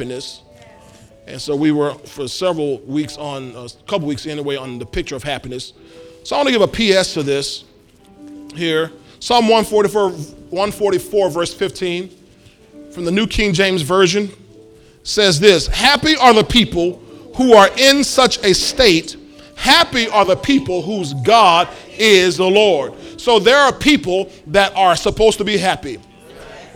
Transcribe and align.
happiness. 0.00 0.40
And 1.26 1.38
so 1.38 1.54
we 1.54 1.72
were 1.72 1.92
for 1.92 2.26
several 2.26 2.78
weeks 2.80 3.18
on, 3.18 3.54
a 3.54 3.68
couple 3.86 4.08
weeks 4.08 4.26
anyway, 4.26 4.56
on 4.56 4.78
the 4.78 4.86
picture 4.86 5.14
of 5.14 5.22
happiness. 5.22 5.74
So 6.24 6.36
I 6.36 6.38
want 6.38 6.48
to 6.48 6.52
give 6.58 6.62
a 6.62 7.00
PS 7.00 7.12
to 7.14 7.22
this 7.22 7.64
here. 8.54 8.92
Psalm 9.18 9.44
144, 9.44 10.10
144, 10.10 11.30
verse 11.30 11.52
15, 11.52 12.10
from 12.90 13.04
the 13.04 13.10
New 13.10 13.26
King 13.26 13.52
James 13.52 13.82
Version, 13.82 14.30
says 15.02 15.38
this 15.38 15.66
Happy 15.66 16.16
are 16.16 16.32
the 16.32 16.44
people 16.44 16.96
who 17.36 17.52
are 17.52 17.68
in 17.76 18.02
such 18.02 18.42
a 18.42 18.54
state. 18.54 19.18
Happy 19.56 20.08
are 20.08 20.24
the 20.24 20.36
people 20.36 20.80
whose 20.80 21.12
God 21.12 21.68
is 21.98 22.38
the 22.38 22.48
Lord. 22.48 22.94
So 23.20 23.38
there 23.38 23.58
are 23.58 23.74
people 23.74 24.30
that 24.46 24.74
are 24.74 24.96
supposed 24.96 25.36
to 25.36 25.44
be 25.44 25.58
happy. 25.58 25.98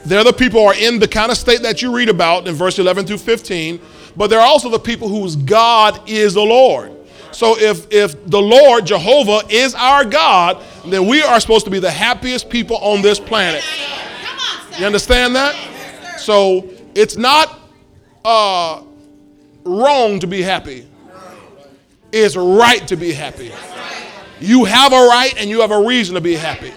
They're 0.04 0.24
the 0.24 0.32
people 0.32 0.60
who 0.60 0.66
are 0.66 0.74
in 0.74 0.98
the 0.98 1.08
kind 1.08 1.30
of 1.30 1.38
state 1.38 1.62
that 1.62 1.80
you 1.80 1.94
read 1.94 2.08
about 2.08 2.46
in 2.46 2.54
verse 2.54 2.78
11 2.78 3.06
through 3.06 3.18
15, 3.18 3.80
but 4.16 4.28
they're 4.28 4.40
also 4.40 4.68
the 4.68 4.78
people 4.78 5.08
whose 5.08 5.36
God 5.36 6.08
is 6.08 6.34
the 6.34 6.42
Lord. 6.42 6.92
So 7.32 7.58
if, 7.58 7.92
if 7.92 8.24
the 8.26 8.40
Lord, 8.40 8.86
Jehovah, 8.86 9.42
is 9.48 9.74
our 9.74 10.04
God, 10.04 10.62
then 10.86 11.06
we 11.06 11.22
are 11.22 11.40
supposed 11.40 11.64
to 11.64 11.70
be 11.70 11.80
the 11.80 11.90
happiest 11.90 12.48
people 12.48 12.76
on 12.76 13.02
this 13.02 13.18
planet. 13.18 13.64
You 14.78 14.86
understand 14.86 15.34
that? 15.36 15.54
So 16.18 16.68
it's 16.94 17.16
not 17.16 17.58
uh, 18.24 18.82
wrong 19.64 20.20
to 20.20 20.26
be 20.26 20.42
happy, 20.42 20.86
it's 22.12 22.36
right 22.36 22.86
to 22.88 22.96
be 22.96 23.12
happy. 23.12 23.52
You 24.40 24.64
have 24.64 24.92
a 24.92 25.06
right 25.06 25.34
and 25.38 25.48
you 25.48 25.60
have 25.60 25.70
a 25.70 25.82
reason 25.82 26.14
to 26.16 26.20
be 26.20 26.34
happy. 26.34 26.72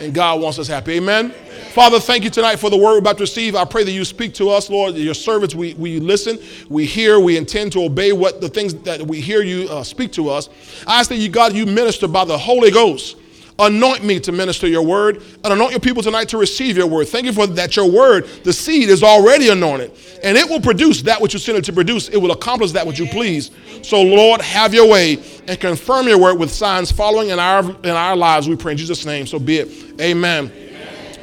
And 0.00 0.14
God 0.14 0.40
wants 0.40 0.58
us 0.58 0.68
happy. 0.68 0.94
Amen. 0.94 1.34
Father, 1.74 1.98
thank 1.98 2.22
you 2.22 2.30
tonight 2.30 2.60
for 2.60 2.70
the 2.70 2.76
word 2.76 2.92
we're 2.92 2.98
about 2.98 3.16
to 3.16 3.24
receive. 3.24 3.56
I 3.56 3.64
pray 3.64 3.82
that 3.82 3.90
you 3.90 4.04
speak 4.04 4.32
to 4.34 4.48
us, 4.48 4.70
Lord. 4.70 4.94
Your 4.94 5.12
servants, 5.12 5.56
we, 5.56 5.74
we 5.74 5.98
listen, 5.98 6.38
we 6.68 6.86
hear, 6.86 7.18
we 7.18 7.36
intend 7.36 7.72
to 7.72 7.82
obey 7.82 8.12
what 8.12 8.40
the 8.40 8.48
things 8.48 8.74
that 8.74 9.02
we 9.02 9.20
hear 9.20 9.42
you 9.42 9.68
uh, 9.68 9.82
speak 9.82 10.12
to 10.12 10.28
us. 10.28 10.48
I 10.86 11.00
ask 11.00 11.08
that 11.08 11.16
you, 11.16 11.28
God, 11.28 11.52
you 11.52 11.66
minister 11.66 12.06
by 12.06 12.26
the 12.26 12.38
Holy 12.38 12.70
Ghost. 12.70 13.16
Anoint 13.58 14.04
me 14.04 14.20
to 14.20 14.30
minister 14.30 14.68
your 14.68 14.82
word 14.82 15.20
and 15.42 15.52
anoint 15.52 15.72
your 15.72 15.80
people 15.80 16.00
tonight 16.00 16.28
to 16.28 16.38
receive 16.38 16.76
your 16.76 16.86
word. 16.86 17.08
Thank 17.08 17.26
you 17.26 17.32
for 17.32 17.48
that 17.48 17.74
your 17.74 17.90
word, 17.90 18.28
the 18.44 18.52
seed 18.52 18.88
is 18.88 19.02
already 19.02 19.48
anointed 19.48 19.90
and 20.22 20.38
it 20.38 20.48
will 20.48 20.60
produce 20.60 21.02
that 21.02 21.20
which 21.20 21.32
you 21.32 21.40
sent 21.40 21.58
it 21.58 21.64
to 21.64 21.72
produce. 21.72 22.08
It 22.08 22.18
will 22.18 22.32
accomplish 22.32 22.70
that 22.72 22.86
which 22.86 23.00
you 23.00 23.06
please. 23.06 23.50
So 23.82 24.00
Lord, 24.00 24.40
have 24.40 24.74
your 24.74 24.88
way 24.88 25.18
and 25.48 25.58
confirm 25.58 26.06
your 26.06 26.18
word 26.18 26.34
with 26.38 26.52
signs 26.52 26.92
following 26.92 27.30
in 27.30 27.40
our, 27.40 27.62
in 27.62 27.90
our 27.90 28.14
lives. 28.14 28.48
We 28.48 28.54
pray 28.54 28.72
in 28.72 28.78
Jesus' 28.78 29.04
name. 29.04 29.26
So 29.26 29.40
be 29.40 29.58
it. 29.58 30.00
Amen. 30.00 30.52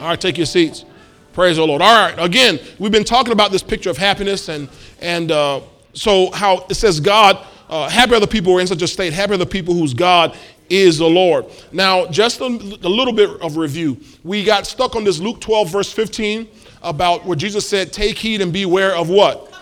All 0.02 0.08
right, 0.08 0.20
take 0.20 0.36
your 0.36 0.48
seats. 0.48 0.84
Praise 1.32 1.58
the 1.58 1.64
Lord. 1.64 1.80
All 1.80 1.94
right, 1.94 2.18
again, 2.18 2.60
we've 2.80 2.92
been 2.92 3.04
talking 3.04 3.34
about 3.34 3.52
this 3.52 3.62
picture 3.62 3.92
of 3.92 3.98
happiness, 3.98 4.50
and 4.50 4.68
and 5.00 5.32
uh, 5.32 5.62
so 5.94 6.32
how 6.32 6.66
it 6.72 6.74
says 6.74 7.00
God, 7.00 7.38
uh, 7.70 7.88
happy 7.88 8.16
are 8.16 8.20
the 8.20 8.26
people 8.26 8.52
who 8.52 8.58
are 8.58 8.62
in 8.62 8.66
such 8.66 8.82
a 8.82 8.88
state. 8.88 9.14
Happy 9.14 9.34
are 9.34 9.38
the 9.38 9.46
people 9.46 9.76
whose 9.76 9.94
God 9.94 10.36
is 10.72 10.98
the 10.98 11.08
Lord. 11.08 11.46
Now, 11.72 12.08
just 12.08 12.42
a, 12.42 12.46
a 12.46 12.90
little 12.90 13.14
bit 13.14 13.30
of 13.42 13.58
review. 13.58 13.96
We 14.24 14.44
got 14.44 14.66
stuck 14.66 14.96
on 14.96 15.04
this 15.04 15.20
Luke 15.20 15.40
12 15.40 15.72
verse 15.72 15.94
15 15.94 16.48
about 16.82 17.24
where 17.24 17.38
Jesus 17.38 17.70
said, 17.70 17.94
"Take 17.94 18.18
heed 18.18 18.42
and 18.42 18.52
beware 18.52 18.96
of 18.96 19.08
what." 19.08 19.54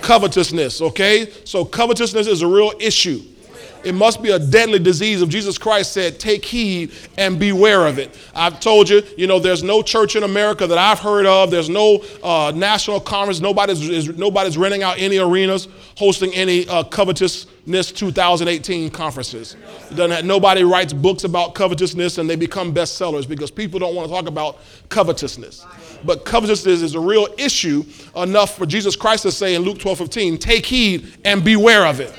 Covetousness. 0.00 0.80
Okay, 0.80 1.30
so 1.44 1.62
covetousness 1.62 2.26
is 2.26 2.40
a 2.40 2.46
real 2.46 2.72
issue. 2.80 3.20
It 3.84 3.94
must 3.94 4.22
be 4.22 4.30
a 4.30 4.38
deadly 4.38 4.78
disease. 4.78 5.22
If 5.22 5.28
Jesus 5.28 5.58
Christ 5.58 5.92
said, 5.92 6.18
take 6.18 6.44
heed 6.44 6.92
and 7.16 7.38
beware 7.38 7.86
of 7.86 7.98
it. 7.98 8.18
I've 8.34 8.60
told 8.60 8.88
you, 8.88 9.02
you 9.16 9.26
know, 9.26 9.38
there's 9.38 9.62
no 9.62 9.82
church 9.82 10.16
in 10.16 10.22
America 10.22 10.66
that 10.66 10.78
I've 10.78 10.98
heard 10.98 11.26
of. 11.26 11.50
There's 11.50 11.68
no 11.68 12.04
uh, 12.22 12.52
national 12.54 13.00
conference. 13.00 13.40
Nobody's, 13.40 13.88
is, 13.88 14.08
nobody's 14.16 14.56
renting 14.56 14.82
out 14.82 14.98
any 14.98 15.18
arenas, 15.18 15.68
hosting 15.96 16.32
any 16.34 16.66
uh, 16.68 16.84
covetousness 16.84 17.92
2018 17.92 18.90
conferences. 18.90 19.56
Have, 19.96 20.24
nobody 20.24 20.64
writes 20.64 20.92
books 20.92 21.24
about 21.24 21.54
covetousness 21.54 22.18
and 22.18 22.28
they 22.28 22.36
become 22.36 22.74
bestsellers 22.74 23.28
because 23.28 23.50
people 23.50 23.78
don't 23.78 23.94
want 23.94 24.08
to 24.08 24.14
talk 24.14 24.26
about 24.26 24.58
covetousness. 24.88 25.64
But 26.04 26.24
covetousness 26.24 26.82
is 26.82 26.94
a 26.94 27.00
real 27.00 27.28
issue 27.38 27.84
enough 28.16 28.56
for 28.56 28.66
Jesus 28.66 28.96
Christ 28.96 29.22
to 29.22 29.32
say 29.32 29.54
in 29.54 29.62
Luke 29.62 29.78
12 29.78 29.98
15, 29.98 30.38
take 30.38 30.66
heed 30.66 31.12
and 31.24 31.44
beware 31.44 31.86
of 31.86 32.00
it. 32.00 32.12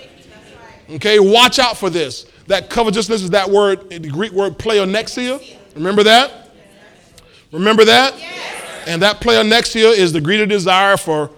Okay, 0.89 1.19
watch 1.19 1.59
out 1.59 1.77
for 1.77 1.89
this. 1.89 2.25
That 2.47 2.69
covetousness 2.69 3.23
is 3.23 3.31
that 3.31 3.49
word, 3.49 3.89
the 3.89 3.99
Greek 3.99 4.31
word 4.31 4.57
pleonexia. 4.57 5.57
Remember 5.73 6.03
that? 6.03 6.51
Remember 7.51 7.85
that? 7.85 8.13
And 8.87 9.01
that 9.01 9.19
pleonexia 9.19 9.97
is 9.97 10.13
the 10.13 10.21
greedy 10.21 10.45
desire 10.45 10.95
for 10.97 11.31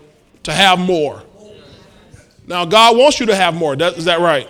to 0.43 0.51
have 0.51 0.79
more. 0.79 1.23
Now, 2.45 2.65
God 2.65 2.97
wants 2.97 3.19
you 3.19 3.25
to 3.27 3.35
have 3.35 3.53
more. 3.53 3.73
Is 3.73 4.05
that 4.05 4.19
right? 4.19 4.49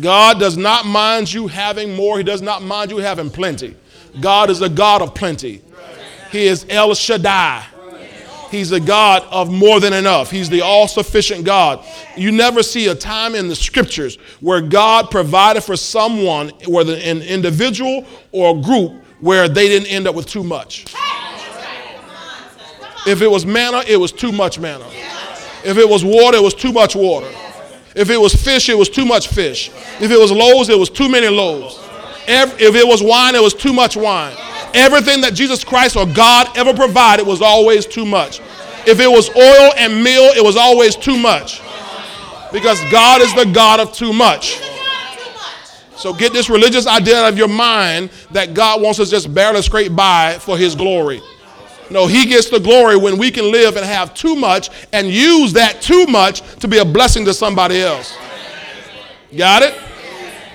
God 0.00 0.38
does 0.38 0.56
not 0.56 0.86
mind 0.86 1.32
you 1.32 1.48
having 1.48 1.94
more. 1.94 2.18
He 2.18 2.24
does 2.24 2.42
not 2.42 2.62
mind 2.62 2.90
you 2.90 2.98
having 2.98 3.30
plenty. 3.30 3.76
God 4.20 4.50
is 4.50 4.62
a 4.62 4.68
God 4.68 5.02
of 5.02 5.14
plenty. 5.14 5.62
He 6.30 6.46
is 6.46 6.64
El 6.68 6.94
Shaddai. 6.94 7.64
He's 8.50 8.72
a 8.72 8.80
God 8.80 9.22
of 9.30 9.50
more 9.50 9.78
than 9.78 9.92
enough. 9.92 10.30
He's 10.30 10.48
the 10.48 10.60
all 10.62 10.88
sufficient 10.88 11.44
God. 11.44 11.84
You 12.16 12.32
never 12.32 12.62
see 12.62 12.88
a 12.88 12.94
time 12.94 13.34
in 13.36 13.46
the 13.46 13.54
scriptures 13.54 14.16
where 14.40 14.60
God 14.60 15.10
provided 15.10 15.62
for 15.62 15.76
someone, 15.76 16.48
whether 16.66 16.94
an 16.94 17.22
individual 17.22 18.04
or 18.32 18.58
a 18.58 18.60
group, 18.60 19.04
where 19.20 19.48
they 19.48 19.68
didn't 19.68 19.88
end 19.88 20.08
up 20.08 20.16
with 20.16 20.26
too 20.26 20.42
much. 20.42 20.86
If 23.06 23.22
it 23.22 23.30
was 23.30 23.46
manna, 23.46 23.82
it 23.86 23.96
was 23.96 24.12
too 24.12 24.32
much 24.32 24.58
manna. 24.58 24.86
If 25.64 25.78
it 25.78 25.88
was 25.88 26.04
water, 26.04 26.38
it 26.38 26.42
was 26.42 26.54
too 26.54 26.72
much 26.72 26.96
water. 26.96 27.30
If 27.94 28.10
it 28.10 28.16
was 28.16 28.34
fish, 28.34 28.68
it 28.68 28.76
was 28.76 28.88
too 28.88 29.04
much 29.04 29.28
fish. 29.28 29.70
If 30.00 30.10
it 30.10 30.18
was 30.18 30.32
loaves, 30.32 30.68
it 30.68 30.78
was 30.78 30.90
too 30.90 31.08
many 31.08 31.28
loaves. 31.28 31.78
If 32.26 32.74
it 32.74 32.86
was 32.86 33.02
wine, 33.02 33.34
it 33.34 33.42
was 33.42 33.54
too 33.54 33.72
much 33.72 33.96
wine. 33.96 34.36
Everything 34.74 35.20
that 35.22 35.34
Jesus 35.34 35.64
Christ 35.64 35.96
or 35.96 36.06
God 36.06 36.56
ever 36.56 36.72
provided 36.74 37.26
was 37.26 37.42
always 37.42 37.86
too 37.86 38.06
much. 38.06 38.40
If 38.86 39.00
it 39.00 39.08
was 39.08 39.28
oil 39.30 39.72
and 39.76 40.02
meal, 40.02 40.30
it 40.36 40.42
was 40.42 40.56
always 40.56 40.96
too 40.96 41.18
much. 41.18 41.60
Because 42.52 42.80
God 42.90 43.20
is 43.20 43.34
the 43.34 43.44
God 43.44 43.80
of 43.80 43.92
too 43.92 44.12
much. 44.12 44.60
So 45.96 46.14
get 46.14 46.32
this 46.32 46.48
religious 46.48 46.86
idea 46.86 47.22
out 47.22 47.32
of 47.32 47.36
your 47.36 47.48
mind 47.48 48.10
that 48.30 48.54
God 48.54 48.80
wants 48.80 48.98
us 49.00 49.10
just 49.10 49.32
barely 49.34 49.60
scrape 49.60 49.94
by 49.94 50.38
for 50.40 50.56
his 50.56 50.74
glory. 50.74 51.20
No, 51.90 52.06
he 52.06 52.24
gets 52.24 52.48
the 52.48 52.58
glory 52.58 52.96
when 52.96 53.18
we 53.18 53.30
can 53.30 53.50
live 53.50 53.76
and 53.76 53.84
have 53.84 54.14
too 54.14 54.34
much 54.34 54.70
and 54.92 55.08
use 55.08 55.52
that 55.52 55.82
too 55.82 56.06
much 56.06 56.40
to 56.60 56.68
be 56.68 56.78
a 56.78 56.84
blessing 56.84 57.24
to 57.26 57.34
somebody 57.34 57.80
else. 57.80 58.16
Got 59.36 59.62
it? 59.62 59.74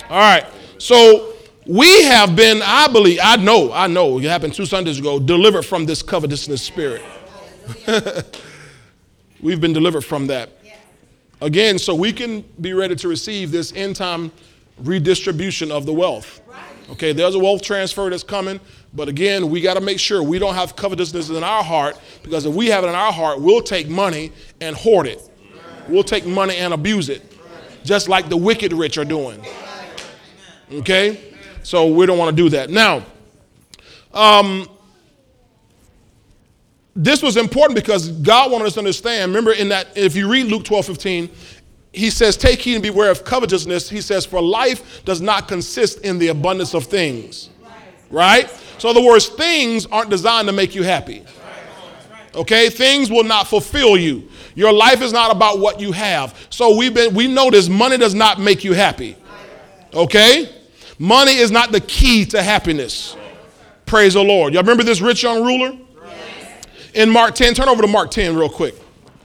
All 0.10 0.18
right. 0.18 0.46
So 0.78 1.35
we 1.66 2.04
have 2.04 2.36
been, 2.36 2.62
I 2.64 2.88
believe, 2.88 3.20
I 3.24 3.38
know, 3.38 3.72
I 3.72 3.88
know, 3.88 4.20
it 4.20 4.26
happened 4.26 4.54
two 4.54 4.66
Sundays 4.66 5.00
ago, 5.00 5.20
delivered 5.20 5.64
from 5.64 5.86
this 5.86 6.04
covetousness 6.04 6.62
spirit. 6.62 7.02
We've 9.42 9.60
been 9.60 9.74
delivered 9.74 10.02
from 10.02 10.28
that. 10.28 10.50
Again, 11.42 11.78
so 11.78 11.94
we 11.94 12.14
can 12.14 12.42
be 12.62 12.74
ready 12.74 12.96
to 12.96 13.08
receive 13.08 13.52
this 13.52 13.74
end 13.74 13.96
time 13.96 14.32
redistribution 14.80 15.72
of 15.72 15.86
the 15.86 15.94
wealth. 15.94 16.42
Okay, 16.92 17.14
there's 17.14 17.36
a 17.36 17.40
wealth 17.40 17.62
transfer 17.64 18.10
that's 18.10 18.24
coming, 18.24 18.60
but 18.94 19.10
again, 19.10 19.50
we 19.50 19.60
got 19.60 19.74
to 19.74 19.82
make 19.82 20.00
sure 20.00 20.22
we 20.22 20.38
don't 20.38 20.54
have 20.54 20.76
covetousness 20.76 21.30
in 21.30 21.44
our 21.44 21.64
heart 21.64 22.00
because 22.22 22.46
if 22.46 22.54
we 22.54 22.68
have 22.68 22.84
it 22.84 22.88
in 22.88 22.96
our 22.96 23.12
heart, 23.12 23.42
we'll 23.42 23.62
take 23.62 23.90
money 23.90 24.32
and 24.62 24.76
hoard 24.76 25.08
it. 25.08 25.30
We'll 25.90 26.04
take 26.04 26.26
money 26.26 26.56
and 26.58 26.74
abuse 26.74 27.10
it, 27.10 27.36
just 27.84 28.08
like 28.08 28.30
the 28.30 28.38
wicked 28.38 28.72
rich 28.72 28.98
are 28.98 29.06
doing. 29.06 29.44
Okay? 30.72 31.35
So 31.66 31.88
we 31.88 32.06
don't 32.06 32.20
want 32.20 32.36
to 32.36 32.44
do 32.44 32.50
that. 32.50 32.70
Now, 32.70 33.04
um, 34.14 34.70
this 36.96 37.24
was 37.24 37.38
important 37.38 37.76
because 37.76 38.10
God 38.10 38.52
wanted 38.52 38.68
us 38.68 38.74
to 38.74 38.80
understand. 38.80 39.32
Remember, 39.32 39.52
in 39.52 39.70
that, 39.70 39.88
if 39.98 40.16
you 40.16 40.30
read 40.30 40.46
Luke 40.46 40.64
12 40.64 40.86
15, 40.86 41.30
he 41.92 42.12
says, 42.12 42.38
Take 42.38 42.62
heed 42.62 42.76
and 42.76 42.84
beware 42.84 43.10
of 43.10 43.26
covetousness. 43.26 43.90
He 43.90 44.00
says, 44.00 44.28
For 44.28 44.42
life 44.42 45.04
does 45.06 45.22
not 45.22 45.48
consist 45.48 46.02
in 46.02 46.20
the 46.20 46.28
abundance 46.28 46.76
of 46.76 46.86
things. 46.86 47.50
Right? 48.12 48.48
So, 48.78 48.92
in 48.92 48.98
other 48.98 49.06
words, 49.06 49.28
things 49.28 49.88
aren't 49.88 50.12
designed 50.12 50.48
to 50.48 50.54
make 50.54 50.76
you 50.76 50.84
happy. 50.84 51.26
Okay? 52.36 52.70
Things 52.70 53.10
will 53.10 53.24
not 53.24 53.48
fulfill 53.48 53.98
you. 53.98 54.30
Your 54.54 54.72
life 54.72 55.02
is 55.02 55.12
not 55.12 55.32
about 55.32 55.58
what 55.58 55.80
you 55.80 55.92
have. 55.94 56.48
So 56.52 56.78
we've 56.78 56.94
been 56.94 57.16
we 57.16 57.28
know 57.28 57.50
this 57.50 57.68
money 57.70 57.98
does 57.98 58.14
not 58.14 58.40
make 58.40 58.64
you 58.64 58.74
happy. 58.74 59.18
Okay? 59.94 60.52
Money 60.98 61.36
is 61.36 61.52
not 61.52 61.72
the 61.72 61.82
key 61.82 62.26
to 62.26 62.42
happiness. 62.42 63.16
Praise 63.86 64.14
the 64.14 64.24
Lord. 64.24 64.54
Y'all 64.54 64.64
remember 64.64 64.84
this 64.84 65.02
rich 65.02 65.24
young 65.24 65.44
ruler? 65.44 65.78
In 66.94 67.10
Mark 67.10 67.36
10, 67.36 67.54
turn 67.54 67.68
over 67.68 67.82
to 67.82 67.88
Mark 67.88 68.10
10 68.12 68.36
real 68.36 68.50
quick. 68.50 68.76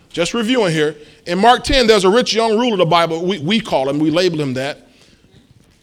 Just 0.09 0.35
reviewing 0.35 0.73
here. 0.73 0.97
In 1.27 1.39
Mark 1.39 1.63
10, 1.63 1.87
there's 1.87 2.05
a 2.05 2.11
rich 2.11 2.35
young 2.35 2.59
ruler, 2.59 2.77
the 2.77 2.85
Bible, 2.85 3.25
we, 3.25 3.39
we 3.39 3.61
call 3.61 3.89
him, 3.89 4.01
we 4.01 4.11
label 4.11 4.41
him 4.41 4.55
that. 4.55 4.89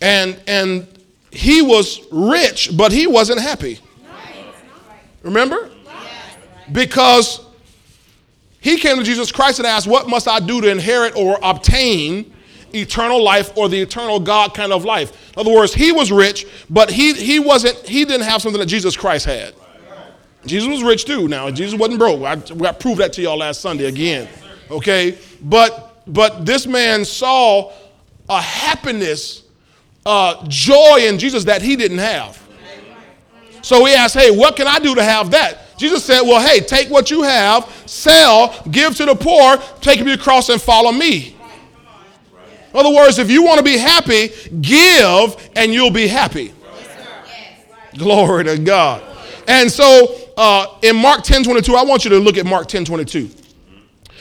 And, 0.02 0.40
and 0.48 0.88
he 1.32 1.62
was 1.62 2.02
rich, 2.12 2.76
but 2.76 2.92
he 2.92 3.08
wasn't 3.08 3.40
happy. 3.40 3.80
Remember? 5.24 5.70
Because 6.72 7.48
He 8.60 8.78
came 8.78 8.98
to 8.98 9.04
Jesus 9.04 9.32
Christ 9.32 9.60
and 9.60 9.68
asked, 9.68 9.88
What 9.88 10.10
must 10.10 10.28
I 10.28 10.40
do 10.40 10.62
to 10.62 10.70
inherit 10.70 11.16
or 11.16 11.40
obtain 11.42 12.34
eternal 12.74 13.24
life 13.24 13.56
or 13.58 13.70
the 13.70 13.80
eternal 13.80 14.20
God 14.20 14.54
kind 14.54 14.72
of 14.72 14.86
life? 14.86 15.34
In 15.34 15.40
other 15.42 15.54
words, 15.54 15.74
he 15.74 15.92
was 15.92 16.12
rich, 16.12 16.46
but 16.70 16.90
he, 16.90 17.14
he 17.14 17.40
wasn't, 17.40 17.78
he 17.88 18.06
didn't 18.06 18.26
have 18.26 18.42
something 18.42 18.60
that 18.60 18.68
Jesus 18.68 18.96
Christ 18.96 19.26
had. 19.26 19.54
Jesus 20.46 20.70
was 20.70 20.84
rich 20.84 21.06
too. 21.06 21.28
Now, 21.28 21.50
Jesus 21.52 21.78
wasn't 21.78 22.00
broke. 22.00 22.22
I, 22.22 22.34
I 22.68 22.72
proved 22.72 23.02
that 23.02 23.14
to 23.14 23.22
y'all 23.22 23.38
last 23.38 23.62
Sunday 23.62 23.86
again. 23.86 24.28
Okay? 24.70 25.18
But 25.42 25.88
but 26.08 26.46
this 26.46 26.66
man 26.66 27.04
saw 27.04 27.74
a 28.30 28.42
happiness, 28.42 29.44
uh, 30.06 30.46
joy 30.48 31.00
in 31.02 31.20
Jesus 31.20 31.44
that 31.46 31.62
he 31.62 31.76
didn't 31.76 31.98
have. 31.98 32.42
So 33.62 33.84
he 33.86 33.94
asked, 33.94 34.16
Hey, 34.16 34.32
what 34.32 34.56
can 34.56 34.68
I 34.68 34.80
do 34.80 34.96
to 34.96 35.04
have 35.04 35.32
that? 35.32 35.78
Jesus 35.78 36.04
said, 36.04 36.22
Well, 36.22 36.46
hey, 36.46 36.62
take 36.62 36.90
what 36.90 37.12
you 37.12 37.24
have, 37.24 37.70
sell, 37.86 38.56
give 38.72 38.96
to 38.98 39.06
the 39.06 39.16
poor, 39.16 39.58
take 39.82 40.00
up 40.00 40.08
your 40.08 40.18
cross 40.18 40.50
and 40.50 40.62
follow 40.62 40.92
me. 40.92 41.36
In 42.78 42.86
other 42.86 42.96
words, 42.96 43.18
if 43.18 43.32
you 43.32 43.42
want 43.42 43.58
to 43.58 43.64
be 43.64 43.76
happy, 43.76 44.30
give 44.62 45.50
and 45.56 45.74
you'll 45.74 45.90
be 45.90 46.08
happy. 46.08 46.54
Glory 47.98 48.44
to 48.44 48.60
God. 48.60 49.02
And 49.48 49.72
so 49.72 50.16
uh, 50.38 50.78
in 50.84 50.96
Mark 50.96 51.24
10 51.24 51.44
22, 51.44 51.76
I 51.76 51.84
want 51.84 52.04
you 52.04 52.12
to 52.12 52.20
look 52.20 52.38
at 52.38 52.46
Mark 52.46 52.68
10 52.68 52.86
22. 52.86 53.32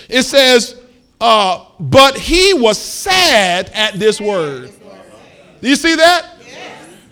It 0.08 0.22
says, 0.22 0.80
uh, 1.20 1.66
But 1.78 2.16
he 2.16 2.54
was 2.54 2.78
sad 2.78 3.70
at 3.74 3.98
this 3.98 4.22
word. 4.22 4.72
Do 5.60 5.68
you 5.68 5.76
see 5.76 5.94
that? 5.94 6.26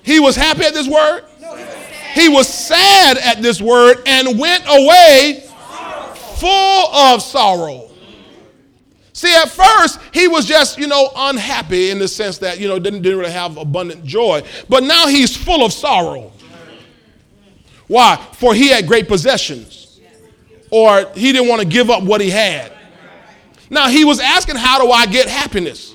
He 0.03 0.21
was 0.21 0.37
happy 0.37 0.65
at 0.65 0.73
this 0.73 0.89
word? 0.89 1.25
He 2.15 2.31
was 2.31 2.49
sad 2.49 3.19
at 3.19 3.43
this 3.43 3.61
word 3.61 3.99
and 4.07 4.39
went 4.39 4.65
away 4.67 5.45
full 6.39 6.95
of 6.95 7.21
sorrow. 7.21 7.91
See, 9.15 9.33
at 9.33 9.49
first, 9.49 10.01
he 10.13 10.27
was 10.27 10.45
just, 10.45 10.77
you 10.77 10.89
know, 10.89 11.09
unhappy 11.15 11.91
in 11.91 12.01
the 12.01 12.09
sense 12.09 12.39
that, 12.39 12.59
you 12.59 12.67
know, 12.67 12.81
didn't, 12.81 13.03
didn't 13.03 13.19
really 13.19 13.31
have 13.31 13.57
abundant 13.57 14.05
joy. 14.05 14.43
But 14.69 14.83
now 14.83 15.07
he's 15.07 15.37
full 15.37 15.65
of 15.65 15.73
sorrow. 15.73 16.33
Why? 17.87 18.17
For 18.33 18.55
he 18.55 18.69
had 18.69 18.89
great 18.89 19.07
possessions. 19.07 20.01
Or 20.69 21.07
he 21.15 21.33
didn't 21.33 21.49
want 21.49 21.63
to 21.63 21.67
give 21.67 21.91
up 21.91 22.03
what 22.03 22.21
he 22.21 22.29
had. 22.29 22.73
Now, 23.71 23.89
he 23.89 24.05
was 24.05 24.19
asking, 24.19 24.57
How 24.57 24.85
do 24.85 24.91
I 24.91 25.07
get 25.07 25.29
happiness? 25.29 25.95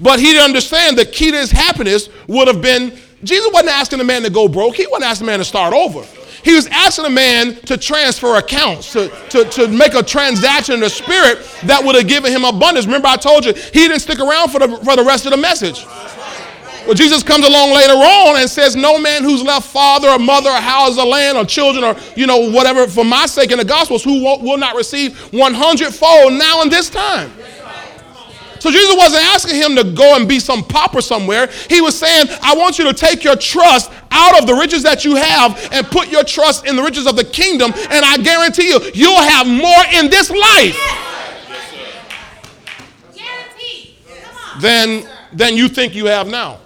But 0.00 0.18
he 0.18 0.32
didn't 0.32 0.44
understand 0.44 0.98
the 0.98 1.06
key 1.06 1.30
to 1.30 1.36
his 1.36 1.52
happiness 1.52 2.08
would 2.26 2.48
have 2.48 2.60
been 2.60 2.98
Jesus 3.22 3.48
wasn't 3.52 3.70
asking 3.70 3.98
the 3.98 4.04
man 4.04 4.22
to 4.22 4.30
go 4.30 4.48
broke, 4.48 4.74
he 4.74 4.86
wasn't 4.86 5.10
asking 5.10 5.26
the 5.26 5.32
man 5.32 5.38
to 5.38 5.44
start 5.44 5.72
over. 5.72 6.04
He 6.44 6.54
was 6.54 6.66
asking 6.66 7.06
a 7.06 7.10
man 7.10 7.56
to 7.62 7.76
transfer 7.78 8.36
accounts, 8.36 8.92
to, 8.92 9.08
to, 9.30 9.44
to 9.44 9.68
make 9.68 9.94
a 9.94 10.02
transaction 10.02 10.74
in 10.74 10.80
the 10.80 10.90
spirit 10.90 11.38
that 11.64 11.82
would 11.82 11.94
have 11.94 12.06
given 12.06 12.30
him 12.30 12.44
abundance. 12.44 12.84
Remember, 12.84 13.08
I 13.08 13.16
told 13.16 13.46
you, 13.46 13.54
he 13.54 13.88
didn't 13.88 14.00
stick 14.00 14.18
around 14.18 14.50
for 14.50 14.58
the, 14.58 14.68
for 14.84 14.94
the 14.94 15.04
rest 15.04 15.24
of 15.24 15.32
the 15.32 15.38
message. 15.38 15.84
Well, 16.84 16.92
Jesus 16.92 17.22
comes 17.22 17.46
along 17.46 17.72
later 17.72 17.94
on 17.94 18.36
and 18.36 18.50
says, 18.50 18.76
No 18.76 18.98
man 18.98 19.24
who's 19.24 19.42
left 19.42 19.66
father 19.66 20.08
or 20.08 20.18
mother 20.18 20.50
or 20.50 20.60
house 20.60 20.98
or 20.98 21.06
land 21.06 21.38
or 21.38 21.46
children 21.46 21.82
or, 21.82 21.96
you 22.14 22.26
know, 22.26 22.50
whatever 22.50 22.86
for 22.86 23.06
my 23.06 23.24
sake 23.24 23.50
in 23.50 23.56
the 23.56 23.64
Gospels, 23.64 24.04
who 24.04 24.22
will 24.22 24.58
not 24.58 24.76
receive 24.76 25.18
100 25.32 25.94
fold 25.94 26.34
now 26.34 26.60
and 26.60 26.70
this 26.70 26.90
time. 26.90 27.32
So 28.64 28.70
Jesus 28.70 28.96
wasn't 28.96 29.24
asking 29.24 29.56
him 29.56 29.76
to 29.76 29.84
go 29.84 30.16
and 30.16 30.26
be 30.26 30.40
some 30.40 30.64
pauper 30.64 31.02
somewhere. 31.02 31.50
He 31.68 31.82
was 31.82 31.98
saying, 31.98 32.28
I 32.40 32.54
want 32.56 32.78
you 32.78 32.86
to 32.86 32.94
take 32.94 33.22
your 33.22 33.36
trust 33.36 33.92
out 34.10 34.40
of 34.40 34.46
the 34.46 34.54
riches 34.54 34.82
that 34.84 35.04
you 35.04 35.16
have 35.16 35.68
and 35.70 35.86
put 35.86 36.10
your 36.10 36.24
trust 36.24 36.66
in 36.66 36.74
the 36.74 36.82
riches 36.82 37.06
of 37.06 37.14
the 37.14 37.24
kingdom. 37.24 37.74
And 37.74 38.06
I 38.06 38.16
guarantee 38.16 38.68
you, 38.70 38.80
you'll 38.94 39.20
have 39.20 39.46
more 39.46 39.84
in 39.92 40.08
this 40.08 40.30
life 40.30 40.78
than, 44.62 45.06
than 45.34 45.58
you 45.58 45.68
think 45.68 45.94
you 45.94 46.06
have 46.06 46.26
now. 46.26 46.60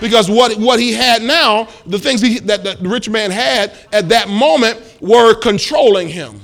Because 0.00 0.30
what, 0.30 0.56
what 0.56 0.78
he 0.78 0.92
had 0.92 1.20
now, 1.20 1.66
the 1.84 1.98
things 1.98 2.20
he, 2.20 2.38
that 2.38 2.62
the 2.62 2.76
rich 2.88 3.08
man 3.08 3.32
had 3.32 3.76
at 3.92 4.08
that 4.10 4.28
moment 4.28 4.80
were 5.00 5.34
controlling 5.34 6.08
him. 6.08 6.40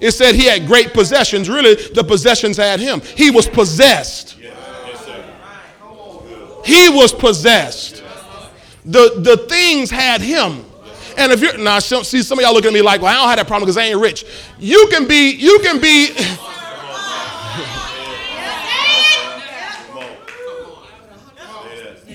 It 0.00 0.12
said 0.12 0.34
he 0.34 0.46
had 0.46 0.66
great 0.66 0.92
possessions. 0.92 1.48
Really, 1.48 1.74
the 1.74 2.02
possessions 2.02 2.56
had 2.56 2.80
him. 2.80 3.00
He 3.00 3.30
was 3.30 3.46
possessed. 3.46 4.36
He 6.64 6.88
was 6.88 7.12
possessed. 7.12 8.02
The, 8.84 9.14
the 9.18 9.36
things 9.48 9.90
had 9.90 10.20
him. 10.20 10.64
And 11.16 11.32
if 11.32 11.40
you're 11.40 11.58
now, 11.58 11.80
see 11.80 12.22
some 12.22 12.38
of 12.38 12.44
y'all 12.44 12.54
looking 12.54 12.68
at 12.68 12.74
me 12.74 12.82
like, 12.82 13.02
well, 13.02 13.12
I 13.12 13.14
don't 13.14 13.28
have 13.28 13.38
that 13.38 13.46
problem 13.46 13.66
because 13.66 13.76
I 13.76 13.84
ain't 13.84 14.00
rich. 14.00 14.24
You 14.58 14.88
can 14.90 15.06
be, 15.06 15.32
you 15.32 15.58
can 15.60 15.80
be. 15.80 16.06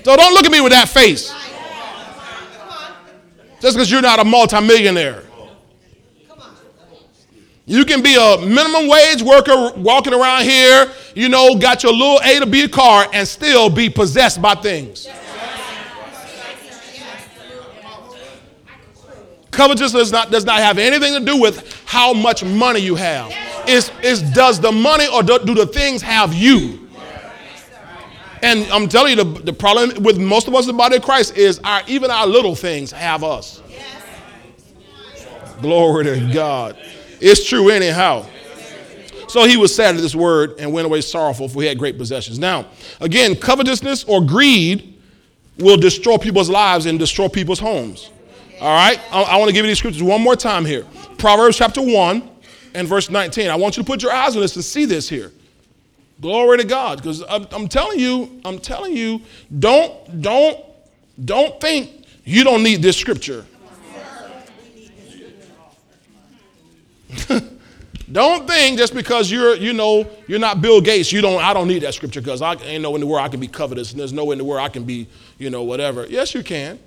so 0.04 0.16
don't 0.16 0.34
look 0.34 0.46
at 0.46 0.52
me 0.52 0.62
with 0.62 0.72
that 0.72 0.90
face. 0.90 1.34
Just 3.62 3.76
because 3.76 3.92
you're 3.92 4.02
not 4.02 4.20
a 4.20 4.24
multimillionaire. 4.24 5.25
You 7.68 7.84
can 7.84 8.04
be 8.04 8.16
a 8.16 8.46
minimum 8.46 8.88
wage 8.88 9.24
worker 9.24 9.72
walking 9.76 10.14
around 10.14 10.44
here, 10.44 10.92
you 11.16 11.30
know, 11.30 11.58
got 11.58 11.82
your 11.82 11.94
little 11.94 12.20
A 12.24 12.40
to 12.40 12.46
B 12.46 12.68
car 12.68 13.08
and 13.12 13.28
still 13.28 13.70
be 13.70 13.90
possessed 13.90 14.40
by 14.40 14.54
things. 14.54 15.08
Covetousness 19.50 19.94
does 19.94 20.12
not, 20.12 20.32
does 20.32 20.46
not 20.46 20.60
have 20.60 20.78
anything 20.78 21.14
to 21.14 21.26
do 21.26 21.40
with 21.40 21.84
how 21.86 22.14
much 22.14 22.44
money 22.44 22.82
you 22.82 22.96
have. 22.96 23.32
It's, 23.68 23.90
it's 24.02 24.22
does 24.34 24.60
the 24.60 24.72
money 24.72 25.08
or 25.08 25.24
do, 25.24 25.40
do 25.40 25.56
the 25.56 25.66
things 25.66 26.02
have 26.02 26.34
you? 26.34 26.88
And 28.44 28.66
I'm 28.66 28.88
telling 28.88 29.18
you, 29.18 29.24
the, 29.24 29.42
the 29.42 29.54
problem 29.54 30.04
with 30.04 30.20
most 30.20 30.48
of 30.48 30.54
us 30.54 30.66
in 30.66 30.68
the 30.68 30.78
body 30.78 30.98
of 30.98 31.04
Christ 31.04 31.36
is 31.36 31.60
our 31.64 31.82
even 31.88 32.12
our 32.12 32.28
little 32.28 32.54
things 32.54 32.92
have 32.92 33.24
us. 33.24 33.64
Glory 35.62 36.04
to 36.04 36.32
God. 36.32 36.78
It's 37.20 37.48
true 37.48 37.70
anyhow. 37.70 38.26
So 39.28 39.46
he 39.46 39.58
was 39.58 39.76
sad 39.76 39.96
at 39.96 40.02
this 40.02 40.16
word 40.16 40.56
and 40.60 40.72
went 40.72 40.86
away 40.86 41.02
sorrowful, 41.02 41.50
for 41.50 41.62
he 41.62 41.68
had 41.68 41.78
great 41.78 41.98
possessions. 41.98 42.40
Now, 42.40 42.68
again, 43.02 43.36
covetousness 43.36 44.04
or 44.06 44.22
greed 44.22 44.98
will 45.58 45.78
destroy 45.78 46.18
people's 46.18 46.50
lives 46.50 46.86
and 46.86 47.00
destroy 47.00 47.28
people's 47.28 47.60
homes. 47.60 48.12
All 48.62 48.74
right? 48.74 49.00
I, 49.12 49.24
I 49.24 49.38
want 49.38 49.50
to 49.50 49.54
give 49.54 49.66
you 49.66 49.72
these 49.72 49.80
scriptures 49.80 50.04
one 50.04 50.22
more 50.22 50.36
time 50.36 50.66
here. 50.66 50.86
Proverbs 51.18 51.58
chapter 51.58 51.82
1 51.82 52.30
and 52.76 52.88
verse 52.88 53.10
19. 53.10 53.50
I 53.50 53.56
want 53.56 53.78
you 53.78 53.84
to 53.84 53.88
put 53.88 54.04
your 54.04 54.12
eyes 54.12 54.36
on 54.36 54.42
this 54.42 54.56
and 54.56 54.64
see 54.64 54.86
this 54.86 55.10
here. 55.10 55.32
Glory 56.22 56.60
to 56.60 56.64
God. 56.64 56.98
Because 56.98 57.24
I'm, 57.28 57.48
I'm 57.52 57.68
telling 57.68 58.00
you, 58.00 58.42
I'm 58.46 58.60
telling 58.60 58.96
you, 58.96 59.22
don't, 59.60 60.22
don't, 60.22 60.60
don't 61.24 61.60
think 61.60 62.06
you 62.24 62.44
don't 62.44 62.64
need 62.64 62.82
this 62.82 62.98
scripture. 62.98 63.46
don't 68.12 68.48
think 68.48 68.78
just 68.78 68.94
because 68.94 69.32
you're, 69.32 69.56
you 69.56 69.74
know, 69.74 70.08
you're 70.28 70.40
not 70.40 70.62
Bill 70.62 70.82
Gates, 70.82 71.12
you 71.12 71.22
don't, 71.22 71.42
I 71.42 71.54
don't 71.54 71.68
need 71.68 71.84
that 71.84 71.94
scripture 71.94 72.22
because 72.22 72.42
I 72.42 72.54
ain't 72.56 72.84
no 72.84 72.96
in 72.96 73.02
the 73.02 73.08
world 73.08 73.26
I 73.26 73.30
can 73.30 73.40
be 73.40 73.48
covetous 73.48 73.92
and 73.92 74.00
there's 74.00 74.14
no 74.14 74.32
in 74.32 74.38
the 74.38 74.44
world 74.44 74.64
I 74.64 74.70
can 74.70 74.84
be, 74.84 75.08
you 75.38 75.50
know, 75.50 75.64
whatever. 75.64 76.06
Yes, 76.08 76.34
you 76.34 76.44
can. 76.44 76.80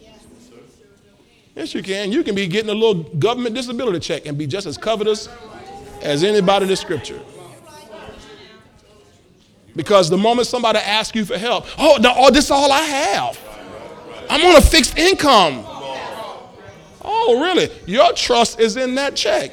Yes, 1.57 1.75
you 1.75 1.83
can. 1.83 2.13
You 2.13 2.23
can 2.23 2.35
be 2.35 2.47
getting 2.47 2.71
a 2.71 2.75
little 2.75 3.03
government 3.03 3.55
disability 3.55 3.99
check 3.99 4.27
and 4.27 4.39
be 4.39 4.47
just 4.47 4.67
as 4.67 4.79
covetous 4.79 5.29
as 6.03 6.23
anybody 6.23 6.65
in 6.65 6.69
the 6.69 6.77
scripture. 6.77 7.21
Because 9.75 10.09
the 10.11 10.19
moment 10.19 10.47
somebody 10.49 10.79
asks 10.79 11.17
you 11.17 11.25
for 11.25 11.39
help, 11.39 11.67
oh, 11.79 11.99
no, 12.01 12.13
oh, 12.17 12.31
this 12.31 12.47
is 12.47 12.51
all 12.51 12.71
I 12.71 12.81
have. 12.81 13.39
I'm 14.31 14.45
on 14.45 14.57
a 14.57 14.61
fixed 14.61 14.99
income. 14.99 15.65
Oh, 17.03 17.41
really? 17.41 17.71
Your 17.87 18.13
trust 18.13 18.61
is 18.61 18.77
in 18.77 18.95
that 18.97 19.17
check. 19.17 19.53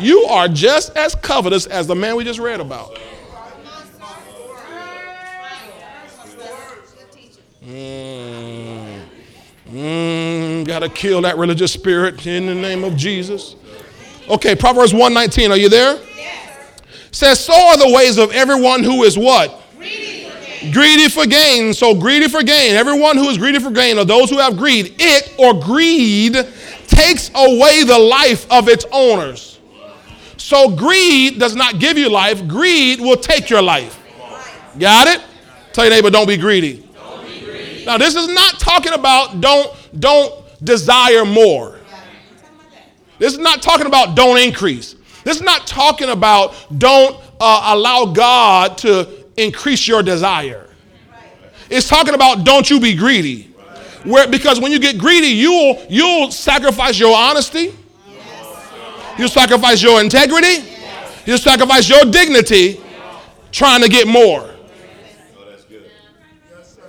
You 0.00 0.24
are 0.24 0.48
just 0.48 0.96
as 0.96 1.14
covetous 1.14 1.66
as 1.66 1.86
the 1.86 1.94
man 1.94 2.16
we 2.16 2.24
just 2.24 2.38
read 2.38 2.60
about. 2.60 2.98
Mm, 7.64 9.02
mm, 9.70 10.66
gotta 10.66 10.88
kill 10.88 11.20
that 11.22 11.36
religious 11.36 11.70
spirit 11.72 12.26
in 12.26 12.46
the 12.46 12.54
name 12.54 12.82
of 12.82 12.96
Jesus. 12.96 13.56
Okay, 14.28 14.54
Proverbs 14.54 14.92
119, 14.94 15.50
are 15.50 15.56
you 15.56 15.68
there? 15.68 16.00
Yes. 16.16 16.80
Says, 17.10 17.44
so 17.44 17.52
are 17.52 17.76
the 17.76 17.92
ways 17.92 18.16
of 18.16 18.30
everyone 18.32 18.82
who 18.82 19.02
is 19.02 19.18
what? 19.18 19.62
Greedy 19.76 20.22
for 20.22 20.40
gain. 20.40 20.72
Greedy 20.72 21.08
for 21.08 21.26
gain. 21.26 21.74
So 21.74 21.94
greedy 21.94 22.28
for 22.28 22.42
gain. 22.42 22.74
Everyone 22.74 23.16
who 23.16 23.28
is 23.28 23.36
greedy 23.36 23.58
for 23.58 23.70
gain, 23.70 23.98
or 23.98 24.04
those 24.04 24.30
who 24.30 24.38
have 24.38 24.56
greed, 24.56 24.94
it 24.98 25.34
or 25.38 25.52
greed 25.60 26.34
takes 26.86 27.30
away 27.34 27.84
the 27.84 27.98
life 27.98 28.50
of 28.50 28.68
its 28.68 28.86
owners. 28.92 29.57
So 30.48 30.70
greed 30.70 31.38
does 31.38 31.54
not 31.54 31.78
give 31.78 31.98
you 31.98 32.08
life, 32.08 32.48
greed 32.48 33.02
will 33.02 33.18
take 33.18 33.50
your 33.50 33.60
life. 33.60 34.02
Got 34.78 35.06
it? 35.06 35.22
Tell 35.74 35.84
your 35.84 35.92
neighbor, 35.92 36.08
don't 36.08 36.26
be 36.26 36.38
greedy. 36.38 36.88
Now, 37.84 37.98
this 37.98 38.16
is 38.16 38.28
not 38.28 38.58
talking 38.58 38.94
about 38.94 39.42
don't 39.42 39.70
don't 40.00 40.32
desire 40.64 41.26
more. 41.26 41.78
This 43.18 43.34
is 43.34 43.38
not 43.38 43.60
talking 43.60 43.84
about 43.84 44.16
don't 44.16 44.38
increase. 44.38 44.94
This 45.22 45.36
is 45.36 45.42
not 45.42 45.66
talking 45.66 46.08
about 46.08 46.54
don't 46.78 47.22
uh, 47.38 47.74
allow 47.74 48.06
God 48.06 48.78
to 48.78 49.26
increase 49.36 49.86
your 49.86 50.02
desire. 50.02 50.66
It's 51.68 51.90
talking 51.90 52.14
about 52.14 52.44
don't 52.44 52.70
you 52.70 52.80
be 52.80 52.94
greedy. 52.94 53.54
Where 54.04 54.26
because 54.26 54.60
when 54.60 54.72
you 54.72 54.78
get 54.78 54.96
greedy, 54.96 55.26
you'll 55.26 55.84
you'll 55.90 56.30
sacrifice 56.30 56.98
your 56.98 57.14
honesty. 57.14 57.74
You'll 59.18 59.28
sacrifice 59.28 59.82
your 59.82 60.00
integrity. 60.00 60.64
You'll 61.26 61.38
sacrifice 61.38 61.88
your 61.88 62.04
dignity 62.04 62.80
trying 63.50 63.82
to 63.82 63.88
get 63.88 64.06
more. 64.06 64.48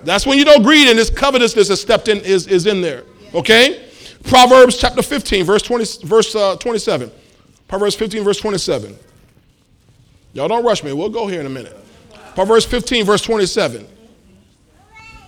That's 0.02 0.26
when 0.26 0.38
you 0.38 0.44
know 0.44 0.58
greed 0.60 0.88
and 0.88 0.98
this 0.98 1.10
covetousness 1.10 1.68
is 1.68 1.80
stepped 1.80 2.08
in 2.08 2.18
is, 2.18 2.46
is 2.46 2.66
in 2.66 2.80
there. 2.80 3.04
Okay? 3.34 3.86
Proverbs 4.24 4.78
chapter 4.78 5.02
15, 5.02 5.44
verse 5.44 5.62
20, 5.62 6.06
verse 6.06 6.34
uh, 6.34 6.56
27. 6.56 7.10
Proverbs 7.68 7.94
15, 7.96 8.24
verse 8.24 8.38
27. 8.38 8.96
Y'all 10.32 10.48
don't 10.48 10.64
rush 10.64 10.84
me. 10.84 10.92
We'll 10.92 11.08
go 11.08 11.26
here 11.26 11.40
in 11.40 11.46
a 11.46 11.50
minute. 11.50 11.76
Proverbs 12.34 12.64
15, 12.64 13.04
verse 13.04 13.22
27. 13.22 13.86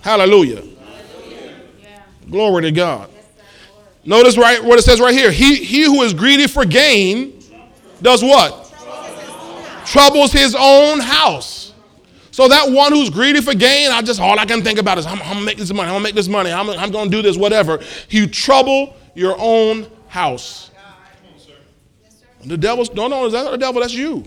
Hallelujah. 0.02 0.62
Hallelujah. 0.62 1.54
Glory 2.30 2.62
to 2.62 2.73
God. 2.73 3.11
Notice 4.04 4.37
right 4.37 4.62
what 4.62 4.78
it 4.78 4.82
says 4.82 5.00
right 5.00 5.14
here. 5.14 5.30
He, 5.30 5.56
he 5.56 5.85
who 5.85 6.02
is 6.02 6.12
greedy 6.12 6.47
for 6.47 6.64
gain 6.64 7.42
does 8.00 8.23
what? 8.23 8.59
Troubles 9.87 10.32
his 10.32 10.56
own 10.59 11.00
house. 11.00 11.73
So 12.32 12.49
that 12.49 12.71
one 12.71 12.92
who's 12.92 13.11
greedy 13.11 13.40
for 13.40 13.54
gain, 13.54 13.90
I 13.90 14.00
just 14.02 14.18
all 14.18 14.38
I 14.38 14.47
can 14.47 14.62
think 14.62 14.78
about 14.78 14.99
is 14.99 15.06
I'm, 15.06 15.21
I'm 15.23 15.35
gonna 15.35 15.44
make 15.44 15.59
this 15.59 15.73
money. 15.73 15.88
I'm 15.88 15.94
gonna 15.94 16.02
make 16.02 16.14
this 16.14 16.28
money. 16.28 16.50
I'm, 16.50 16.68
I'm 16.71 16.90
gonna 16.90 17.11
do 17.11 17.21
this, 17.21 17.37
whatever. 17.37 17.80
You 18.09 18.26
trouble 18.26 18.97
your 19.14 19.37
own 19.38 19.87
house. 20.09 20.71
The 22.44 22.56
devil's 22.56 22.92
no, 22.92 23.06
no, 23.06 23.28
that's 23.28 23.44
not 23.44 23.52
the 23.52 23.59
devil. 23.59 23.80
That's 23.80 23.94
you. 23.94 24.25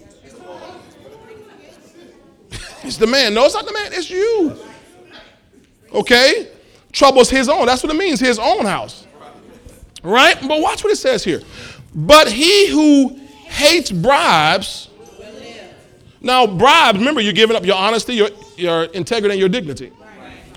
it's 2.83 2.97
the 2.97 3.07
man. 3.07 3.33
No, 3.33 3.45
it's 3.45 3.55
not 3.55 3.65
the 3.65 3.73
man. 3.73 3.91
It's 3.91 4.09
you. 4.09 4.57
Okay, 5.91 6.49
troubles 6.91 7.29
his 7.29 7.49
own. 7.49 7.65
That's 7.65 7.83
what 7.83 7.93
it 7.93 7.97
means. 7.97 8.19
His 8.19 8.39
own 8.39 8.65
house. 8.65 9.07
Right? 10.05 10.37
But 10.47 10.61
watch 10.61 10.83
what 10.83 10.93
it 10.93 10.97
says 10.97 11.23
here. 11.23 11.41
But 11.93 12.31
he 12.31 12.69
who 12.69 13.17
hates 13.45 13.91
bribes. 13.91 14.89
Now, 16.21 16.47
bribes, 16.47 16.97
remember, 16.99 17.21
you're 17.21 17.33
giving 17.33 17.55
up 17.55 17.65
your 17.65 17.75
honesty, 17.75 18.15
your, 18.15 18.29
your 18.57 18.83
integrity, 18.85 19.33
and 19.33 19.39
your 19.39 19.49
dignity. 19.49 19.91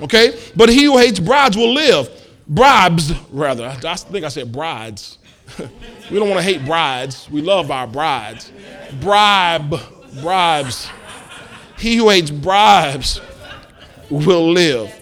Okay? 0.01 0.39
But 0.55 0.69
he 0.69 0.85
who 0.85 0.99
hates 0.99 1.19
bribes 1.19 1.57
will 1.57 1.73
live. 1.73 2.09
Bribes, 2.47 3.13
rather. 3.31 3.67
I 3.67 3.95
think 3.97 4.25
I 4.25 4.29
said 4.29 4.53
brides. 4.53 5.19
we 6.11 6.19
don't 6.19 6.29
want 6.29 6.41
to 6.41 6.43
hate 6.43 6.65
brides. 6.65 7.29
We 7.31 7.43
love 7.43 7.71
our 7.71 7.87
brides. 7.87 8.53
Bribe, 9.01 9.75
bribes. 10.21 10.89
He 11.79 11.97
who 11.97 12.09
hates 12.09 12.31
bribes 12.31 13.21
will 14.11 14.51
live. 14.51 14.95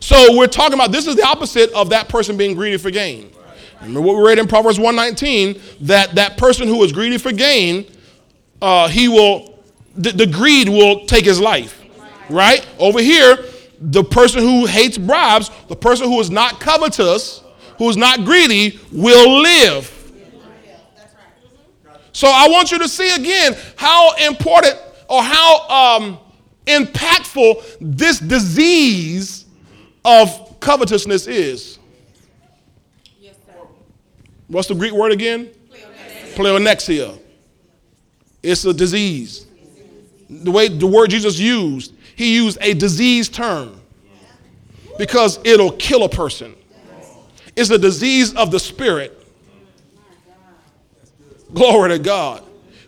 So 0.00 0.36
we're 0.36 0.46
talking 0.46 0.74
about 0.74 0.92
this 0.92 1.06
is 1.06 1.16
the 1.16 1.26
opposite 1.26 1.70
of 1.72 1.90
that 1.90 2.08
person 2.08 2.36
being 2.36 2.54
greedy 2.54 2.76
for 2.76 2.90
gain. 2.90 3.30
Remember 3.80 4.00
what 4.00 4.16
we 4.16 4.22
read 4.22 4.38
in 4.38 4.46
Proverbs 4.46 4.78
119 4.78 5.60
that 5.82 6.14
that 6.14 6.36
person 6.38 6.68
who 6.68 6.82
is 6.84 6.92
greedy 6.92 7.18
for 7.18 7.32
gain, 7.32 7.86
uh, 8.62 8.88
he 8.88 9.08
will, 9.08 9.62
the, 9.94 10.12
the 10.12 10.26
greed 10.26 10.68
will 10.68 11.04
take 11.06 11.24
his 11.24 11.40
life. 11.40 11.82
Right? 12.30 12.66
Over 12.78 13.00
here, 13.00 13.44
the 13.78 14.02
person 14.02 14.40
who 14.40 14.64
hates 14.64 14.96
bribes, 14.96 15.50
the 15.68 15.76
person 15.76 16.08
who 16.08 16.18
is 16.20 16.30
not 16.30 16.60
covetous, 16.60 17.42
who 17.76 17.88
is 17.90 17.96
not 17.96 18.24
greedy, 18.24 18.80
will 18.90 19.42
live. 19.42 19.90
So 22.12 22.28
I 22.28 22.48
want 22.48 22.70
you 22.70 22.78
to 22.78 22.88
see 22.88 23.12
again 23.14 23.56
how 23.76 24.14
important 24.14 24.78
or 25.08 25.22
how 25.22 25.68
um, 25.68 26.18
impactful 26.64 27.76
this 27.80 28.20
disease 28.20 29.43
of 30.04 30.60
covetousness 30.60 31.26
is? 31.26 31.78
Yes, 33.20 33.34
What's 34.48 34.68
the 34.68 34.74
Greek 34.74 34.92
word 34.92 35.12
again? 35.12 35.50
Pleonexia. 36.34 37.18
It's 38.42 38.64
a 38.64 38.74
disease. 38.74 39.46
The 40.28 40.50
way 40.50 40.68
the 40.68 40.86
word 40.86 41.10
Jesus 41.10 41.38
used, 41.38 41.94
he 42.16 42.34
used 42.34 42.58
a 42.60 42.74
disease 42.74 43.28
term 43.28 43.80
because 44.98 45.38
it'll 45.44 45.72
kill 45.72 46.04
a 46.04 46.08
person. 46.08 46.54
It's 47.56 47.70
a 47.70 47.78
disease 47.78 48.34
of 48.34 48.50
the 48.50 48.58
spirit. 48.58 49.20
Glory 51.52 51.90
to 51.90 51.98
God. 51.98 52.42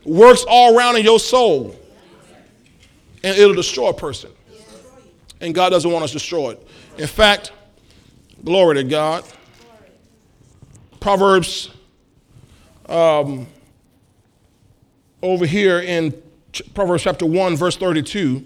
Works 0.04 0.44
all 0.49 0.76
around 0.76 0.96
in 0.96 1.04
your 1.04 1.20
soul 1.20 1.76
and 3.23 3.37
it'll 3.37 3.54
destroy 3.54 3.88
a 3.88 3.94
person. 3.94 4.30
And 5.40 5.54
God 5.54 5.70
doesn't 5.70 5.90
want 5.90 6.04
us 6.04 6.12
destroyed. 6.12 6.58
In 6.99 7.07
fact, 7.07 7.53
glory 8.45 8.76
to 8.76 8.85
God. 8.85 9.25
Proverbs 11.00 11.71
um, 12.88 13.47
over 15.23 15.45
here 15.45 15.81
in 15.81 16.15
Proverbs 16.75 17.03
chapter 17.03 17.26
1, 17.26 17.57
verse 17.57 17.76
32. 17.76 18.45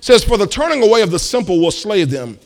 says, 0.00 0.24
For 0.24 0.38
the 0.38 0.46
turning 0.46 0.82
away 0.82 1.02
of 1.02 1.10
the 1.10 1.18
simple 1.18 1.60
will 1.60 1.70
slay 1.70 2.04
them, 2.04 2.38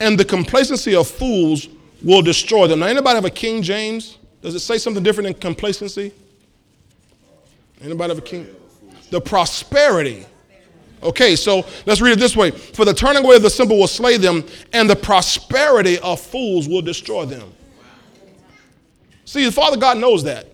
and 0.00 0.18
the 0.18 0.24
complacency 0.24 0.94
of 0.94 1.08
fools 1.08 1.68
will 2.02 2.22
destroy 2.22 2.66
them. 2.66 2.80
Now, 2.80 2.86
anybody 2.86 3.14
have 3.16 3.24
a 3.24 3.30
King 3.30 3.62
James? 3.62 4.18
Does 4.40 4.54
it 4.54 4.60
say 4.60 4.78
something 4.78 5.02
different 5.02 5.26
than 5.26 5.34
complacency? 5.34 6.12
Anybody 7.80 8.14
have 8.14 8.18
a 8.18 8.26
King? 8.26 8.46
The 9.12 9.20
prosperity. 9.20 10.26
Okay, 11.02 11.36
so 11.36 11.64
let's 11.84 12.00
read 12.00 12.12
it 12.12 12.18
this 12.18 12.34
way. 12.34 12.50
For 12.50 12.84
the 12.84 12.94
turning 12.94 13.24
away 13.24 13.36
of 13.36 13.42
the 13.42 13.50
simple 13.50 13.78
will 13.78 13.86
slay 13.86 14.16
them, 14.16 14.42
and 14.72 14.88
the 14.88 14.96
prosperity 14.96 15.98
of 15.98 16.20
fools 16.20 16.66
will 16.66 16.82
destroy 16.82 17.26
them. 17.26 17.52
See, 19.26 19.44
the 19.44 19.52
Father 19.52 19.76
God 19.76 19.98
knows 19.98 20.24
that. 20.24 20.46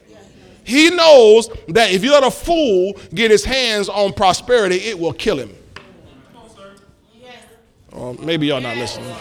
He 0.65 0.91
knows 0.91 1.49
that 1.69 1.93
if 1.93 2.03
you 2.05 2.11
let 2.11 2.25
a 2.25 2.31
fool 2.31 2.95
get 3.15 3.31
his 3.31 3.45
hands 3.45 3.89
on 3.89 4.13
prosperity, 4.13 4.77
it 4.77 4.99
will 4.99 5.13
kill 5.13 5.39
him. 5.39 5.55
Or 7.93 8.11
um, 8.11 8.19
maybe 8.25 8.49
y'all 8.49 8.61
not 8.61 8.77
listening. 8.77 9.15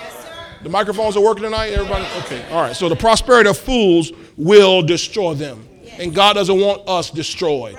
The 0.63 0.69
microphones 0.69 1.15
are 1.15 1.23
working 1.23 1.43
tonight, 1.43 1.67
everybody? 1.67 2.05
Okay, 2.23 2.43
all 2.51 2.63
right. 2.63 2.75
So 2.75 2.89
the 2.89 2.95
prosperity 2.95 3.49
of 3.49 3.57
fools 3.57 4.11
will 4.35 4.81
destroy 4.81 5.35
them. 5.35 5.67
And 5.99 6.13
God 6.13 6.33
doesn't 6.33 6.59
want 6.59 6.87
us 6.87 7.09
destroyed. 7.11 7.77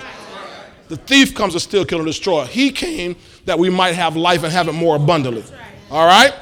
The 0.89 0.97
thief 0.97 1.35
comes 1.35 1.53
to 1.53 1.59
steal, 1.59 1.85
kill, 1.85 1.99
and 1.99 2.07
destroy. 2.07 2.45
He 2.45 2.71
came 2.71 3.15
that 3.45 3.57
we 3.57 3.69
might 3.69 3.93
have 3.93 4.15
life 4.15 4.43
and 4.43 4.51
have 4.51 4.67
it 4.67 4.73
more 4.73 4.95
abundantly. 4.95 5.43
All 5.89 6.05
right? 6.05 6.33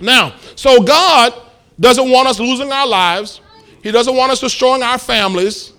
Now, 0.00 0.34
so 0.54 0.82
God 0.82 1.34
doesn't 1.78 2.10
want 2.10 2.28
us 2.28 2.38
losing 2.38 2.70
our 2.70 2.86
lives. 2.86 3.40
He 3.82 3.90
doesn't 3.90 4.14
want 4.14 4.30
us 4.32 4.40
destroying 4.40 4.82
our 4.82 4.98
families 4.98 5.72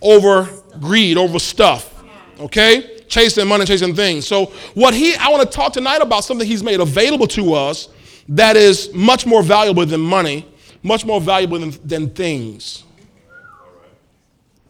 over 0.00 0.48
greed, 0.80 1.18
over 1.18 1.38
stuff. 1.38 2.02
Okay? 2.40 3.02
Chasing 3.08 3.46
money, 3.46 3.66
chasing 3.66 3.94
things. 3.94 4.26
So, 4.26 4.46
what 4.74 4.94
he, 4.94 5.14
I 5.14 5.28
want 5.28 5.50
to 5.50 5.54
talk 5.54 5.72
tonight 5.72 6.00
about 6.00 6.24
something 6.24 6.46
he's 6.46 6.62
made 6.62 6.80
available 6.80 7.26
to 7.28 7.54
us 7.54 7.88
that 8.28 8.56
is 8.56 8.92
much 8.94 9.26
more 9.26 9.42
valuable 9.42 9.84
than 9.86 10.00
money, 10.00 10.46
much 10.82 11.04
more 11.04 11.20
valuable 11.20 11.58
than, 11.58 11.74
than 11.84 12.10
things. 12.10 12.84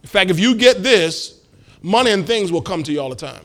In 0.02 0.08
fact, 0.08 0.30
if 0.30 0.38
you 0.38 0.54
get 0.54 0.82
this, 0.82 1.37
money 1.82 2.10
and 2.10 2.26
things 2.26 2.52
will 2.52 2.62
come 2.62 2.82
to 2.82 2.92
you 2.92 3.00
all 3.00 3.10
the 3.10 3.16
time. 3.16 3.44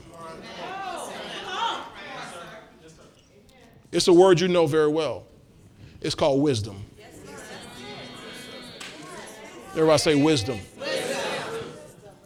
It's 3.92 4.08
a 4.08 4.14
word 4.14 4.40
you 4.40 4.48
know 4.48 4.66
very 4.66 4.88
well. 4.88 5.24
It's 6.02 6.16
called 6.16 6.42
wisdom. 6.42 6.84
Everybody 9.72 9.98
say 10.00 10.16
wisdom. 10.16 10.60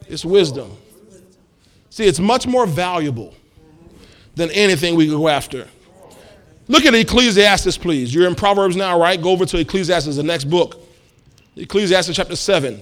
It's 0.08 0.24
wisdom. 0.24 0.72
See, 1.90 2.06
it's 2.06 2.20
much 2.20 2.48
more 2.48 2.66
valuable 2.66 3.34
than 4.36 4.50
anything 4.52 4.96
we 4.96 5.08
can 5.08 5.16
go 5.16 5.28
after. 5.28 5.68
Look 6.70 6.86
at 6.86 6.94
Ecclesiastes, 6.94 7.78
please. 7.78 8.14
You're 8.14 8.28
in 8.28 8.36
Proverbs 8.36 8.76
now, 8.76 9.00
right? 9.00 9.22
Go 9.22 9.32
over 9.32 9.46
to 9.46 9.58
Ecclesiastes, 9.58 10.16
the 10.16 10.24
next 10.24 10.46
book. 10.46 10.82
Ecclesiastes 11.56 12.16
chapter 12.16 12.36
7. 12.36 12.82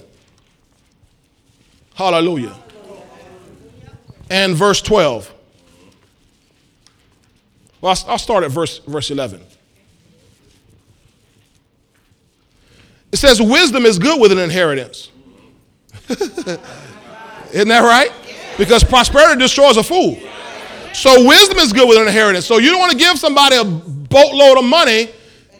Hallelujah 1.94 2.54
and 4.30 4.54
verse 4.54 4.80
12. 4.82 5.32
Well, 7.80 7.96
I'll 8.08 8.18
start 8.18 8.44
at 8.44 8.50
verse, 8.50 8.78
verse 8.78 9.10
11. 9.10 9.40
It 13.12 13.16
says, 13.16 13.40
Wisdom 13.40 13.86
is 13.86 13.98
good 13.98 14.20
with 14.20 14.32
an 14.32 14.38
inheritance. 14.38 15.10
Isn't 16.08 17.68
that 17.68 17.82
right? 17.82 18.12
Because 18.58 18.84
prosperity 18.84 19.40
destroys 19.40 19.76
a 19.76 19.82
fool. 19.82 20.18
So 20.92 21.26
wisdom 21.26 21.58
is 21.58 21.72
good 21.72 21.88
with 21.88 21.98
an 21.98 22.08
inheritance. 22.08 22.46
So 22.46 22.58
you 22.58 22.70
don't 22.70 22.80
want 22.80 22.92
to 22.92 22.98
give 22.98 23.18
somebody 23.18 23.56
a 23.56 23.64
boatload 23.64 24.58
of 24.58 24.64
money 24.64 25.10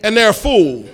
and 0.02 0.16
they're 0.16 0.30
a 0.30 0.35
fool. 0.35 0.88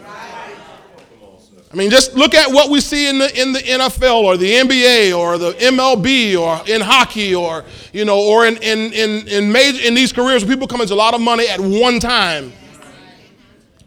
I 1.72 1.74
mean, 1.74 1.90
just 1.90 2.14
look 2.14 2.34
at 2.34 2.50
what 2.50 2.68
we 2.68 2.82
see 2.82 3.08
in 3.08 3.18
the 3.18 3.40
in 3.40 3.54
the 3.54 3.60
NFL 3.60 4.22
or 4.22 4.36
the 4.36 4.52
NBA 4.52 5.18
or 5.18 5.38
the 5.38 5.52
MLB 5.52 6.38
or 6.38 6.60
in 6.68 6.82
hockey 6.82 7.34
or 7.34 7.64
you 7.94 8.04
know 8.04 8.20
or 8.20 8.46
in 8.46 8.58
in 8.58 8.92
in 8.92 9.26
in 9.26 9.50
major 9.50 9.80
in 9.86 9.94
these 9.94 10.12
careers 10.12 10.44
where 10.44 10.54
people 10.54 10.68
come 10.68 10.82
into 10.82 10.92
a 10.92 10.94
lot 10.94 11.14
of 11.14 11.22
money 11.22 11.48
at 11.48 11.58
one 11.58 11.98
time. 11.98 12.52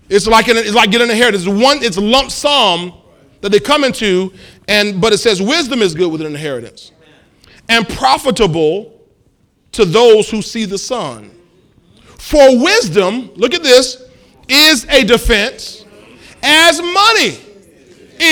It's 0.10 0.26
like 0.26 0.48
an, 0.48 0.58
it's 0.58 0.74
like 0.74 0.90
getting 0.90 1.10
a 1.10 1.12
inheritance. 1.12 1.46
It's 1.46 1.64
one 1.64 1.84
it's 1.84 1.98
lump 1.98 2.32
sum 2.32 2.94
that 3.42 3.52
they 3.52 3.60
come 3.60 3.84
into, 3.84 4.34
and 4.68 5.00
but 5.00 5.14
it 5.14 5.20
says 5.20 5.40
wisdom 5.40 5.84
is 5.84 5.94
good 5.94 6.12
with 6.12 6.22
an 6.22 6.28
inheritance, 6.28 6.92
and 7.70 7.88
profitable 7.88 9.00
to 9.74 9.86
those 9.86 10.28
who 10.28 10.42
see 10.42 10.66
the 10.66 10.80
sun. 10.80 11.30
For 12.18 12.60
wisdom, 12.60 13.30
look 13.36 13.54
at 13.54 13.62
this, 13.62 14.02
is 14.48 14.86
a 14.86 15.04
defense, 15.04 15.86
as 16.42 16.82
money 16.82 17.45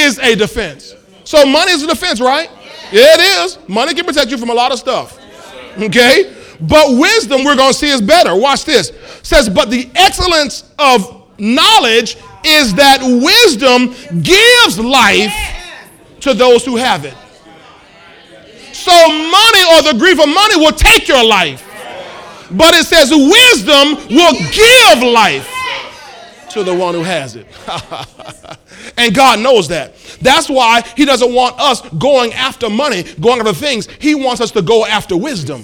is 0.01 0.19
a 0.19 0.35
defense. 0.35 0.95
So 1.23 1.45
money 1.45 1.71
is 1.71 1.83
a 1.83 1.87
defense, 1.87 2.19
right? 2.19 2.49
Yeah, 2.91 3.15
it 3.15 3.45
is. 3.45 3.57
Money 3.67 3.93
can 3.93 4.05
protect 4.05 4.29
you 4.29 4.37
from 4.37 4.49
a 4.49 4.53
lot 4.53 4.71
of 4.71 4.79
stuff. 4.79 5.19
Okay? 5.77 6.35
But 6.61 6.97
wisdom, 6.97 7.43
we're 7.43 7.55
going 7.55 7.71
to 7.71 7.77
see, 7.77 7.89
is 7.89 8.01
better. 8.01 8.35
Watch 8.35 8.65
this. 8.65 8.89
It 8.89 9.25
says, 9.25 9.49
but 9.49 9.69
the 9.69 9.89
excellence 9.95 10.71
of 10.77 11.23
knowledge 11.39 12.17
is 12.45 12.73
that 12.75 12.99
wisdom 13.01 13.93
gives 14.21 14.79
life 14.79 15.33
to 16.21 16.33
those 16.33 16.65
who 16.65 16.75
have 16.75 17.05
it. 17.05 17.15
So 18.73 18.91
money 18.91 19.63
or 19.73 19.93
the 19.93 19.95
grief 19.97 20.19
of 20.19 20.27
money 20.27 20.57
will 20.57 20.71
take 20.71 21.07
your 21.07 21.23
life. 21.23 21.61
But 22.51 22.75
it 22.75 22.85
says 22.85 23.09
wisdom 23.09 24.15
will 24.15 24.33
give 24.51 25.01
life 25.01 25.49
to 26.53 26.63
the 26.63 26.75
one 26.75 26.93
who 26.93 27.03
has 27.03 27.35
it. 27.35 27.47
and 28.97 29.13
God 29.13 29.39
knows 29.39 29.67
that. 29.69 29.95
That's 30.21 30.49
why 30.49 30.81
He 30.95 31.05
doesn't 31.05 31.33
want 31.33 31.59
us 31.59 31.81
going 31.95 32.33
after 32.33 32.69
money, 32.69 33.03
going 33.19 33.39
after 33.39 33.53
things. 33.53 33.87
He 33.99 34.15
wants 34.15 34.41
us 34.41 34.51
to 34.51 34.61
go 34.61 34.85
after 34.85 35.17
wisdom. 35.17 35.63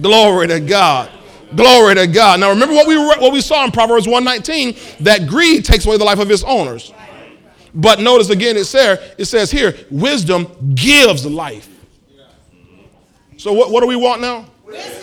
Glory 0.00 0.48
to 0.48 0.60
God. 0.60 1.10
Glory 1.54 1.94
to 1.94 2.06
God. 2.06 2.40
Now 2.40 2.50
remember 2.50 2.74
what 2.74 2.86
we 2.86 2.96
what 2.96 3.32
we 3.32 3.40
saw 3.40 3.64
in 3.64 3.70
Proverbs 3.70 4.06
119 4.06 4.76
that 5.04 5.28
greed 5.28 5.64
takes 5.64 5.86
away 5.86 5.96
the 5.96 6.04
life 6.04 6.18
of 6.18 6.30
its 6.30 6.42
owners. 6.42 6.92
But 7.74 8.00
notice 8.00 8.30
again 8.30 8.56
it 8.56 8.64
says 8.64 8.98
it 9.16 9.26
says 9.26 9.50
here 9.50 9.76
wisdom 9.90 10.74
gives 10.74 11.24
life. 11.24 11.68
So 13.36 13.52
what, 13.52 13.70
what 13.70 13.80
do 13.80 13.86
we 13.86 13.96
want 13.96 14.20
now? 14.20 14.46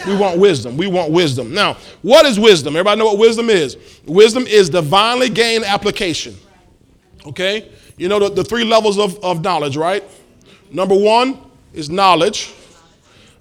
We 0.05 0.17
want 0.17 0.39
wisdom. 0.39 0.75
We 0.77 0.87
want 0.87 1.11
wisdom. 1.11 1.53
Now, 1.53 1.77
what 2.01 2.25
is 2.25 2.39
wisdom? 2.39 2.75
Everybody 2.75 2.99
know 2.99 3.05
what 3.05 3.17
wisdom 3.17 3.49
is? 3.49 3.77
Wisdom 4.05 4.45
is 4.45 4.69
divinely 4.69 5.29
gained 5.29 5.63
application. 5.63 6.35
Okay? 7.25 7.71
You 7.97 8.09
know 8.09 8.19
the, 8.19 8.29
the 8.29 8.43
three 8.43 8.63
levels 8.63 8.99
of, 8.99 9.23
of 9.23 9.41
knowledge, 9.41 9.77
right? 9.77 10.03
Number 10.71 10.95
one 10.95 11.39
is 11.73 11.89
knowledge. 11.89 12.53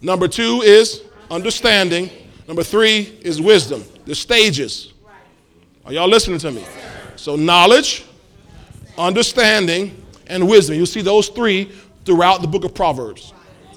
Number 0.01 0.29
two 0.29 0.63
is 0.63 1.03
understanding. 1.31 2.11
Number 2.47 2.63
three 2.63 3.19
is 3.23 3.41
wisdom. 3.41 3.85
The 4.05 4.15
stages. 4.15 4.93
Are 5.85 5.93
y'all 5.93 6.09
listening 6.09 6.39
to 6.41 6.53
me? 6.53 6.65
So, 7.17 7.35
knowledge, 7.35 8.05
understanding, 8.99 9.97
and 10.27 10.49
wisdom. 10.49 10.77
You'll 10.77 10.87
see 10.87 11.03
those 11.03 11.29
three 11.29 11.73
throughout 12.05 12.41
the 12.41 12.49
book 12.49 12.65
of 12.65 12.75
Proverbs 12.75 13.33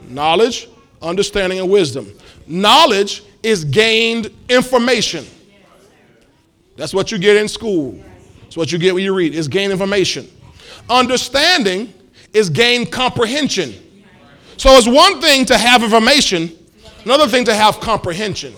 knowledge, 0.10 0.68
understanding, 1.02 1.60
and 1.60 1.70
wisdom. 1.70 2.12
Knowledge 2.48 3.24
is 3.44 3.66
gained 3.66 4.32
information. 4.50 5.26
That's 6.76 6.94
what 6.94 7.12
you 7.12 7.18
get 7.18 7.38
in 7.38 7.48
school. 7.48 8.00
It's 8.46 8.58
what 8.58 8.72
you 8.72 8.78
get 8.78 8.94
when 8.94 9.04
you 9.04 9.14
read. 9.14 9.36
It's 9.36 9.48
gained 9.48 9.72
information. 9.72 10.30
Understanding 10.90 11.94
is 12.34 12.50
gained 12.50 12.92
comprehension. 12.92 13.74
So 14.58 14.72
it's 14.72 14.88
one 14.88 15.22
thing 15.22 15.46
to 15.46 15.58
have 15.58 15.84
information, 15.84 16.52
another 17.04 17.28
thing 17.28 17.46
to 17.46 17.56
have 17.56 17.80
comprehension. 17.80 18.54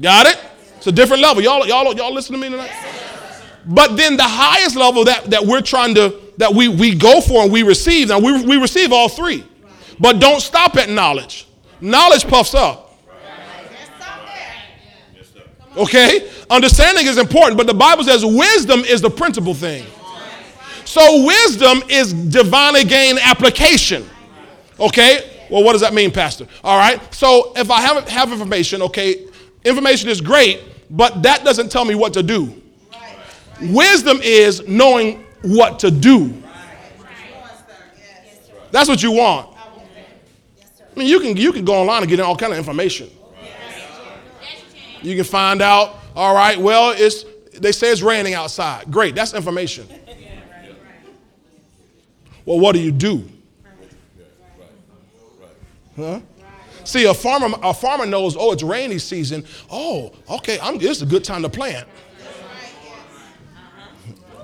Got 0.00 0.26
it? 0.26 0.38
It's 0.76 0.86
a 0.86 0.92
different 0.92 1.22
level. 1.22 1.42
Y'all, 1.42 1.66
y'all, 1.66 1.94
y'all 1.94 2.12
listen 2.12 2.34
to 2.34 2.40
me 2.40 2.50
tonight? 2.50 2.70
But 3.66 3.96
then 3.96 4.16
the 4.16 4.24
highest 4.24 4.76
level 4.76 5.04
that, 5.04 5.24
that 5.30 5.44
we're 5.44 5.62
trying 5.62 5.94
to, 5.96 6.20
that 6.36 6.54
we, 6.54 6.68
we 6.68 6.94
go 6.94 7.20
for 7.20 7.42
and 7.42 7.50
we 7.50 7.62
receive, 7.62 8.08
now 8.08 8.20
we, 8.20 8.44
we 8.44 8.56
receive 8.56 8.92
all 8.92 9.08
three. 9.08 9.44
But 9.98 10.20
don't 10.20 10.40
stop 10.40 10.76
at 10.76 10.88
knowledge. 10.88 11.46
Knowledge 11.80 12.26
puffs 12.26 12.54
up. 12.54 12.86
Okay? 15.76 16.30
Understanding 16.48 17.06
is 17.06 17.18
important, 17.18 17.56
but 17.56 17.66
the 17.66 17.74
Bible 17.74 18.04
says 18.04 18.24
wisdom 18.24 18.80
is 18.80 19.00
the 19.00 19.10
principal 19.10 19.54
thing. 19.54 19.84
So 20.84 21.24
wisdom 21.24 21.82
is 21.88 22.12
divinely 22.12 22.84
gained 22.84 23.18
application. 23.22 24.08
Okay? 24.78 25.30
Well, 25.50 25.62
what 25.62 25.72
does 25.72 25.80
that 25.82 25.94
mean, 25.94 26.10
Pastor? 26.10 26.46
All 26.64 26.78
right. 26.78 27.14
So 27.14 27.52
if 27.56 27.70
I 27.70 27.80
haven't 27.80 28.08
have 28.08 28.32
information, 28.32 28.82
okay, 28.82 29.26
information 29.64 30.08
is 30.08 30.20
great, 30.20 30.62
but 30.90 31.22
that 31.22 31.44
doesn't 31.44 31.70
tell 31.70 31.84
me 31.84 31.94
what 31.94 32.12
to 32.14 32.22
do. 32.22 32.62
Wisdom 33.60 34.20
is 34.22 34.66
knowing 34.66 35.24
what 35.42 35.78
to 35.80 35.90
do. 35.90 36.42
That's 38.70 38.88
what 38.88 39.02
you 39.02 39.12
want. 39.12 39.55
I 40.96 41.00
mean, 41.00 41.08
you 41.08 41.20
can, 41.20 41.36
you 41.36 41.52
can 41.52 41.64
go 41.64 41.74
online 41.74 42.02
and 42.02 42.08
get 42.08 42.20
all 42.20 42.34
kind 42.34 42.52
of 42.52 42.58
information. 42.58 43.10
You 45.02 45.14
can 45.14 45.24
find 45.24 45.60
out, 45.60 45.98
all 46.14 46.34
right, 46.34 46.58
well, 46.58 46.94
it's, 46.96 47.26
they 47.52 47.70
say 47.70 47.92
it's 47.92 48.00
raining 48.00 48.32
outside. 48.32 48.90
Great, 48.90 49.14
that's 49.14 49.34
information. 49.34 49.86
Well, 52.46 52.58
what 52.58 52.72
do 52.72 52.80
you 52.80 52.92
do? 52.92 53.28
Huh? 55.96 56.20
See, 56.84 57.04
a 57.04 57.14
farmer, 57.14 57.56
a 57.62 57.74
farmer 57.74 58.06
knows, 58.06 58.36
oh, 58.38 58.52
it's 58.52 58.62
rainy 58.62 58.98
season. 58.98 59.44
Oh, 59.70 60.12
okay, 60.30 60.58
I'm, 60.60 60.80
is 60.80 61.02
a 61.02 61.06
good 61.06 61.24
time 61.24 61.42
to 61.42 61.48
plant. 61.48 61.86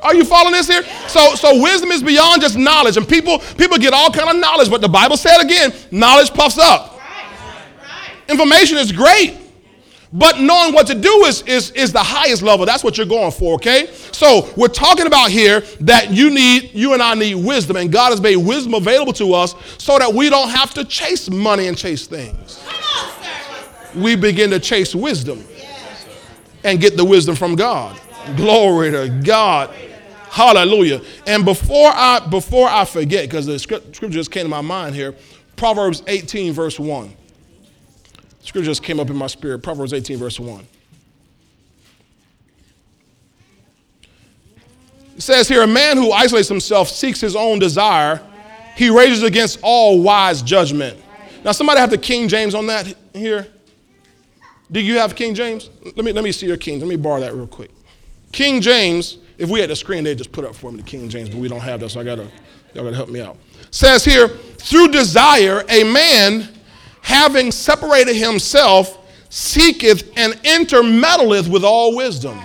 Are 0.02 0.14
you 0.14 0.24
following 0.24 0.52
this 0.52 0.68
here? 0.68 0.82
So, 1.08 1.34
so 1.34 1.62
wisdom 1.62 1.90
is 1.90 2.02
beyond 2.02 2.42
just 2.42 2.56
knowledge, 2.56 2.96
and 2.96 3.08
people 3.08 3.38
people 3.38 3.78
get 3.78 3.92
all 3.94 4.10
kind 4.10 4.28
of 4.30 4.36
knowledge, 4.36 4.70
but 4.70 4.80
the 4.80 4.88
Bible 4.88 5.16
said 5.16 5.40
again, 5.40 5.72
knowledge 5.90 6.32
puffs 6.32 6.58
up. 6.58 7.00
Information 8.28 8.78
is 8.78 8.92
great, 8.92 9.36
but 10.12 10.40
knowing 10.40 10.74
what 10.74 10.86
to 10.88 10.94
do 10.94 11.24
is, 11.24 11.42
is, 11.42 11.70
is 11.72 11.92
the 11.92 12.02
highest 12.02 12.42
level. 12.42 12.66
That's 12.66 12.84
what 12.84 12.96
you're 12.96 13.06
going 13.06 13.32
for, 13.32 13.54
okay? 13.54 13.88
So 14.12 14.50
we're 14.56 14.68
talking 14.68 15.06
about 15.06 15.30
here 15.30 15.60
that 15.80 16.10
you 16.10 16.30
need, 16.30 16.70
you 16.74 16.92
and 16.92 17.02
I 17.02 17.14
need 17.14 17.34
wisdom, 17.34 17.76
and 17.76 17.90
God 17.90 18.10
has 18.10 18.20
made 18.20 18.36
wisdom 18.36 18.74
available 18.74 19.12
to 19.14 19.32
us 19.34 19.54
so 19.78 19.98
that 19.98 20.12
we 20.12 20.30
don't 20.30 20.50
have 20.50 20.74
to 20.74 20.84
chase 20.84 21.30
money 21.30 21.66
and 21.66 21.76
chase 21.76 22.06
things. 22.06 22.62
We 23.94 24.16
begin 24.16 24.50
to 24.50 24.60
chase 24.60 24.94
wisdom 24.94 25.44
and 26.64 26.80
get 26.80 26.96
the 26.96 27.04
wisdom 27.04 27.34
from 27.34 27.56
God. 27.56 27.98
Glory 28.36 28.90
to 28.90 29.08
God. 29.24 29.74
Hallelujah. 30.32 31.02
And 31.26 31.44
before 31.44 31.90
I 31.92 32.18
before 32.18 32.66
I 32.66 32.86
forget, 32.86 33.28
because 33.28 33.44
the 33.44 33.58
scripture 33.58 34.08
just 34.08 34.30
came 34.30 34.44
to 34.44 34.48
my 34.48 34.62
mind 34.62 34.94
here, 34.94 35.14
Proverbs 35.56 36.02
18, 36.06 36.54
verse 36.54 36.80
1. 36.80 37.14
Scripture 38.40 38.70
just 38.70 38.82
came 38.82 38.98
up 38.98 39.10
in 39.10 39.16
my 39.16 39.26
spirit. 39.26 39.62
Proverbs 39.62 39.92
18, 39.92 40.16
verse 40.16 40.40
1. 40.40 40.66
It 45.16 45.20
says 45.20 45.48
here, 45.48 45.64
a 45.64 45.66
man 45.66 45.98
who 45.98 46.12
isolates 46.12 46.48
himself 46.48 46.88
seeks 46.88 47.20
his 47.20 47.36
own 47.36 47.58
desire. 47.58 48.18
He 48.74 48.88
rages 48.88 49.22
against 49.22 49.58
all 49.62 50.00
wise 50.00 50.40
judgment. 50.40 50.98
Now, 51.44 51.52
somebody 51.52 51.78
have 51.78 51.90
the 51.90 51.98
King 51.98 52.26
James 52.26 52.54
on 52.54 52.66
that 52.68 52.96
here. 53.12 53.48
Do 54.70 54.80
you 54.80 54.96
have 54.96 55.14
King 55.14 55.34
James? 55.34 55.68
Let 55.84 56.06
me, 56.06 56.12
let 56.12 56.24
me 56.24 56.32
see 56.32 56.46
your 56.46 56.56
King. 56.56 56.80
Let 56.80 56.88
me 56.88 56.96
borrow 56.96 57.20
that 57.20 57.34
real 57.34 57.46
quick. 57.46 57.70
King 58.32 58.62
James 58.62 59.18
if 59.42 59.50
we 59.50 59.58
had 59.58 59.68
the 59.68 59.76
screen, 59.76 60.04
they'd 60.04 60.16
just 60.16 60.30
put 60.30 60.44
up 60.44 60.54
for 60.54 60.70
me 60.70 60.76
the 60.76 60.84
King 60.84 61.08
James, 61.08 61.28
but 61.28 61.38
we 61.38 61.48
don't 61.48 61.60
have 61.60 61.80
that, 61.80 61.88
so 61.88 62.00
I 62.00 62.04
gotta, 62.04 62.30
y'all 62.74 62.84
gotta 62.84 62.94
help 62.94 63.08
me 63.08 63.20
out. 63.20 63.36
Says 63.72 64.04
here, 64.04 64.28
through 64.28 64.88
desire, 64.88 65.64
a 65.68 65.82
man 65.82 66.48
having 67.00 67.50
separated 67.50 68.14
himself 68.14 68.98
seeketh 69.30 70.12
and 70.16 70.34
intermeddleth 70.44 71.48
with 71.48 71.64
all 71.64 71.96
wisdom. 71.96 72.38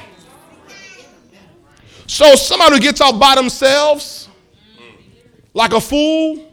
So 2.08 2.34
somebody 2.34 2.78
who 2.78 2.82
gets 2.82 3.00
out 3.00 3.20
by 3.20 3.36
themselves, 3.36 4.28
like 5.54 5.74
a 5.74 5.80
fool, 5.80 6.52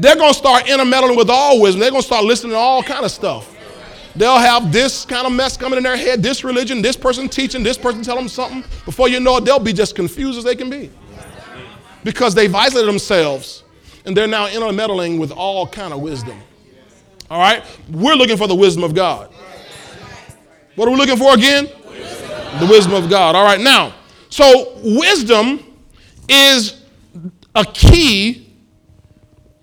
they're 0.00 0.16
gonna 0.16 0.34
start 0.34 0.68
intermeddling 0.68 1.16
with 1.16 1.30
all 1.30 1.60
wisdom. 1.60 1.80
They're 1.80 1.92
gonna 1.92 2.02
start 2.02 2.24
listening 2.24 2.52
to 2.52 2.58
all 2.58 2.82
kind 2.82 3.04
of 3.04 3.12
stuff. 3.12 3.53
They'll 4.16 4.38
have 4.38 4.72
this 4.72 5.04
kind 5.04 5.26
of 5.26 5.32
mess 5.32 5.56
coming 5.56 5.76
in 5.76 5.82
their 5.82 5.96
head, 5.96 6.22
this 6.22 6.44
religion, 6.44 6.82
this 6.82 6.96
person 6.96 7.28
teaching, 7.28 7.62
this 7.62 7.76
person 7.76 8.02
telling 8.02 8.22
them 8.22 8.28
something. 8.28 8.62
Before 8.84 9.08
you 9.08 9.18
know 9.18 9.38
it, 9.38 9.44
they'll 9.44 9.58
be 9.58 9.72
just 9.72 9.96
confused 9.96 10.38
as 10.38 10.44
they 10.44 10.54
can 10.54 10.70
be. 10.70 10.90
Because 12.04 12.34
they've 12.34 12.54
isolated 12.54 12.86
themselves 12.86 13.64
and 14.04 14.16
they're 14.16 14.28
now 14.28 14.46
intermeddling 14.48 15.18
with 15.18 15.32
all 15.32 15.66
kind 15.66 15.92
of 15.92 16.00
wisdom. 16.00 16.38
All 17.30 17.40
right? 17.40 17.64
We're 17.90 18.14
looking 18.14 18.36
for 18.36 18.46
the 18.46 18.54
wisdom 18.54 18.84
of 18.84 18.94
God. 18.94 19.32
What 20.76 20.86
are 20.86 20.90
we 20.90 20.96
looking 20.96 21.16
for 21.16 21.34
again? 21.34 21.68
The 22.60 22.66
wisdom 22.70 22.94
of 22.94 23.10
God. 23.10 23.34
All 23.34 23.44
right, 23.44 23.60
now, 23.60 23.94
So, 24.28 24.78
wisdom 24.82 25.60
is 26.28 26.82
a 27.54 27.64
key, 27.64 28.52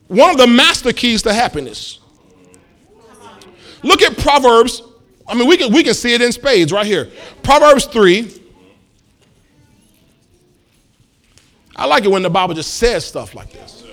one 0.08 0.30
of 0.30 0.38
the 0.38 0.48
master 0.48 0.94
keys 0.94 1.22
to 1.24 1.34
happiness. 1.34 2.00
Look 3.84 4.02
at 4.02 4.18
Proverbs. 4.18 4.84
I 5.28 5.34
mean, 5.34 5.48
we 5.48 5.58
can, 5.58 5.72
we 5.74 5.84
can 5.84 5.94
see 5.94 6.14
it 6.14 6.22
in 6.22 6.32
spades 6.32 6.72
right 6.72 6.86
here. 6.86 7.10
Proverbs 7.44 7.86
3. 7.86 8.40
I 11.76 11.86
like 11.86 12.04
it 12.04 12.12
when 12.12 12.22
the 12.22 12.30
Bible 12.30 12.54
just 12.54 12.76
says 12.76 13.06
stuff 13.06 13.34
like 13.34 13.52
this. 13.52 13.84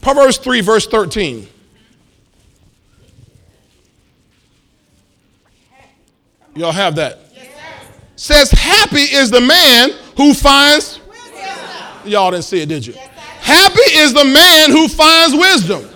Proverbs 0.00 0.38
3, 0.38 0.60
verse 0.60 0.86
13. 0.86 1.46
Y'all 6.54 6.72
have 6.72 6.96
that? 6.96 7.20
Says, 8.16 8.50
Happy 8.50 9.02
is 9.02 9.30
the 9.30 9.40
man 9.40 9.90
who 10.16 10.34
finds. 10.34 11.00
Y'all 12.04 12.30
didn't 12.30 12.44
see 12.44 12.60
it, 12.60 12.68
did 12.68 12.84
you? 12.84 12.94
Happy 13.40 13.80
is 13.92 14.12
the 14.12 14.24
man 14.24 14.70
who 14.70 14.88
finds 14.88 15.34
wisdom. 15.34 15.88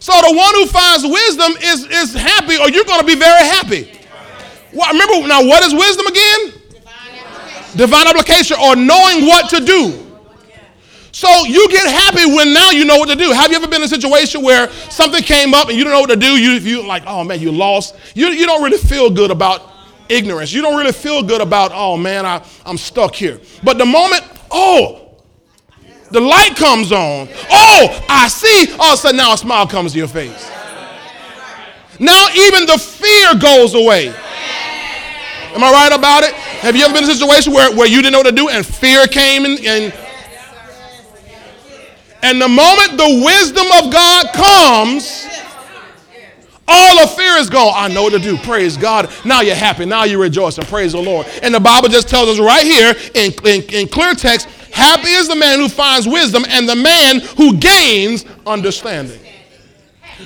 So 0.00 0.12
the 0.12 0.34
one 0.34 0.54
who 0.54 0.66
finds 0.66 1.04
wisdom 1.04 1.52
is, 1.62 1.86
is 1.86 2.14
happy, 2.14 2.56
or 2.56 2.70
you're 2.70 2.84
going 2.84 3.00
to 3.00 3.06
be 3.06 3.16
very 3.16 3.44
happy. 3.44 3.92
Well, 4.72 4.90
remember, 4.92 5.28
now, 5.28 5.44
what 5.46 5.62
is 5.62 5.74
wisdom 5.74 6.06
again? 6.06 6.60
Divine 6.70 6.96
application, 7.18 7.78
Divine 7.78 8.06
application, 8.08 8.56
or 8.60 8.76
knowing 8.76 9.26
what 9.26 9.50
to 9.50 9.60
do. 9.60 10.06
So 11.12 11.28
you 11.44 11.68
get 11.68 11.86
happy 11.86 12.24
when 12.34 12.54
now 12.54 12.70
you 12.70 12.84
know 12.84 12.96
what 12.96 13.10
to 13.10 13.16
do. 13.16 13.32
Have 13.32 13.50
you 13.50 13.56
ever 13.58 13.66
been 13.68 13.82
in 13.82 13.86
a 13.86 13.88
situation 13.88 14.42
where 14.42 14.70
something 14.88 15.22
came 15.22 15.52
up 15.52 15.68
and 15.68 15.76
you 15.76 15.84
don't 15.84 15.92
know 15.92 16.00
what 16.00 16.10
to 16.10 16.16
do? 16.16 16.40
You 16.40 16.52
you 16.52 16.86
like, 16.86 17.02
oh 17.06 17.24
man, 17.24 17.40
you 17.40 17.52
lost. 17.52 17.94
You, 18.14 18.28
you 18.28 18.46
don't 18.46 18.62
really 18.62 18.78
feel 18.78 19.10
good 19.10 19.30
about 19.30 19.70
ignorance. 20.08 20.52
You 20.52 20.62
don't 20.62 20.78
really 20.78 20.92
feel 20.92 21.22
good 21.22 21.40
about, 21.40 21.72
oh 21.74 21.96
man, 21.96 22.24
I, 22.24 22.42
I'm 22.64 22.78
stuck 22.78 23.14
here. 23.14 23.40
But 23.62 23.76
the 23.76 23.84
moment, 23.84 24.22
oh, 24.50 25.09
the 26.10 26.20
light 26.20 26.56
comes 26.56 26.92
on. 26.92 27.28
Oh, 27.50 28.06
I 28.08 28.28
see. 28.28 28.72
Oh, 28.72 28.76
all 28.80 28.92
of 28.92 28.98
a 28.98 29.02
sudden 29.02 29.16
now 29.16 29.34
a 29.34 29.38
smile 29.38 29.66
comes 29.66 29.92
to 29.92 29.98
your 29.98 30.08
face. 30.08 30.50
Now 31.98 32.28
even 32.34 32.66
the 32.66 32.78
fear 32.78 33.34
goes 33.38 33.74
away. 33.74 34.08
Am 34.08 35.64
I 35.64 35.72
right 35.72 35.92
about 35.92 36.22
it? 36.22 36.32
Have 36.34 36.76
you 36.76 36.84
ever 36.84 36.94
been 36.94 37.04
in 37.04 37.10
a 37.10 37.12
situation 37.12 37.52
where, 37.52 37.74
where 37.74 37.86
you 37.86 37.96
didn't 37.96 38.12
know 38.12 38.18
what 38.18 38.26
to 38.26 38.32
do 38.32 38.48
and 38.48 38.64
fear 38.64 39.06
came 39.06 39.44
and, 39.44 39.58
and 39.60 39.92
and 42.22 42.40
the 42.40 42.48
moment 42.48 42.98
the 42.98 43.22
wisdom 43.24 43.66
of 43.78 43.92
God 43.92 44.32
comes, 44.34 45.26
all 46.68 46.98
of 47.00 47.14
fear 47.14 47.38
is 47.38 47.48
gone. 47.48 47.72
I 47.74 47.88
know 47.88 48.02
what 48.04 48.12
to 48.12 48.18
do. 48.18 48.36
Praise 48.36 48.76
God. 48.76 49.10
Now 49.24 49.40
you're 49.40 49.54
happy. 49.54 49.86
Now 49.86 50.04
you 50.04 50.20
rejoice 50.20 50.58
and 50.58 50.66
praise 50.66 50.92
the 50.92 51.00
Lord. 51.00 51.26
And 51.42 51.54
the 51.54 51.60
Bible 51.60 51.88
just 51.88 52.08
tells 52.08 52.28
us 52.28 52.38
right 52.38 52.64
here 52.64 52.94
in, 53.14 53.32
in, 53.44 53.62
in 53.74 53.88
clear 53.88 54.14
text 54.14 54.48
happy 54.72 55.10
is 55.10 55.28
the 55.28 55.36
man 55.36 55.58
who 55.58 55.68
finds 55.68 56.06
wisdom 56.06 56.44
and 56.48 56.68
the 56.68 56.76
man 56.76 57.20
who 57.36 57.56
gains 57.56 58.24
understanding. 58.46 59.20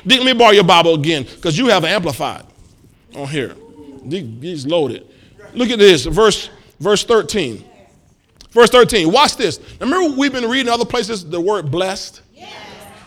Let 0.05 0.25
me 0.25 0.33
borrow 0.33 0.51
your 0.51 0.65
Bible 0.65 0.95
again 0.95 1.25
because 1.25 1.57
you 1.57 1.69
have 1.69 1.85
amplified 1.85 2.45
on 3.15 3.29
here. 3.29 3.55
He's 4.09 4.67
loaded. 4.67 5.07
Look 5.55 5.71
at 5.71 5.79
this, 5.79 6.05
verse, 6.05 6.51
verse 6.81 7.05
13. 7.05 7.65
Verse 8.51 8.71
13, 8.71 9.11
watch 9.11 9.37
this. 9.37 9.59
Remember, 9.81 10.17
we've 10.17 10.33
been 10.33 10.49
reading 10.49 10.73
other 10.73 10.85
places 10.85 11.29
the 11.29 11.41
word 11.41 11.71
blessed? 11.71 12.23
Yes. 12.33 12.53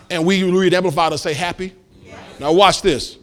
And 0.09 0.25
we 0.25 0.43
read 0.43 0.73
Amplified 0.73 1.13
to 1.13 1.17
say 1.17 1.33
happy. 1.33 1.73
Yes. 2.03 2.19
Now, 2.39 2.51
watch 2.51 2.81
this. 2.81 3.17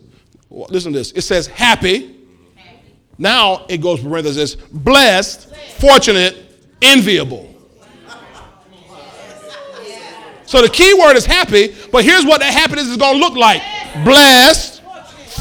Listen 0.50 0.92
to 0.92 0.98
this. 0.98 1.12
It 1.12 1.22
says 1.22 1.46
happy. 1.46 2.26
happy. 2.54 2.94
Now 3.18 3.66
it 3.68 3.78
goes 3.78 4.00
parenthesis 4.00 4.54
blessed, 4.54 5.50
blessed, 5.50 5.80
fortunate, 5.80 6.36
enviable. 6.80 7.53
So 10.54 10.62
the 10.62 10.68
key 10.68 10.94
word 10.94 11.16
is 11.16 11.26
happy, 11.26 11.74
but 11.90 12.04
here's 12.04 12.24
what 12.24 12.38
that 12.38 12.52
happiness 12.52 12.86
is 12.86 12.96
going 12.96 13.14
to 13.14 13.18
look 13.18 13.34
like 13.34 13.60
blessed, 14.04 14.84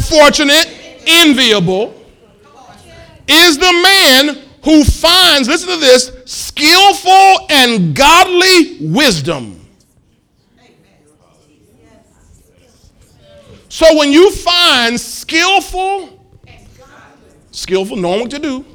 fortunate, 0.10 0.66
enviable 1.06 1.94
is 3.28 3.60
the 3.60 3.72
man 3.72 4.40
who 4.64 4.84
finds, 4.84 5.48
listen 5.48 5.70
to 5.70 5.78
this, 5.78 6.12
skillful 6.26 7.46
and 7.52 7.96
godly 7.96 8.80
wisdom. 8.82 9.64
So 13.70 13.96
when 13.96 14.12
you 14.12 14.32
find 14.32 15.00
skillful, 15.00 16.26
skillful, 17.52 17.98
knowing 17.98 18.22
what 18.22 18.32
to 18.32 18.40
do, 18.40 18.66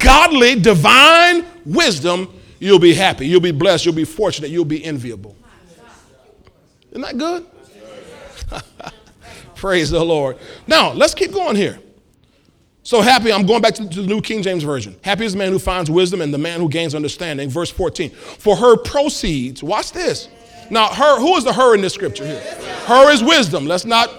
godly, 0.00 0.56
divine 0.56 1.46
wisdom, 1.64 2.28
you'll 2.58 2.80
be 2.80 2.92
happy, 2.92 3.28
you'll 3.28 3.40
be 3.40 3.52
blessed, 3.52 3.84
you'll 3.84 3.94
be 3.94 4.04
fortunate, 4.04 4.50
you'll 4.50 4.64
be 4.64 4.84
enviable. 4.84 5.36
Isn't 6.90 7.02
that 7.02 7.18
good? 7.18 7.46
Praise 9.54 9.90
the 9.90 10.04
Lord. 10.04 10.38
Now, 10.66 10.92
let's 10.92 11.14
keep 11.14 11.32
going 11.32 11.56
here. 11.56 11.78
So 12.82 13.02
happy, 13.02 13.32
I'm 13.32 13.46
going 13.46 13.62
back 13.62 13.74
to, 13.74 13.84
the 13.84 14.06
New 14.06 14.20
King 14.20 14.42
James 14.42 14.64
Version. 14.64 14.96
Happy 15.02 15.24
is 15.24 15.32
the 15.32 15.38
man 15.38 15.52
who 15.52 15.58
finds 15.58 15.90
wisdom 15.90 16.20
and 16.20 16.32
the 16.32 16.38
man 16.38 16.60
who 16.60 16.68
gains 16.68 16.94
understanding. 16.94 17.48
Verse 17.48 17.70
14. 17.70 18.10
For 18.10 18.56
her 18.56 18.76
proceeds, 18.76 19.62
watch 19.62 19.92
this. 19.92 20.28
Now, 20.70 20.88
her, 20.88 21.20
who 21.20 21.36
is 21.36 21.44
the 21.44 21.52
her 21.52 21.74
in 21.74 21.82
this 21.82 21.94
scripture 21.94 22.26
here? 22.26 22.40
Her 22.86 23.10
is 23.12 23.22
wisdom. 23.22 23.66
Let's 23.66 23.84
not, 23.84 24.10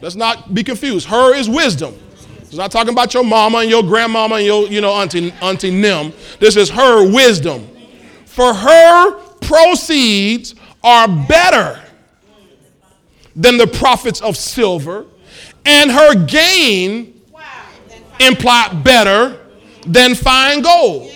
let's 0.00 0.16
not 0.16 0.54
be 0.54 0.64
confused. 0.64 1.06
Her 1.06 1.34
is 1.34 1.48
wisdom. 1.48 1.94
It's 2.40 2.54
not 2.54 2.70
talking 2.72 2.92
about 2.92 3.12
your 3.12 3.24
mama 3.24 3.58
and 3.58 3.70
your 3.70 3.82
grandmama 3.82 4.36
and 4.36 4.46
your, 4.46 4.66
you 4.68 4.80
know, 4.80 4.92
auntie, 4.92 5.32
auntie 5.42 5.70
Nim. 5.70 6.12
This 6.40 6.56
is 6.56 6.70
her 6.70 7.12
wisdom. 7.12 7.68
For 8.24 8.54
her 8.54 9.12
proceeds 9.40 10.54
are 10.82 11.06
better 11.06 11.82
than 13.36 13.58
the 13.58 13.66
profits 13.66 14.20
of 14.22 14.36
silver, 14.36 15.06
and 15.64 15.90
her 15.90 16.14
gain 16.14 17.22
imply 18.18 18.72
better 18.82 19.38
than 19.86 20.14
fine 20.14 20.62
gold. 20.62 21.12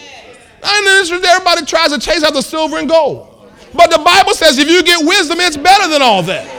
And 0.63 0.87
everybody 1.25 1.65
tries 1.65 1.93
to 1.93 1.99
chase 1.99 2.23
after 2.23 2.43
silver 2.43 2.79
and 2.79 2.89
gold. 2.89 3.27
But 3.75 3.91
the 3.91 3.99
Bible 3.99 4.35
says 4.35 4.59
if 4.59 4.69
you 4.69 4.83
get 4.83 5.05
wisdom, 5.07 5.39
it's 5.41 5.57
better 5.57 5.89
than 5.89 6.03
all 6.03 6.23
that. 6.25 6.59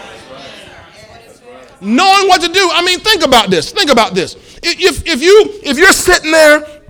Knowing 1.81 2.27
what 2.27 2.41
to 2.41 2.47
do. 2.47 2.69
I 2.73 2.83
mean, 2.85 2.99
think 2.99 3.23
about 3.23 3.49
this. 3.49 3.71
Think 3.71 3.91
about 3.91 4.13
this. 4.13 4.35
If, 4.63 5.07
if, 5.07 5.21
you, 5.21 5.59
if 5.63 5.77
you're 5.77 5.93
sitting 5.93 6.31
there 6.31 6.81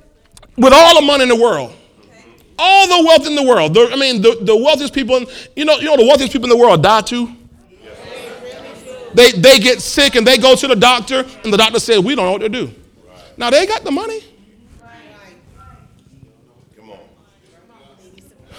with 0.57 0.73
all 0.73 0.95
the 0.95 1.05
money 1.05 1.23
in 1.23 1.29
the 1.29 1.35
world, 1.35 1.73
all 2.59 2.87
the 2.87 3.07
wealth 3.07 3.25
in 3.25 3.35
the 3.35 3.43
world, 3.43 3.73
the, 3.73 3.89
I 3.91 3.95
mean, 3.95 4.21
the, 4.21 4.37
the 4.41 4.55
wealthiest 4.55 4.93
people, 4.93 5.15
in, 5.15 5.25
you 5.55 5.65
know, 5.65 5.77
you 5.77 5.85
know, 5.85 5.97
the 5.97 6.05
wealthiest 6.05 6.33
people 6.33 6.51
in 6.51 6.57
the 6.57 6.61
world 6.61 6.83
die 6.83 7.01
too. 7.01 7.35
They, 9.13 9.31
they 9.31 9.59
get 9.59 9.81
sick 9.81 10.15
and 10.15 10.25
they 10.25 10.37
go 10.37 10.55
to 10.55 10.67
the 10.67 10.75
doctor, 10.75 11.25
and 11.43 11.51
the 11.53 11.57
doctor 11.57 11.79
says, 11.79 11.99
We 11.99 12.15
don't 12.15 12.25
know 12.25 12.31
what 12.31 12.41
to 12.41 12.49
do. 12.49 12.71
Now 13.37 13.49
they 13.49 13.65
got 13.65 13.83
the 13.83 13.91
money. 13.91 14.23
Come 16.75 16.91
on. 16.91 16.99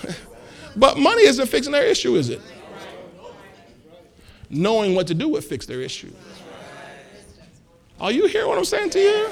but 0.76 0.98
money 0.98 1.22
isn't 1.22 1.46
fixing 1.46 1.72
their 1.72 1.86
issue, 1.86 2.16
is 2.16 2.28
it? 2.28 2.40
Knowing 4.50 4.94
what 4.94 5.06
to 5.06 5.14
do 5.14 5.28
would 5.30 5.44
fix 5.44 5.64
their 5.66 5.80
issue. 5.80 6.12
Are 8.00 8.10
you 8.12 8.26
hearing 8.26 8.48
what 8.48 8.58
I'm 8.58 8.64
saying 8.64 8.90
to 8.90 8.98
you? 8.98 9.28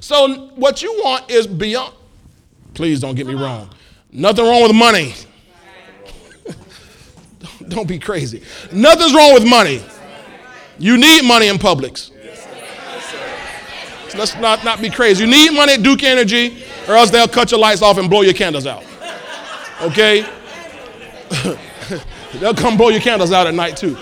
So 0.00 0.48
what 0.54 0.82
you 0.82 0.92
want 1.02 1.30
is 1.30 1.46
beyond. 1.46 1.94
Please 2.74 3.00
don't 3.00 3.14
get 3.14 3.26
me 3.26 3.34
wrong. 3.34 3.70
Nothing 4.12 4.44
wrong 4.44 4.62
with 4.62 4.74
money. 4.74 5.14
don't 7.68 7.88
be 7.88 7.98
crazy. 7.98 8.42
Nothing's 8.70 9.14
wrong 9.14 9.32
with 9.32 9.48
money. 9.48 9.82
You 10.78 10.96
need 10.96 11.24
money 11.24 11.48
in 11.48 11.56
Publix. 11.56 12.10
Let's 14.16 14.36
not, 14.36 14.64
not 14.64 14.80
be 14.80 14.90
crazy. 14.90 15.24
You 15.24 15.30
need 15.30 15.50
money 15.50 15.72
at 15.74 15.82
Duke 15.82 16.04
Energy, 16.04 16.64
or 16.88 16.94
else 16.94 17.10
they'll 17.10 17.26
cut 17.28 17.50
your 17.50 17.58
lights 17.58 17.82
off 17.82 17.98
and 17.98 18.08
blow 18.08 18.22
your 18.22 18.34
candles 18.34 18.66
out. 18.66 18.84
Okay? 19.82 20.24
they'll 22.34 22.54
come 22.54 22.76
blow 22.76 22.90
your 22.90 23.00
candles 23.00 23.32
out 23.32 23.46
at 23.46 23.54
night 23.54 23.76
too. 23.76 23.96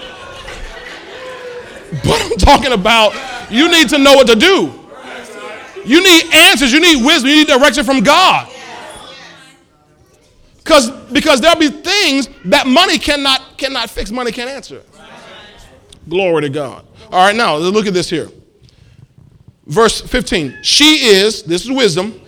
But 2.04 2.22
I'm 2.22 2.36
talking 2.36 2.72
about 2.72 3.14
you 3.50 3.70
need 3.70 3.88
to 3.90 3.98
know 3.98 4.14
what 4.14 4.26
to 4.26 4.34
do. 4.36 4.72
You 5.84 6.02
need 6.02 6.32
answers, 6.32 6.72
you 6.72 6.80
need 6.80 7.04
wisdom, 7.04 7.30
you 7.30 7.36
need 7.36 7.48
direction 7.48 7.84
from 7.84 8.00
God. 8.00 8.48
Because 10.58 10.90
because 11.12 11.40
there'll 11.40 11.58
be 11.58 11.68
things 11.68 12.28
that 12.46 12.66
money 12.66 12.98
cannot 12.98 13.58
cannot 13.58 13.90
fix, 13.90 14.10
money 14.10 14.30
can't 14.30 14.48
answer. 14.50 14.82
Glory 16.08 16.42
to 16.42 16.48
God. 16.48 16.86
All 17.10 17.26
right, 17.26 17.36
now 17.36 17.56
look 17.56 17.86
at 17.86 17.94
this 17.94 18.10
here. 18.10 18.28
Verse 19.66 20.00
15. 20.00 20.58
She 20.62 21.06
is, 21.06 21.42
this 21.42 21.64
is 21.64 21.70
wisdom. 21.70 22.20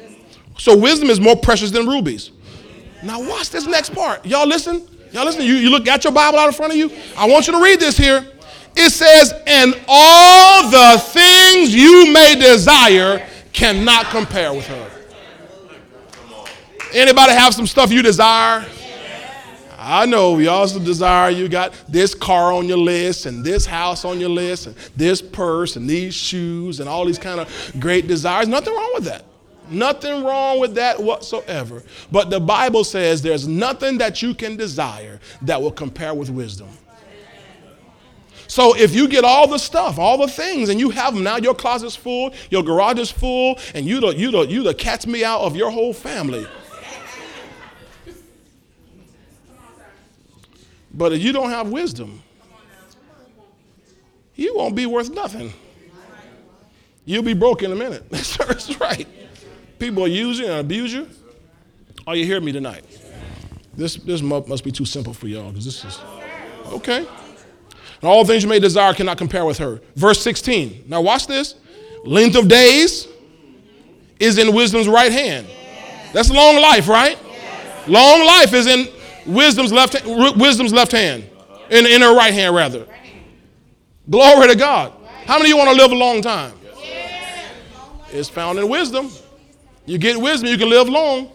So 0.58 0.76
wisdom 0.76 1.10
is 1.10 1.20
more 1.20 1.36
precious 1.36 1.70
than 1.70 1.86
rubies. 1.86 2.30
Now 3.02 3.20
watch 3.28 3.50
this 3.50 3.66
next 3.66 3.90
part. 3.92 4.24
Y'all 4.24 4.46
listen. 4.46 4.86
Y'all 5.12 5.24
listen. 5.24 5.42
You, 5.42 5.54
you 5.54 5.70
look 5.70 5.86
at 5.88 6.04
your 6.04 6.12
Bible 6.12 6.38
out 6.38 6.46
in 6.46 6.54
front 6.54 6.72
of 6.72 6.78
you. 6.78 6.90
I 7.16 7.28
want 7.28 7.46
you 7.46 7.52
to 7.52 7.62
read 7.62 7.80
this 7.80 7.96
here. 7.96 8.26
It 8.76 8.90
says, 8.90 9.32
and 9.46 9.74
all 9.86 10.70
the 10.70 10.98
things 10.98 11.74
you 11.74 12.12
may 12.12 12.34
desire 12.34 13.26
cannot 13.52 14.06
compare 14.06 14.52
with 14.52 14.66
her. 14.66 14.90
Anybody 16.92 17.32
have 17.32 17.54
some 17.54 17.66
stuff 17.66 17.92
you 17.92 18.02
desire? 18.02 18.64
I 19.84 20.06
know 20.06 20.38
y'all 20.38 20.66
desire 20.66 21.30
you 21.30 21.48
got 21.48 21.74
this 21.88 22.14
car 22.14 22.52
on 22.52 22.66
your 22.66 22.78
list 22.78 23.26
and 23.26 23.44
this 23.44 23.66
house 23.66 24.04
on 24.06 24.18
your 24.18 24.30
list 24.30 24.66
and 24.66 24.76
this 24.96 25.20
purse 25.20 25.76
and 25.76 25.88
these 25.88 26.14
shoes 26.14 26.80
and 26.80 26.88
all 26.88 27.04
these 27.04 27.18
kind 27.18 27.38
of 27.38 27.76
great 27.78 28.06
desires. 28.06 28.48
Nothing 28.48 28.74
wrong 28.74 28.90
with 28.94 29.04
that. 29.04 29.26
Nothing 29.68 30.24
wrong 30.24 30.58
with 30.58 30.74
that 30.76 31.02
whatsoever. 31.02 31.82
But 32.10 32.30
the 32.30 32.40
Bible 32.40 32.84
says 32.84 33.20
there's 33.20 33.46
nothing 33.46 33.98
that 33.98 34.22
you 34.22 34.34
can 34.34 34.56
desire 34.56 35.20
that 35.42 35.60
will 35.60 35.72
compare 35.72 36.14
with 36.14 36.30
wisdom. 36.30 36.68
So 38.46 38.76
if 38.76 38.94
you 38.94 39.08
get 39.08 39.24
all 39.24 39.46
the 39.48 39.58
stuff, 39.58 39.98
all 39.98 40.18
the 40.18 40.28
things, 40.28 40.68
and 40.68 40.78
you 40.78 40.90
have 40.90 41.14
them 41.14 41.24
now, 41.24 41.36
your 41.36 41.54
closet's 41.54 41.96
full, 41.96 42.32
your 42.50 42.62
garage 42.62 42.98
is 42.98 43.10
full, 43.10 43.58
and 43.74 43.86
you 43.86 44.00
the 44.00 44.08
you 44.08 44.30
the 44.30 44.42
you 44.42 44.62
the 44.62 44.74
cat's 44.74 45.06
me 45.06 45.24
out 45.24 45.40
of 45.40 45.56
your 45.56 45.70
whole 45.70 45.92
family. 45.92 46.46
But 50.96 51.12
if 51.12 51.22
you 51.22 51.32
don't 51.32 51.50
have 51.50 51.70
wisdom, 51.70 52.22
you 54.36 54.56
won't 54.56 54.74
be 54.74 54.86
worth 54.86 55.10
nothing. 55.10 55.52
You'll 57.04 57.22
be 57.22 57.34
broke 57.34 57.62
in 57.62 57.72
a 57.72 57.74
minute. 57.74 58.08
That's 58.10 58.80
right. 58.80 59.06
People 59.78 60.08
use 60.08 60.38
you 60.38 60.46
and 60.46 60.54
abuse 60.54 60.92
you. 60.92 61.08
Are 62.06 62.16
you 62.16 62.24
hearing 62.24 62.44
me 62.44 62.52
tonight? 62.52 62.84
This, 63.76 63.96
this 63.96 64.22
must 64.22 64.62
be 64.62 64.70
too 64.70 64.84
simple 64.84 65.12
for 65.12 65.26
y'all 65.26 65.50
because 65.50 65.64
this 65.64 65.84
is 65.84 66.00
okay. 66.66 66.98
And 66.98 68.10
all 68.10 68.24
things 68.24 68.42
you 68.42 68.48
may 68.48 68.60
desire 68.60 68.94
cannot 68.94 69.18
compare 69.18 69.44
with 69.44 69.58
her. 69.58 69.80
Verse 69.96 70.22
16. 70.22 70.84
Now 70.86 71.00
watch 71.00 71.26
this. 71.26 71.56
Length 72.04 72.36
of 72.36 72.48
days 72.48 73.08
is 74.20 74.38
in 74.38 74.54
wisdom's 74.54 74.88
right 74.88 75.10
hand. 75.10 75.46
That's 76.12 76.30
long 76.30 76.56
life, 76.56 76.88
right? 76.88 77.18
Long 77.88 78.24
life 78.24 78.52
is 78.54 78.66
in 78.66 78.86
wisdom's 79.26 79.72
left, 79.72 80.04
wisdom's 80.04 80.72
left 80.72 80.92
hand, 80.92 81.24
in, 81.70 81.86
in 81.86 82.00
her 82.00 82.16
right 82.16 82.32
hand, 82.32 82.54
rather. 82.54 82.86
Glory 84.08 84.48
to 84.48 84.56
God. 84.56 84.92
How 85.24 85.38
many 85.38 85.44
of 85.44 85.48
you 85.48 85.56
want 85.56 85.70
to 85.70 85.76
live 85.76 85.92
a 85.92 85.94
long 85.94 86.20
time? 86.20 86.52
It's 88.10 88.28
found 88.28 88.58
in 88.58 88.68
wisdom. 88.68 89.10
You 89.86 89.98
get 89.98 90.20
wisdom, 90.20 90.48
you 90.48 90.58
can 90.58 90.70
live 90.70 90.88
long. 90.88 91.30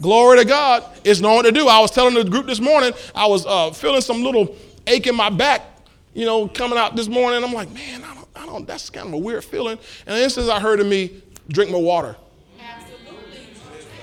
Glory 0.00 0.38
to 0.38 0.44
God. 0.44 0.84
It's 1.04 1.20
knowing 1.20 1.36
what 1.36 1.42
to 1.44 1.52
do. 1.52 1.68
I 1.68 1.80
was 1.80 1.90
telling 1.90 2.14
the 2.14 2.24
group 2.24 2.46
this 2.46 2.60
morning, 2.60 2.92
I 3.14 3.26
was 3.26 3.46
uh, 3.46 3.70
feeling 3.70 4.02
some 4.02 4.22
little 4.22 4.54
ache 4.86 5.06
in 5.06 5.16
my 5.16 5.30
back, 5.30 5.62
you 6.12 6.26
know, 6.26 6.48
coming 6.48 6.78
out 6.78 6.94
this 6.94 7.08
morning. 7.08 7.42
I'm 7.42 7.52
like, 7.52 7.72
man, 7.72 8.04
I 8.04 8.14
don't, 8.14 8.28
I 8.36 8.46
don't, 8.46 8.66
that's 8.66 8.90
kind 8.90 9.08
of 9.08 9.14
a 9.14 9.18
weird 9.18 9.44
feeling. 9.44 9.78
And 10.06 10.16
then 10.16 10.28
since 10.28 10.48
I 10.48 10.60
heard 10.60 10.80
of 10.80 10.86
me, 10.86 11.22
drink 11.48 11.70
more 11.70 11.82
water. 11.82 12.16
Absolutely. 12.60 13.40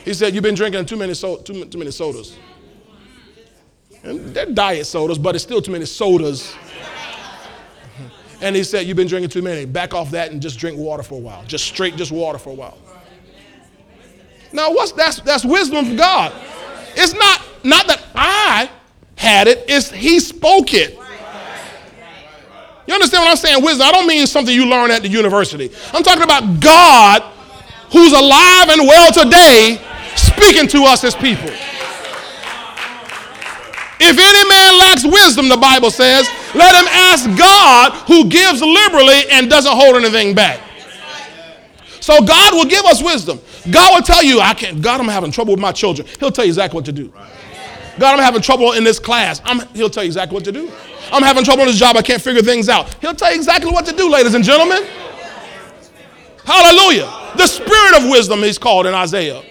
He 0.04 0.14
said, 0.16 0.34
you've 0.34 0.44
been 0.44 0.56
drinking 0.56 0.86
too 0.88 0.96
many, 0.96 1.14
so, 1.14 1.38
too, 1.38 1.66
too 1.66 1.78
many 1.78 1.92
sodas. 1.92 2.38
And 4.04 4.34
they're 4.34 4.46
diet 4.46 4.86
sodas, 4.86 5.18
but 5.18 5.36
it's 5.36 5.44
still 5.44 5.62
too 5.62 5.72
many 5.72 5.86
sodas. 5.86 6.54
And 8.42 8.56
he 8.56 8.64
said, 8.64 8.86
You've 8.86 8.98
been 8.98 9.08
drinking 9.08 9.30
too 9.30 9.42
many. 9.42 9.66
Back 9.66 9.94
off 9.94 10.12
that 10.12 10.32
and 10.32 10.42
just 10.42 10.60
drink 10.60 10.78
water 10.78 11.04
for 11.04 11.16
a 11.16 11.22
while. 11.22 11.44
Just 11.46 11.66
straight, 11.66 11.96
just 11.96 12.12
water 12.12 12.38
for 12.38 12.50
a 12.50 12.54
while. 12.54 12.78
Now, 14.52 14.72
what's 14.72 14.92
that's 14.92 15.22
that's 15.22 15.46
wisdom 15.46 15.86
from 15.86 15.96
God. 15.96 16.34
It's 16.96 17.14
not 17.14 17.42
not 17.64 17.88
that 17.88 18.06
I 18.14 18.70
had 19.16 19.48
it, 19.48 19.64
it's 19.68 19.90
he 19.90 20.20
spoke 20.20 20.74
it. 20.74 21.00
You 22.86 22.94
understand 22.94 23.24
what 23.24 23.32
I'm 23.32 23.38
saying? 23.38 23.64
Wisdom. 23.64 23.88
I 23.88 23.92
don't 23.92 24.08
mean 24.08 24.28
something 24.28 24.54
you 24.54 24.66
learn 24.66 24.92
at 24.92 25.04
the 25.04 25.08
university. 25.08 25.72
I'm 25.94 26.04
talking 26.04 26.24
about 26.24 26.60
God 26.60 27.24
who's 27.92 28.12
alive 28.12 28.70
and 28.70 28.82
well 28.82 29.14
today 29.14 29.80
speaking 30.18 30.68
to 30.68 30.84
us 30.84 31.04
as 31.06 31.16
people. 31.16 31.50
If 34.06 34.20
any 34.20 34.50
man 34.50 34.78
lacks 34.80 35.06
wisdom, 35.06 35.48
the 35.48 35.58
Bible 35.58 35.90
says, 35.90 36.28
let 36.54 36.76
him 36.76 36.88
ask 36.92 37.26
God 37.38 37.94
who 38.08 38.28
gives 38.28 38.62
liberally 38.62 39.30
and 39.32 39.50
doesn't 39.50 39.72
hold 39.72 39.96
anything 39.96 40.36
back. 40.36 40.60
So 42.02 42.22
God 42.22 42.54
will 42.54 42.66
give 42.66 42.84
us 42.84 43.02
wisdom. 43.02 43.40
God 43.72 43.96
will 43.96 44.02
tell 44.02 44.22
you, 44.22 44.42
I 44.42 44.54
can't, 44.54 44.82
God, 44.82 45.00
I'm 45.00 45.08
having 45.08 45.32
trouble 45.32 45.54
with 45.54 45.62
my 45.62 45.72
children. 45.72 46.06
He'll 46.20 46.32
tell 46.32 46.44
you 46.44 46.52
exactly 46.52 46.76
what 46.76 46.86
to 46.86 46.92
do. 46.92 47.14
God, 47.98 48.18
I'm 48.18 48.20
having 48.20 48.42
trouble 48.42 48.74
in 48.74 48.84
this 48.84 49.00
class. 49.00 49.42
I'm, 49.46 49.66
he'll 49.70 49.90
tell 49.90 50.04
you 50.04 50.08
exactly 50.08 50.36
what 50.36 50.44
to 50.46 50.52
do. 50.52 50.70
I'm 51.12 51.24
having 51.24 51.46
trouble 51.46 51.62
in 51.62 51.68
this 51.68 51.78
job. 51.78 51.96
I 51.96 52.02
can't 52.02 52.22
figure 52.22 52.42
things 52.42 52.68
out. 52.68 52.94
He'll 53.00 53.16
tell 53.16 53.32
you 53.32 53.38
exactly 53.38 53.72
what 53.72 53.86
to 53.86 53.96
do, 53.96 54.12
ladies 54.12 54.34
and 54.34 54.44
gentlemen. 54.44 54.86
Hallelujah. 56.44 57.06
The 57.38 57.48
spirit 57.48 58.04
of 58.04 58.10
wisdom, 58.10 58.40
he's 58.40 58.58
called 58.58 58.86
in 58.86 58.94
Isaiah. 58.94 59.42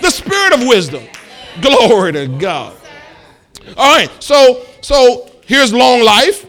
The 0.00 0.10
spirit 0.10 0.54
of 0.54 0.66
wisdom. 0.66 1.04
Glory 1.60 2.12
to 2.12 2.28
God. 2.28 2.79
All 3.76 3.96
right, 3.96 4.10
so 4.22 4.66
so 4.80 5.30
here's 5.46 5.72
long 5.72 6.02
life, 6.02 6.46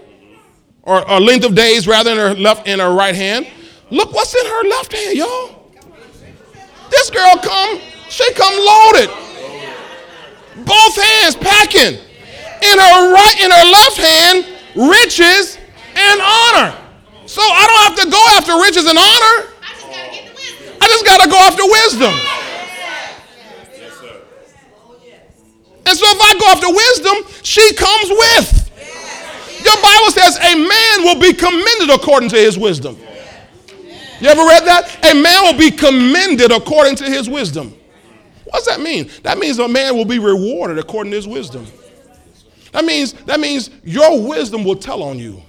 or, 0.84 1.10
or 1.10 1.20
length 1.20 1.46
of 1.46 1.56
days 1.56 1.88
rather 1.88 2.12
in 2.12 2.18
her 2.18 2.36
left 2.36 2.68
in 2.68 2.80
her 2.80 2.94
right 2.94 3.16
hand. 3.16 3.48
Look 3.90 4.14
what's 4.14 4.34
in 4.36 4.46
her 4.46 4.70
left 4.70 4.94
hand, 4.94 5.18
y'all. 5.18 5.72
This 6.90 7.10
girl 7.10 7.36
come, 7.42 7.80
she 8.10 8.32
come 8.34 8.54
loaded. 8.54 9.10
Both 10.66 10.96
hands 11.02 11.36
packing. 11.36 12.00
In 12.62 12.78
her 12.78 13.14
right, 13.14 13.36
in 13.42 13.50
her 13.50 13.66
left 13.72 13.98
hand, 13.98 14.46
riches 14.76 15.58
and 15.96 16.22
honor. 16.22 16.78
So 17.26 17.42
I 17.42 17.64
don't 17.66 17.84
have 17.88 17.98
to 18.06 18.12
go 18.12 18.22
after 18.38 18.54
riches 18.62 18.86
and 18.86 18.98
honor. 18.98 19.50
I 20.82 20.88
just 20.88 21.06
got 21.06 21.22
to 21.22 21.30
go 21.30 21.38
after 21.38 21.64
wisdom. 21.64 22.14
And 25.92 26.00
so 26.00 26.06
if 26.08 26.22
I 26.22 26.40
go 26.40 26.46
after 26.48 26.70
wisdom, 26.72 27.44
she 27.44 27.74
comes 27.74 28.10
with. 28.10 28.62
Your 29.66 29.76
Bible 29.76 30.12
says 30.12 30.38
a 30.38 30.56
man 30.56 31.04
will 31.04 31.20
be 31.20 31.34
commended 31.34 31.90
according 31.94 32.30
to 32.30 32.38
his 32.38 32.58
wisdom. 32.58 32.98
You 34.22 34.30
ever 34.30 34.42
read 34.42 34.64
that? 34.68 35.12
A 35.12 35.14
man 35.14 35.44
will 35.44 35.58
be 35.58 35.70
commended 35.70 36.54
according 36.54 36.96
to 36.96 37.04
his 37.04 37.30
wisdom. 37.30 37.78
What 38.46 38.64
does 38.64 38.68
that 38.68 38.80
mean? 38.80 39.10
That 39.24 39.38
means 39.38 39.60
a 39.60 39.68
man 39.68 39.98
will 39.98 40.06
be 40.06 40.18
rewarded 40.18 40.78
according 40.78 41.12
to 41.12 41.18
his 41.18 41.28
wisdom. 41.28 41.68
That 42.72 42.86
means 42.86 43.12
that 43.26 43.42
means 43.42 43.70
your 43.84 44.26
wisdom 44.26 44.64
will 44.64 44.78
tell 44.78 45.04
on 45.04 45.20
you. 45.20 45.44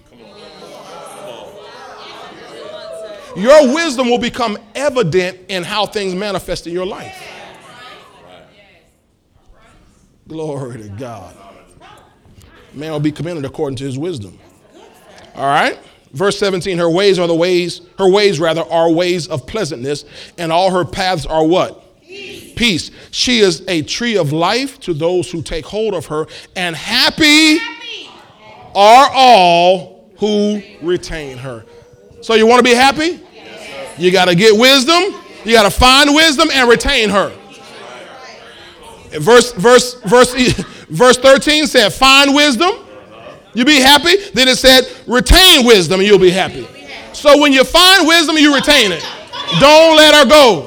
Your 3.37 3.73
wisdom 3.73 4.11
will 4.11 4.19
become 4.19 4.59
evident 4.75 5.39
in 5.49 5.63
how 5.63 5.87
things 5.87 6.17
manifest 6.17 6.67
in 6.67 6.73
your 6.73 6.87
life. 6.87 7.32
Glory 10.33 10.81
to 10.81 10.89
God. 10.89 11.37
Man 12.73 12.91
will 12.91 13.01
be 13.01 13.13
commended 13.13 13.45
according 13.45 13.77
to 13.77 13.85
his 13.85 13.99
wisdom. 13.99 14.39
All 15.35 15.45
right? 15.45 15.79
Verse 16.13 16.39
17, 16.39 16.79
her 16.79 16.89
ways 16.89 17.19
are 17.19 17.27
the 17.27 17.35
ways, 17.35 17.83
her 17.99 18.09
ways 18.09 18.41
rather 18.41 18.63
are 18.63 18.91
ways 18.91 19.29
of 19.29 19.47
pleasantness, 19.47 20.07
and 20.39 20.51
all 20.51 20.71
her 20.71 20.87
paths 20.87 21.27
are 21.27 21.45
what? 21.45 22.01
Peace. 22.03 22.53
Peace. 22.55 22.91
She 23.11 23.41
is 23.41 23.63
a 23.69 23.83
tree 23.83 24.17
of 24.17 24.33
life 24.33 24.81
to 24.81 24.95
those 24.95 25.31
who 25.31 25.43
take 25.43 25.67
hold 25.67 25.93
of 25.93 26.07
her, 26.07 26.27
and 26.57 26.75
happy, 26.75 27.59
happy. 27.59 28.09
are 28.75 29.11
all 29.13 30.11
who 30.17 30.63
retain 30.81 31.37
her. 31.37 31.65
So 32.23 32.35
you 32.35 32.47
want 32.47 32.59
to 32.59 32.65
be 32.65 32.75
happy? 32.75 33.21
Yes, 33.35 33.99
you 33.99 34.11
got 34.11 34.27
to 34.27 34.35
get 34.35 34.59
wisdom, 34.59 35.03
you 35.45 35.53
got 35.53 35.71
to 35.71 35.79
find 35.79 36.15
wisdom 36.15 36.49
and 36.53 36.71
retain 36.71 37.11
her. 37.11 37.37
Verse, 39.21 39.53
verse, 39.53 39.95
verse, 40.03 40.33
verse 40.89 41.19
13 41.19 41.67
said, 41.67 41.93
Find 41.93 42.35
wisdom, 42.35 42.73
you'll 43.55 43.67
be 43.67 43.81
happy. 43.81 44.17
Then 44.33 44.49
it 44.49 44.57
said, 44.57 44.83
Retain 45.07 45.67
wisdom, 45.67 46.01
and 46.01 46.09
you'll 46.09 46.19
be 46.19 46.31
happy. 46.31 46.67
So 47.13 47.41
when 47.41 47.53
you 47.53 47.65
find 47.65 48.07
wisdom, 48.07 48.37
you 48.37 48.55
retain 48.55 48.93
it. 48.93 49.05
Don't 49.61 49.97
let 49.97 50.15
her 50.15 50.29
go. 50.29 50.67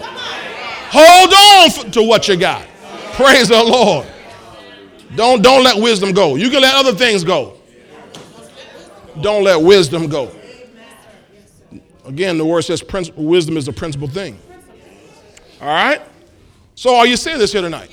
Hold 0.92 1.34
on 1.34 1.92
to 1.92 2.04
what 2.04 2.28
you 2.28 2.38
got. 2.38 2.66
Praise 3.14 3.50
the 3.50 3.64
Lord. 3.64 4.08
Don't, 5.16 5.42
don't 5.42 5.64
let 5.64 5.82
wisdom 5.82 6.12
go. 6.12 6.36
You 6.36 6.50
can 6.50 6.62
let 6.62 6.76
other 6.76 6.94
things 6.94 7.24
go. 7.24 7.58
Don't 9.22 9.44
let 9.44 9.62
wisdom 9.62 10.08
go. 10.08 10.32
Again, 12.06 12.38
the 12.38 12.46
word 12.46 12.62
says 12.62 12.84
wisdom 13.16 13.58
is 13.58 13.66
the 13.66 13.74
principal 13.74 14.08
thing. 14.08 14.38
All 15.62 15.68
right? 15.68 16.02
So 16.76 16.96
are 16.96 17.08
you 17.08 17.18
seeing 17.18 17.40
this 17.40 17.52
here 17.52 17.62
tonight? 17.62 17.90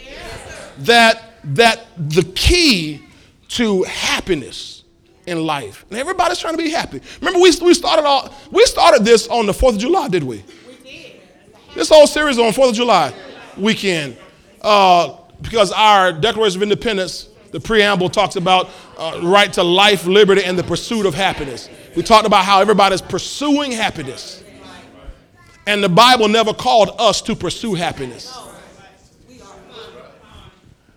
That, 0.79 1.35
that 1.45 1.87
the 1.97 2.23
key 2.35 3.03
to 3.49 3.83
happiness 3.85 4.85
in 5.27 5.45
life, 5.45 5.85
and 5.91 5.99
everybody's 5.99 6.39
trying 6.39 6.57
to 6.57 6.63
be 6.63 6.71
happy. 6.71 7.01
Remember, 7.21 7.41
we, 7.41 7.53
we, 7.63 7.75
started, 7.75 8.05
all, 8.05 8.35
we 8.51 8.65
started 8.67 9.05
this 9.05 9.29
on 9.29 9.47
the 9.47 9.53
4th 9.53 9.75
of 9.75 9.79
July, 9.79 10.09
did 10.09 10.25
we? 10.25 10.45
We 10.67 10.91
did. 10.91 11.21
This 11.75 11.89
whole 11.89 12.07
series 12.07 12.39
on 12.39 12.53
4th 12.53 12.71
of 12.71 12.75
July 12.75 13.15
weekend, 13.57 14.17
uh, 14.63 15.17
because 15.41 15.73
our 15.73 16.13
Declaration 16.13 16.59
of 16.59 16.63
Independence, 16.63 17.29
the 17.51 17.61
preamble 17.61 18.09
talks 18.09 18.37
about 18.37 18.71
uh, 18.99 19.21
right 19.23 19.53
to 19.53 19.63
life, 19.63 20.07
liberty, 20.07 20.43
and 20.45 20.59
the 20.59 20.65
pursuit 20.65 21.07
of 21.07 21.15
happiness. 21.15 21.69
We 21.95 22.03
talked 22.03 22.27
about 22.27 22.45
how 22.45 22.61
everybody's 22.61 23.03
pursuing 23.03 23.73
happiness. 23.73 24.43
And 25.67 25.85
the 25.85 25.89
Bible 25.89 26.29
never 26.29 26.53
called 26.53 26.91
us 26.99 27.23
to 27.23 27.37
pursue 27.37 27.75
happiness. 27.75 28.37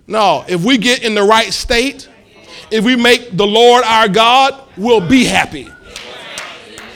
No, 0.08 0.46
if 0.48 0.64
we 0.64 0.78
get 0.78 1.04
in 1.04 1.16
the 1.16 1.24
right 1.24 1.52
state, 1.52 2.08
if 2.72 2.84
we 2.84 2.96
make 2.96 3.36
the 3.36 3.46
Lord 3.46 3.84
our 3.84 4.08
God, 4.08 4.62
we'll 4.78 5.08
be 5.08 5.24
happy. 5.24 5.68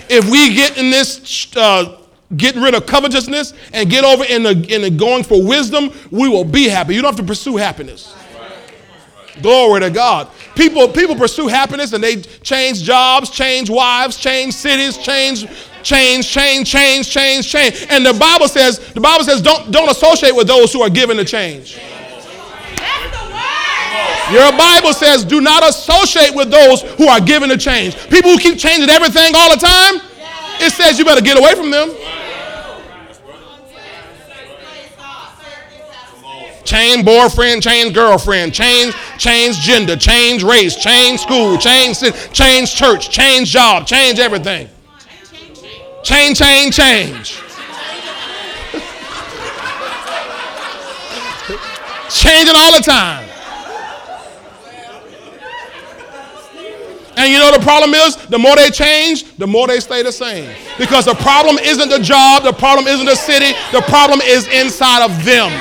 If 0.09 0.29
we 0.29 0.53
get 0.53 0.77
in 0.77 0.89
this, 0.89 1.55
uh, 1.55 1.99
getting 2.35 2.61
rid 2.61 2.75
of 2.75 2.85
covetousness 2.85 3.53
and 3.73 3.89
get 3.89 4.03
over 4.03 4.23
in 4.23 4.43
the, 4.43 4.51
in 4.73 4.81
the 4.81 4.89
going 4.89 5.23
for 5.23 5.45
wisdom, 5.45 5.91
we 6.11 6.27
will 6.27 6.43
be 6.43 6.67
happy. 6.67 6.95
You 6.95 7.01
don't 7.01 7.15
have 7.15 7.25
to 7.25 7.27
pursue 7.27 7.57
happiness. 7.57 8.15
Glory 9.41 9.81
to 9.81 9.89
God. 9.89 10.27
People, 10.55 10.87
people 10.89 11.15
pursue 11.15 11.47
happiness 11.47 11.93
and 11.93 12.03
they 12.03 12.17
change 12.17 12.83
jobs, 12.83 13.29
change 13.29 13.69
wives, 13.69 14.17
change 14.17 14.53
cities, 14.53 14.97
change, 14.97 15.47
change, 15.81 16.29
change, 16.29 16.69
change, 16.69 17.09
change, 17.09 17.49
change. 17.49 17.87
And 17.89 18.05
the 18.05 18.13
Bible 18.13 18.47
says, 18.47 18.79
the 18.93 19.01
Bible 19.01 19.23
says, 19.23 19.41
don't, 19.41 19.71
don't 19.71 19.89
associate 19.89 20.35
with 20.35 20.47
those 20.47 20.73
who 20.73 20.81
are 20.81 20.89
given 20.89 21.15
to 21.17 21.25
change. 21.25 21.79
Your 24.31 24.51
Bible 24.51 24.93
says, 24.93 25.25
do 25.25 25.41
not 25.41 25.67
associate 25.67 26.35
with 26.35 26.51
those 26.51 26.83
who 26.83 27.07
are 27.07 27.19
given 27.19 27.49
to 27.49 27.57
change. 27.57 27.95
People 28.09 28.31
who 28.31 28.37
keep 28.37 28.59
changing 28.59 28.89
everything 28.89 29.33
all 29.35 29.49
the 29.49 29.57
time, 29.59 30.01
it 30.61 30.71
says 30.71 30.99
you 30.99 31.05
better 31.05 31.21
get 31.21 31.37
away 31.37 31.55
from 31.55 31.71
them. 31.71 31.89
Change 36.63 37.03
boyfriend, 37.03 37.63
change 37.63 37.95
girlfriend, 37.95 38.53
change, 38.53 38.93
change 39.17 39.57
gender, 39.59 39.95
change 39.95 40.43
race, 40.43 40.75
change 40.75 41.19
school, 41.19 41.57
change, 41.57 41.99
change 42.31 42.75
church, 42.75 43.09
change 43.09 43.49
job, 43.49 43.87
change 43.87 44.19
everything. 44.19 44.69
Change, 46.03 46.37
change, 46.37 46.75
change. 46.75 47.39
Changing 52.09 52.55
all 52.55 52.75
the 52.75 52.81
time. 52.83 53.29
And 57.19 57.33
you 57.33 57.37
know 57.37 57.51
the 57.51 57.59
problem 57.59 57.93
is, 57.93 58.15
the 58.27 58.39
more 58.39 58.55
they 58.55 58.69
change, 58.69 59.35
the 59.35 59.45
more 59.45 59.67
they 59.67 59.81
stay 59.81 60.03
the 60.03 60.11
same. 60.11 60.55
Because 60.77 61.03
the 61.03 61.15
problem 61.15 61.57
isn't 61.57 61.89
the 61.89 61.99
job, 61.99 62.43
the 62.43 62.53
problem 62.53 62.87
isn't 62.87 63.05
the 63.05 63.13
city, 63.13 63.51
the 63.73 63.81
problem 63.81 64.21
is 64.23 64.47
inside 64.47 65.03
of 65.03 65.25
them. 65.25 65.51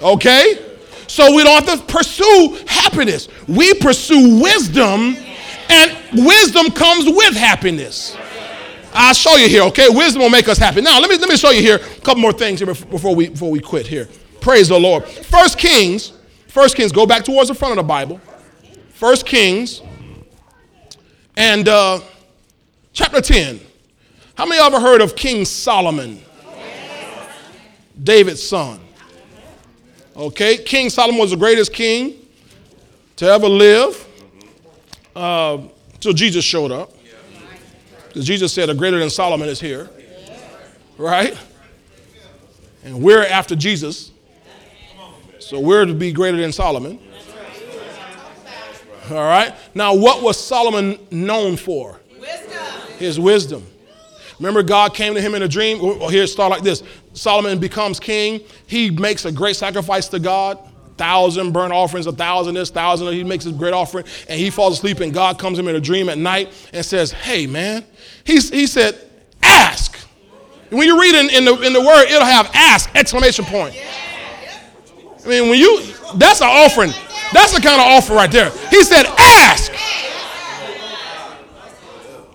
Okay? 0.00 0.64
So 1.08 1.34
we 1.34 1.42
don't 1.42 1.66
have 1.66 1.80
to 1.80 1.92
pursue 1.92 2.58
happiness. 2.68 3.26
We 3.48 3.74
pursue 3.74 4.40
wisdom, 4.40 5.16
and 5.68 5.98
wisdom 6.12 6.70
comes 6.70 7.06
with 7.06 7.34
happiness. 7.34 8.16
I'll 8.94 9.14
show 9.14 9.34
you 9.34 9.48
here, 9.48 9.62
okay? 9.64 9.88
Wisdom 9.88 10.22
will 10.22 10.30
make 10.30 10.46
us 10.46 10.58
happy. 10.58 10.80
Now, 10.80 11.00
let 11.00 11.10
me, 11.10 11.18
let 11.18 11.28
me 11.28 11.36
show 11.36 11.50
you 11.50 11.60
here 11.60 11.76
a 11.76 12.00
couple 12.02 12.20
more 12.20 12.32
things 12.32 12.60
here 12.60 12.72
before 12.72 13.16
we, 13.16 13.30
before 13.30 13.50
we 13.50 13.58
quit 13.58 13.88
here. 13.88 14.08
Praise 14.42 14.68
the 14.68 14.78
Lord. 14.78 15.04
First 15.04 15.56
Kings, 15.56 16.12
First 16.48 16.76
Kings, 16.76 16.90
go 16.90 17.06
back 17.06 17.24
towards 17.24 17.48
the 17.48 17.54
front 17.54 17.72
of 17.72 17.76
the 17.76 17.88
Bible. 17.88 18.20
First 18.90 19.24
Kings 19.24 19.80
and 21.36 21.68
uh, 21.68 22.00
chapter 22.92 23.20
10. 23.20 23.60
How 24.34 24.44
many 24.44 24.60
of 24.60 24.70
you 24.70 24.76
ever 24.76 24.84
heard 24.84 25.00
of 25.00 25.14
King 25.14 25.44
Solomon? 25.44 26.20
David's 28.02 28.42
son. 28.42 28.80
Okay, 30.16 30.58
King 30.58 30.90
Solomon 30.90 31.20
was 31.20 31.30
the 31.30 31.36
greatest 31.36 31.72
king 31.72 32.16
to 33.16 33.26
ever 33.26 33.48
live 33.48 34.08
uh, 35.14 35.58
Jesus 36.00 36.44
showed 36.44 36.72
up. 36.72 36.92
Because 38.08 38.26
Jesus 38.26 38.52
said, 38.52 38.68
a 38.68 38.74
greater 38.74 38.98
than 38.98 39.08
Solomon 39.08 39.48
is 39.48 39.60
here. 39.60 39.88
Right? 40.98 41.38
And 42.84 43.02
we're 43.02 43.24
after 43.24 43.54
Jesus. 43.54 44.11
So 45.52 45.60
we're 45.60 45.84
to 45.84 45.92
be 45.92 46.12
greater 46.12 46.38
than 46.38 46.50
Solomon. 46.50 46.98
All 49.10 49.16
right. 49.16 49.54
Now, 49.74 49.94
what 49.94 50.22
was 50.22 50.42
Solomon 50.42 50.98
known 51.10 51.58
for? 51.58 52.00
Wisdom. 52.18 52.64
His 52.96 53.20
wisdom. 53.20 53.66
Remember, 54.38 54.62
God 54.62 54.94
came 54.94 55.12
to 55.12 55.20
him 55.20 55.34
in 55.34 55.42
a 55.42 55.48
dream. 55.48 55.78
Well, 55.78 56.08
here, 56.08 56.26
start 56.26 56.50
like 56.50 56.62
this 56.62 56.82
Solomon 57.12 57.58
becomes 57.58 58.00
king. 58.00 58.40
He 58.66 58.88
makes 58.88 59.26
a 59.26 59.30
great 59.30 59.56
sacrifice 59.56 60.08
to 60.08 60.18
God. 60.18 60.58
Thousand 60.96 61.52
burnt 61.52 61.74
offerings, 61.74 62.06
a 62.06 62.12
thousand 62.12 62.54
this, 62.54 62.70
thousand. 62.70 63.12
He 63.12 63.22
makes 63.22 63.44
a 63.44 63.52
great 63.52 63.74
offering, 63.74 64.06
and 64.30 64.40
he 64.40 64.48
falls 64.48 64.78
asleep. 64.78 65.00
And 65.00 65.12
God 65.12 65.38
comes 65.38 65.58
to 65.58 65.62
him 65.62 65.68
in 65.68 65.76
a 65.76 65.80
dream 65.80 66.08
at 66.08 66.16
night 66.16 66.50
and 66.72 66.82
says, 66.82 67.12
"Hey, 67.12 67.46
man," 67.46 67.84
He's, 68.24 68.48
he 68.48 68.66
said, 68.66 68.98
"Ask." 69.42 69.98
When 70.70 70.88
you 70.88 70.98
read 70.98 71.14
in, 71.14 71.28
in, 71.28 71.44
the 71.44 71.60
in 71.60 71.74
the 71.74 71.82
word, 71.82 72.06
it'll 72.06 72.24
have 72.24 72.50
"ask!" 72.54 72.88
exclamation 72.96 73.44
point. 73.44 73.76
I 75.24 75.28
mean, 75.28 75.48
when 75.48 75.58
you 75.58 75.82
that's 76.14 76.40
an 76.40 76.48
offering. 76.48 76.92
That's 77.32 77.54
the 77.54 77.60
kind 77.60 77.80
of 77.80 77.86
offer 77.86 78.14
right 78.14 78.30
there. 78.30 78.50
He 78.70 78.82
said, 78.82 79.06
"Ask." 79.16 79.72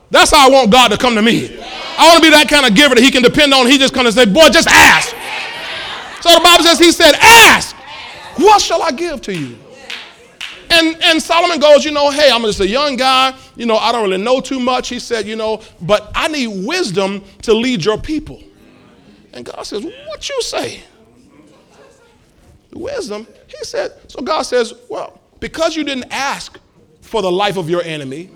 That's 0.10 0.32
how 0.32 0.48
I 0.48 0.50
want 0.50 0.72
God 0.72 0.90
to 0.92 0.98
come 0.98 1.16
to 1.16 1.22
me. 1.22 1.60
I 1.98 2.08
want 2.08 2.18
to 2.18 2.22
be 2.22 2.30
that 2.30 2.48
kind 2.50 2.66
of 2.66 2.76
giver 2.76 2.96
that 2.96 3.04
he 3.04 3.12
can 3.12 3.22
depend 3.22 3.54
on. 3.54 3.68
He 3.68 3.78
just 3.78 3.94
kind 3.94 4.08
of 4.08 4.14
say, 4.14 4.26
boy, 4.26 4.50
just 4.50 4.68
ask. 4.70 5.10
So 6.22 6.34
the 6.34 6.40
Bible 6.42 6.64
says, 6.64 6.80
he 6.80 6.92
said, 6.92 7.14
ask. 7.20 7.76
What 8.38 8.62
shall 8.62 8.84
I 8.84 8.92
give 8.92 9.22
to 9.24 9.36
you? 9.36 9.58
And, 10.70 11.02
and 11.02 11.22
Solomon 11.22 11.60
goes, 11.60 11.84
you 11.84 11.92
know, 11.92 12.12
hey, 12.12 12.30
I'm 12.32 12.42
just 12.44 12.60
a 12.60 12.68
young 12.68 12.98
guy. 12.98 13.38
You 13.56 13.66
know, 13.66 13.78
I 13.78 13.92
don't 13.92 14.04
really 14.04 14.24
know 14.24 14.40
too 14.40 14.60
much. 14.60 14.90
He 14.90 15.00
said, 15.00 15.26
you 15.26 15.36
know, 15.36 15.62
but 15.82 16.12
I 16.14 16.28
need 16.28 16.66
wisdom 16.66 17.24
to 17.44 17.54
lead 17.54 17.84
your 17.84 17.98
people. 17.98 18.42
And 19.34 19.46
God 19.46 19.64
says, 19.64 19.84
what 19.84 20.30
you 20.30 20.42
say? 20.42 20.84
Wisdom. 22.74 23.28
He 23.48 23.64
said, 23.64 23.94
so 24.08 24.22
God 24.22 24.44
says, 24.44 24.74
well, 24.90 25.20
because 25.40 25.76
you 25.76 25.84
didn't 25.84 26.12
ask 26.12 26.60
for 27.02 27.22
the 27.22 27.32
life 27.32 27.58
of 27.58 27.70
your 27.70 27.82
enemy, 27.82 28.30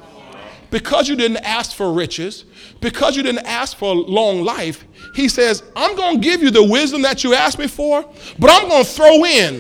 because 0.70 1.10
you 1.10 1.16
didn't 1.16 1.38
ask 1.38 1.76
for 1.76 1.92
riches, 1.92 2.46
because 2.80 3.18
you 3.18 3.24
didn't 3.24 3.46
ask 3.46 3.76
for 3.78 3.94
long 3.94 4.44
life, 4.44 4.86
he 5.16 5.28
says, 5.28 5.64
I'm 5.76 5.96
going 5.96 6.16
to 6.16 6.22
give 6.22 6.42
you 6.42 6.50
the 6.50 6.64
wisdom 6.64 7.02
that 7.02 7.24
you 7.24 7.34
asked 7.34 7.60
me 7.60 7.68
for, 7.68 8.06
but 8.40 8.50
I'm 8.50 8.70
going 8.70 8.86
to 8.86 8.90
throw 8.90 9.26
in 9.26 9.56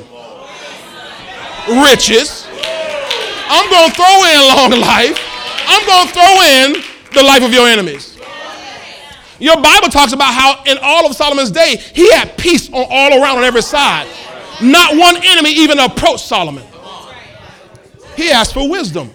riches. 1.84 2.48
I'm 3.54 3.70
going 3.70 3.90
to 3.90 3.96
throw 3.96 4.24
in 4.24 4.48
long 4.48 4.80
life. 4.80 5.20
I'm 5.68 5.86
going 5.86 6.08
to 6.08 6.14
throw 6.14 6.42
in 6.42 6.84
the 7.14 7.24
life 7.24 7.44
of 7.44 7.54
your 7.54 7.68
enemies. 7.68 8.18
Your 9.40 9.60
Bible 9.60 9.90
talks 9.90 10.14
about 10.14 10.34
how 10.34 10.64
in 10.66 10.78
all 10.82 11.06
of 11.06 11.16
Solomon's 11.16 11.52
day, 11.52 11.76
he 11.94 12.10
had 12.12 12.38
peace 12.38 12.70
on 12.70 12.86
all 12.90 13.22
around 13.22 13.40
on 13.40 13.44
every 13.44 13.64
side. 13.64 14.08
Not 14.62 14.96
one 14.98 15.18
enemy 15.24 15.52
even 15.52 15.80
approached 15.80 16.26
Solomon. 16.26 16.64
He 18.16 18.30
asked 18.30 18.54
for 18.54 18.70
wisdom. 18.70 19.10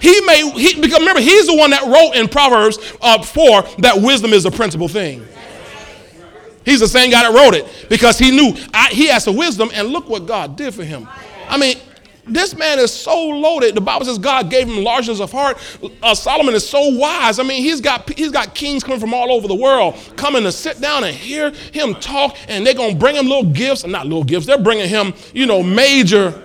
He 0.00 0.20
may, 0.22 0.50
he, 0.50 0.80
because 0.80 0.98
remember, 0.98 1.20
he's 1.20 1.46
the 1.46 1.56
one 1.56 1.70
that 1.70 1.82
wrote 1.84 2.12
in 2.12 2.28
Proverbs 2.28 2.78
uh, 3.00 3.22
4 3.22 3.62
that 3.78 4.00
wisdom 4.02 4.32
is 4.32 4.42
the 4.42 4.50
principal 4.50 4.86
thing. 4.86 5.26
He's 6.64 6.80
the 6.80 6.88
same 6.88 7.10
guy 7.10 7.22
that 7.22 7.34
wrote 7.34 7.54
it 7.54 7.86
because 7.88 8.18
he 8.18 8.30
knew 8.30 8.54
I, 8.72 8.88
he 8.88 9.08
has 9.08 9.24
some 9.24 9.36
wisdom, 9.36 9.70
and 9.72 9.88
look 9.88 10.08
what 10.08 10.26
God 10.26 10.56
did 10.56 10.74
for 10.74 10.84
him. 10.84 11.08
I 11.48 11.58
mean, 11.58 11.76
this 12.26 12.54
man 12.56 12.78
is 12.78 12.92
so 12.92 13.28
loaded. 13.28 13.74
The 13.74 13.80
Bible 13.80 14.06
says 14.06 14.18
God 14.18 14.50
gave 14.50 14.68
him 14.68 14.82
largeness 14.82 15.20
of 15.20 15.30
heart. 15.30 15.58
Uh, 16.02 16.14
Solomon 16.14 16.54
is 16.54 16.68
so 16.68 16.88
wise. 16.96 17.38
I 17.38 17.42
mean, 17.42 17.62
he's 17.62 17.80
got 17.80 18.10
he's 18.16 18.30
got 18.30 18.54
kings 18.54 18.82
coming 18.82 19.00
from 19.00 19.12
all 19.12 19.30
over 19.30 19.46
the 19.46 19.54
world 19.54 19.94
coming 20.16 20.42
to 20.44 20.52
sit 20.52 20.80
down 20.80 21.04
and 21.04 21.14
hear 21.14 21.50
him 21.72 21.94
talk, 21.94 22.36
and 22.48 22.66
they're 22.66 22.74
gonna 22.74 22.94
bring 22.94 23.16
him 23.16 23.26
little 23.26 23.50
gifts, 23.50 23.86
not 23.86 24.06
little 24.06 24.24
gifts. 24.24 24.46
They're 24.46 24.58
bringing 24.58 24.88
him, 24.88 25.12
you 25.34 25.46
know, 25.46 25.62
major, 25.62 26.42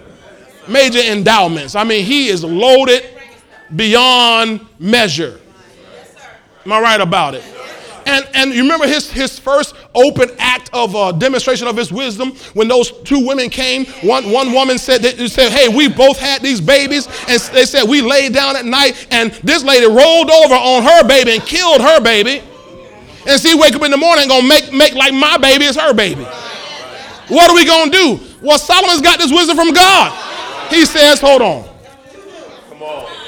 major 0.68 1.00
endowments. 1.00 1.76
I 1.76 1.84
mean, 1.84 2.06
he 2.06 2.28
is 2.28 2.44
loaded 2.44 3.04
beyond 3.76 4.66
measure. 4.80 5.40
Am 6.66 6.74
I 6.74 6.82
right 6.82 7.02
about 7.02 7.36
it? 7.36 7.44
And, 8.10 8.28
and 8.34 8.54
you 8.56 8.64
remember 8.64 8.88
his, 8.88 9.12
his 9.12 9.38
first 9.38 9.76
open 9.94 10.32
act 10.40 10.72
of 10.74 10.96
uh, 10.96 11.12
demonstration 11.12 11.68
of 11.68 11.78
his 11.78 11.92
wisdom 11.92 12.32
when 12.56 12.68
those 12.68 12.92
two 13.04 13.24
women 13.24 13.52
came. 13.52 13.86
One, 14.02 14.32
one 14.32 14.52
woman 14.52 14.80
said, 14.80 15.04
they 15.04 15.28
said, 15.28 15.52
Hey, 15.52 15.68
we 15.70 15.88
both 15.88 16.18
had 16.18 16.42
these 16.42 16.60
babies. 16.60 17.06
And 17.28 17.40
they 17.54 17.66
said, 17.66 17.88
We 17.88 18.02
laid 18.02 18.34
down 18.34 18.56
at 18.56 18.66
night, 18.66 19.08
and 19.12 19.32
this 19.44 19.64
lady 19.64 19.86
rolled 19.86 20.32
over 20.32 20.56
on 20.56 20.82
her 20.82 21.08
baby 21.08 21.36
and 21.36 21.44
killed 21.44 21.82
her 21.82 22.02
baby. 22.02 22.42
And 23.28 23.40
she 23.40 23.54
wake 23.54 23.76
up 23.76 23.84
in 23.84 23.92
the 23.92 23.98
morning 23.98 24.24
and 24.24 24.32
gonna 24.32 24.48
make, 24.48 24.74
make 24.74 24.96
like 24.96 25.14
my 25.14 25.38
baby 25.38 25.66
is 25.66 25.76
her 25.76 25.94
baby. 25.94 26.24
What 27.28 27.52
are 27.52 27.54
we 27.54 27.64
gonna 27.64 27.92
do? 27.92 28.20
Well, 28.42 28.58
Solomon's 28.58 29.02
got 29.02 29.20
this 29.20 29.32
wisdom 29.32 29.56
from 29.56 29.72
God. 29.72 30.72
He 30.72 30.84
says, 30.86 31.22
Hold 31.22 31.44
on. 31.44 31.69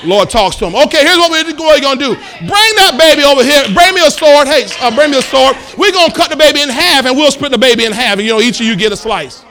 Lord 0.03 0.29
talks 0.29 0.55
to 0.57 0.65
him. 0.65 0.75
Okay, 0.75 1.05
here's 1.05 1.17
what 1.17 1.29
we're 1.29 1.45
going 1.45 1.99
to 1.99 2.03
do. 2.03 2.13
Bring 2.45 2.71
that 2.81 2.97
baby 2.97 3.23
over 3.23 3.43
here. 3.43 3.63
Bring 3.73 3.93
me 3.93 4.01
a 4.05 4.11
sword. 4.11 4.47
Hey, 4.47 4.65
uh, 4.81 4.89
bring 4.93 5.11
me 5.11 5.19
a 5.19 5.25
sword. 5.25 5.55
We're 5.77 5.91
going 5.91 6.09
to 6.09 6.15
cut 6.15 6.29
the 6.29 6.37
baby 6.37 6.61
in 6.61 6.69
half 6.69 7.05
and 7.05 7.15
we'll 7.15 7.31
split 7.31 7.51
the 7.51 7.61
baby 7.61 7.85
in 7.85 7.91
half. 7.91 8.17
And, 8.17 8.25
you 8.25 8.33
know, 8.33 8.41
each 8.41 8.59
of 8.59 8.65
you 8.65 8.75
get 8.75 8.91
a 8.91 8.97
slice. 8.97 9.45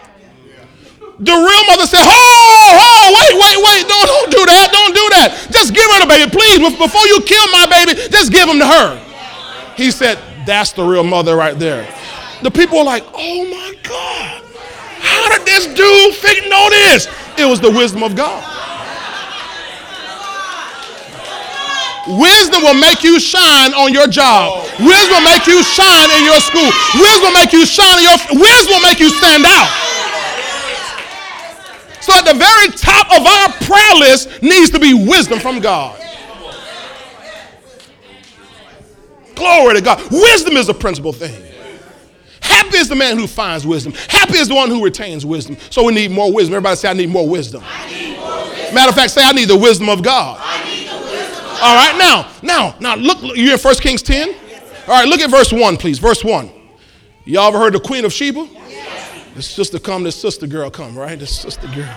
The 1.21 1.37
real 1.37 1.65
mother 1.69 1.85
said, 1.85 2.01
"Oh, 2.01 2.09
oh, 2.09 3.07
wait, 3.13 3.35
wait, 3.37 3.59
wait! 3.61 3.83
Don't, 3.87 4.07
don't 4.09 4.31
do 4.33 4.41
that! 4.47 4.73
Don't 4.73 4.95
do 4.95 5.07
that! 5.13 5.49
Just 5.53 5.75
give 5.75 5.85
her 5.93 6.01
the 6.01 6.09
baby, 6.09 6.31
please. 6.33 6.57
Before 6.79 7.07
you 7.13 7.21
kill 7.21 7.47
my 7.53 7.67
baby, 7.69 7.93
just 8.09 8.33
give 8.33 8.49
him 8.49 8.59
to 8.59 8.67
her." 8.67 8.97
He 9.77 9.91
said, 9.91 10.19
"That's 10.47 10.73
the 10.73 10.83
real 10.83 11.05
mother 11.05 11.37
right 11.37 11.59
there." 11.59 11.87
the 12.43 12.51
people 12.51 12.79
were 12.79 12.85
like, 12.85 13.05
oh 13.15 13.45
my 13.45 13.75
God, 13.83 14.43
how 15.01 15.37
did 15.37 15.47
this 15.47 15.67
dude 15.67 16.51
know 16.51 16.71
this? 16.71 17.09
It 17.39 17.45
was 17.47 17.61
the 17.61 17.71
wisdom 17.71 18.03
of 18.03 18.17
God. 18.17 18.43
Wisdom 22.09 22.63
will 22.63 22.81
make 22.81 23.05
you 23.05 23.21
shine 23.21 23.75
on 23.75 23.93
your 23.93 24.07
job. 24.07 24.65
Wisdom 24.81 25.21
will 25.21 25.29
make 25.29 25.47
you 25.47 25.63
shine 25.63 26.11
in 26.17 26.25
your 26.25 26.41
school. 26.41 26.71
Wisdom 26.97 27.29
will 27.29 27.39
make 27.39 27.53
you 27.53 27.67
shine 27.67 27.99
in 27.99 28.05
your 28.05 28.19
wisdom 28.41 28.73
will 28.73 28.87
make 28.89 29.01
you 29.01 29.11
stand 29.11 29.45
out. 29.45 29.69
So 32.01 32.15
at 32.15 32.25
the 32.25 32.35
very 32.35 32.69
top 32.77 33.07
of 33.13 33.27
our 33.27 33.53
prayer 33.69 33.95
list 34.01 34.43
needs 34.43 34.71
to 34.71 34.79
be 34.79 34.95
wisdom 34.95 35.39
from 35.39 35.61
God. 35.61 36.01
Glory 39.35 39.75
to 39.75 39.81
God. 39.81 40.03
Wisdom 40.11 40.57
is 40.57 40.69
a 40.69 40.75
principal 40.75 41.13
thing. 41.13 41.45
Happy 42.41 42.79
is 42.79 42.89
the 42.89 42.97
man 42.97 43.17
who 43.17 43.27
finds 43.27 43.67
wisdom. 43.67 43.93
Happy 44.09 44.39
is 44.39 44.49
the 44.49 44.55
one 44.55 44.71
who 44.71 44.83
retains 44.83 45.25
wisdom. 45.25 45.57
So 45.71 45.85
we 45.85 45.95
need 45.95 46.11
more 46.11 46.33
wisdom. 46.33 46.55
Everybody 46.55 46.77
say, 46.77 46.89
I 46.89 46.95
need 46.95 47.11
more 47.11 47.29
wisdom. 47.29 47.63
Need 47.89 48.19
more 48.19 48.45
wisdom. 48.45 48.75
Matter 48.75 48.89
of 48.89 48.95
fact, 48.95 49.13
say, 49.13 49.23
I 49.25 49.33
need 49.33 49.49
the 49.49 49.57
wisdom 49.57 49.89
of 49.89 50.03
God. 50.03 50.39
All 51.63 51.77
right, 51.77 51.97
now, 51.99 52.31
now, 52.43 52.75
now, 52.81 52.95
look, 52.95 53.37
you're 53.37 53.53
in 53.53 53.59
1 53.59 53.75
Kings 53.77 54.03
10? 54.03 54.35
All 54.89 54.95
right, 54.95 55.07
look 55.07 55.21
at 55.21 55.31
verse 55.31 55.53
1, 55.53 55.77
please. 55.77 55.99
Verse 55.99 56.25
1. 56.25 56.51
Y'all 57.27 57.49
ever 57.49 57.59
heard 57.59 57.75
the 57.75 57.81
Queen 57.81 58.05
of 58.07 58.13
Sheba? 58.13 58.49
This 59.35 59.49
sister 59.49 59.79
come, 59.79 60.03
this 60.03 60.17
sister 60.17 60.47
girl 60.47 60.71
come, 60.71 60.97
right? 60.97 61.19
This 61.19 61.37
sister 61.37 61.69
girl. 61.69 61.95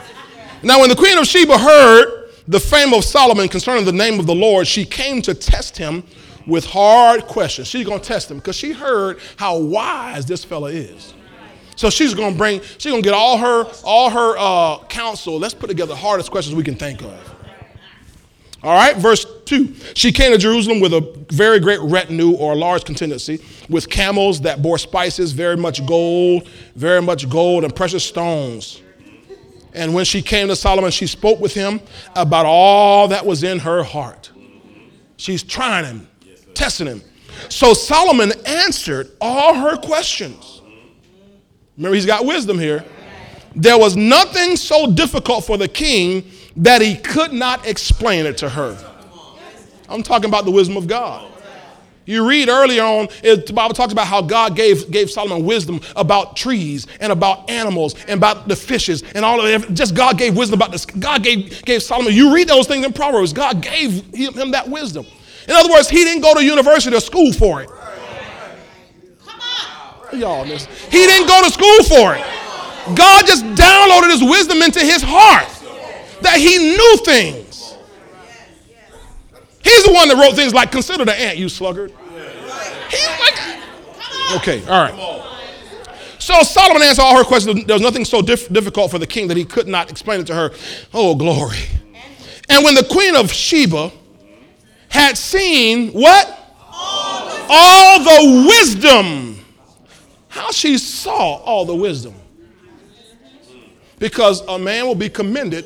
Now, 0.64 0.82
when 0.82 0.90
the 0.90 0.96
Queen 0.96 1.18
of 1.18 1.26
Sheba 1.26 1.58
heard 1.58 2.30
the 2.48 2.60
fame 2.60 2.94
of 2.94 3.06
Solomon 3.06 3.48
concerning 3.48 3.86
the 3.86 3.94
name 3.94 4.20
of 4.20 4.26
the 4.26 4.36
Lord, 4.36 4.68
she 4.68 4.84
came 4.86 5.22
to 5.22 5.34
test 5.34 5.78
him 5.78 6.04
with 6.46 6.66
hard 6.66 7.26
questions. 7.26 7.70
She's 7.70 7.86
going 7.86 8.02
to 8.02 8.06
test 8.06 8.30
him 8.30 8.38
because 8.38 8.58
she 8.58 8.74
heard 8.74 9.20
how 9.38 9.58
wise 9.58 10.26
this 10.26 10.44
fella 10.44 10.72
is. 10.72 11.14
So 11.76 11.90
she's 11.90 12.14
going 12.14 12.34
to 12.34 12.38
bring, 12.38 12.62
she's 12.78 12.92
going 12.92 13.02
to 13.02 13.08
get 13.08 13.16
all 13.16 13.38
her, 13.38 13.66
all 13.84 14.10
her 14.10 14.36
uh, 14.38 14.86
counsel. 14.88 15.40
Let's 15.40 15.54
put 15.54 15.68
together 15.68 15.90
the 15.90 15.96
hardest 15.96 16.32
questions 16.32 16.56
we 16.56 16.64
can 16.64 16.76
think 16.76 17.02
of. 17.02 17.36
All 18.62 18.74
right, 18.74 18.96
verse 18.96 19.26
2. 19.58 19.74
She 19.94 20.12
came 20.12 20.32
to 20.32 20.38
Jerusalem 20.38 20.80
with 20.80 20.94
a 20.94 21.02
very 21.30 21.60
great 21.60 21.80
retinue 21.82 22.32
or 22.32 22.54
a 22.54 22.56
large 22.56 22.84
contingency, 22.86 23.40
with 23.70 23.90
camels 23.90 24.42
that 24.42 24.62
bore 24.62 24.78
spices, 24.78 25.32
very 25.32 25.58
much 25.58 25.86
gold, 25.86 26.50
very 26.76 27.02
much 27.02 27.30
gold, 27.30 27.64
and 27.64 27.76
precious 27.76 28.04
stones. 28.04 28.82
And 29.74 29.94
when 29.94 30.06
she 30.06 30.22
came 30.22 30.48
to 30.50 30.56
Solomon, 30.56 30.92
she 30.92 31.08
spoke 31.08 31.40
with 31.40 31.54
him 31.54 31.82
about 32.16 32.46
all 32.46 33.08
that 33.08 33.26
was 33.26 33.44
in 33.44 33.60
her 33.60 33.84
heart. 33.84 34.32
She's 35.18 35.44
trying 35.44 35.86
him, 35.86 36.08
testing 36.54 36.88
him. 36.88 37.02
So 37.50 37.74
Solomon 37.74 38.32
answered 38.46 39.12
all 39.20 39.56
her 39.56 39.78
questions. 39.78 40.62
Remember, 41.78 41.96
he's 41.96 42.06
got 42.06 42.26
wisdom 42.26 42.60
here. 42.60 42.86
There 43.56 43.78
was 43.78 43.96
nothing 43.96 44.56
so 44.56 44.92
difficult 44.92 45.46
for 45.46 45.58
the 45.58 45.68
king 45.68 46.30
that 46.58 46.82
he 46.82 46.96
could 46.96 47.34
not 47.34 47.68
explain 47.68 48.26
it 48.26 48.38
to 48.38 48.50
her. 48.50 48.93
I'm 49.94 50.04
talking 50.04 50.30
about 50.30 50.46
the 50.46 50.52
wisdom 50.52 50.76
of 50.76 50.88
God. 50.88 51.30
You 52.06 52.28
read 52.28 52.50
earlier 52.50 52.84
on, 52.84 53.08
it, 53.24 53.46
the 53.46 53.54
Bible 53.54 53.74
talks 53.74 53.94
about 53.94 54.08
how 54.08 54.22
God 54.22 54.58
gave, 54.58 54.92
gave 54.92 55.10
Solomon 55.10 55.46
wisdom 55.46 55.80
about 55.96 56.36
trees 56.36 56.86
and 57.00 57.14
about 57.14 57.50
animals 57.50 57.96
and 58.08 58.18
about 58.18 58.50
the 58.50 58.58
fishes 58.58 59.04
and 59.16 59.24
all 59.24 59.40
of 59.40 59.64
it. 59.64 59.74
Just 59.74 59.96
God 59.96 60.18
gave 60.18 60.36
wisdom 60.36 60.60
about 60.60 60.72
this. 60.72 60.86
God 60.86 61.24
gave, 61.24 61.64
gave 61.64 61.82
Solomon. 61.82 62.14
You 62.14 62.34
read 62.34 62.50
those 62.50 62.68
things 62.68 62.86
in 62.86 62.92
Proverbs. 62.92 63.32
God 63.32 63.62
gave 63.62 64.04
him, 64.14 64.34
him 64.34 64.52
that 64.52 64.68
wisdom. 64.68 65.06
In 65.48 65.54
other 65.54 65.70
words, 65.70 65.90
he 65.90 66.04
didn't 66.04 66.22
go 66.22 66.34
to 66.34 66.44
university 66.44 66.94
or 66.96 67.00
school 67.00 67.32
for 67.32 67.62
it. 67.62 67.70
Come 69.26 69.40
on. 69.40 70.20
Y'all. 70.20 70.44
He 70.44 71.06
didn't 71.06 71.28
go 71.28 71.42
to 71.44 71.52
school 71.52 71.84
for 71.84 72.16
it. 72.16 72.24
God 72.98 73.26
just 73.26 73.46
downloaded 73.46 74.12
his 74.12 74.24
wisdom 74.24 74.62
into 74.62 74.82
his 74.82 75.02
heart 75.02 75.48
that 76.22 76.38
he 76.38 76.58
knew 76.58 76.98
things. 77.06 77.53
He's 79.64 79.84
the 79.86 79.94
one 79.94 80.08
that 80.10 80.18
wrote 80.18 80.36
things 80.36 80.54
like, 80.54 80.72
consider 80.72 81.06
the 81.06 81.20
ant, 81.20 81.38
you 81.38 81.50
sluggard. 81.50 81.94
He's 82.90 83.20
like, 83.20 83.40
okay, 84.38 84.62
all 84.68 84.84
right. 84.84 85.24
So 86.20 86.42
Solomon 86.44 86.82
answered 86.82 87.02
all 87.02 87.18
her 87.18 87.24
questions. 87.24 87.66
There 87.66 87.76
was 87.76 87.82
nothing 87.82 88.06
so 88.06 88.22
dif- 88.22 88.48
difficult 88.50 88.92
for 88.92 89.00
the 89.00 89.08
king 89.08 89.28
that 89.28 89.38
he 89.38 89.44
could 89.44 89.68
not 89.68 89.90
explain 89.92 90.22
it 90.22 90.28
to 90.28 90.36
her. 90.36 90.52
Oh, 90.94 91.16
glory. 91.16 91.58
And 92.50 92.64
when 92.64 92.76
the 92.76 92.84
queen 92.84 93.16
of 93.16 93.32
Sheba 93.32 93.92
had 94.90 95.18
seen 95.18 95.90
what? 95.92 96.40
All 96.70 98.00
the 98.00 98.48
wisdom. 98.48 99.44
How 100.30 100.52
she 100.52 100.78
saw 100.78 101.36
all 101.38 101.66
the 101.66 101.76
wisdom. 101.76 102.14
Because 104.00 104.42
a 104.48 104.58
man 104.58 104.88
will 104.88 104.96
be 104.96 105.10
commended 105.10 105.66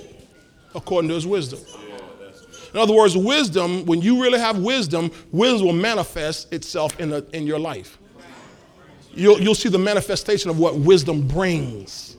according 0.75 1.09
to 1.09 1.15
his 1.15 1.25
wisdom. 1.25 1.59
In 2.73 2.79
other 2.79 2.93
words, 2.93 3.15
wisdom, 3.15 3.85
when 3.85 4.01
you 4.01 4.21
really 4.21 4.39
have 4.39 4.59
wisdom, 4.59 5.11
wisdom 5.31 5.67
will 5.67 5.73
manifest 5.73 6.51
itself 6.53 6.99
in, 6.99 7.13
in 7.33 7.47
your 7.47 7.59
life. 7.59 7.97
You'll, 9.13 9.39
you'll 9.39 9.55
see 9.55 9.69
the 9.69 9.79
manifestation 9.79 10.49
of 10.49 10.59
what 10.59 10.75
wisdom 10.75 11.27
brings. 11.27 12.17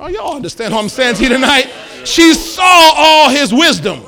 Oh, 0.00 0.08
y'all 0.08 0.36
understand 0.36 0.74
what 0.74 0.82
I'm 0.82 0.88
saying 0.88 1.16
to 1.16 1.22
you 1.24 1.28
tonight? 1.28 1.72
She 2.04 2.32
saw 2.34 2.92
all 2.96 3.30
his 3.30 3.52
wisdom. 3.52 4.02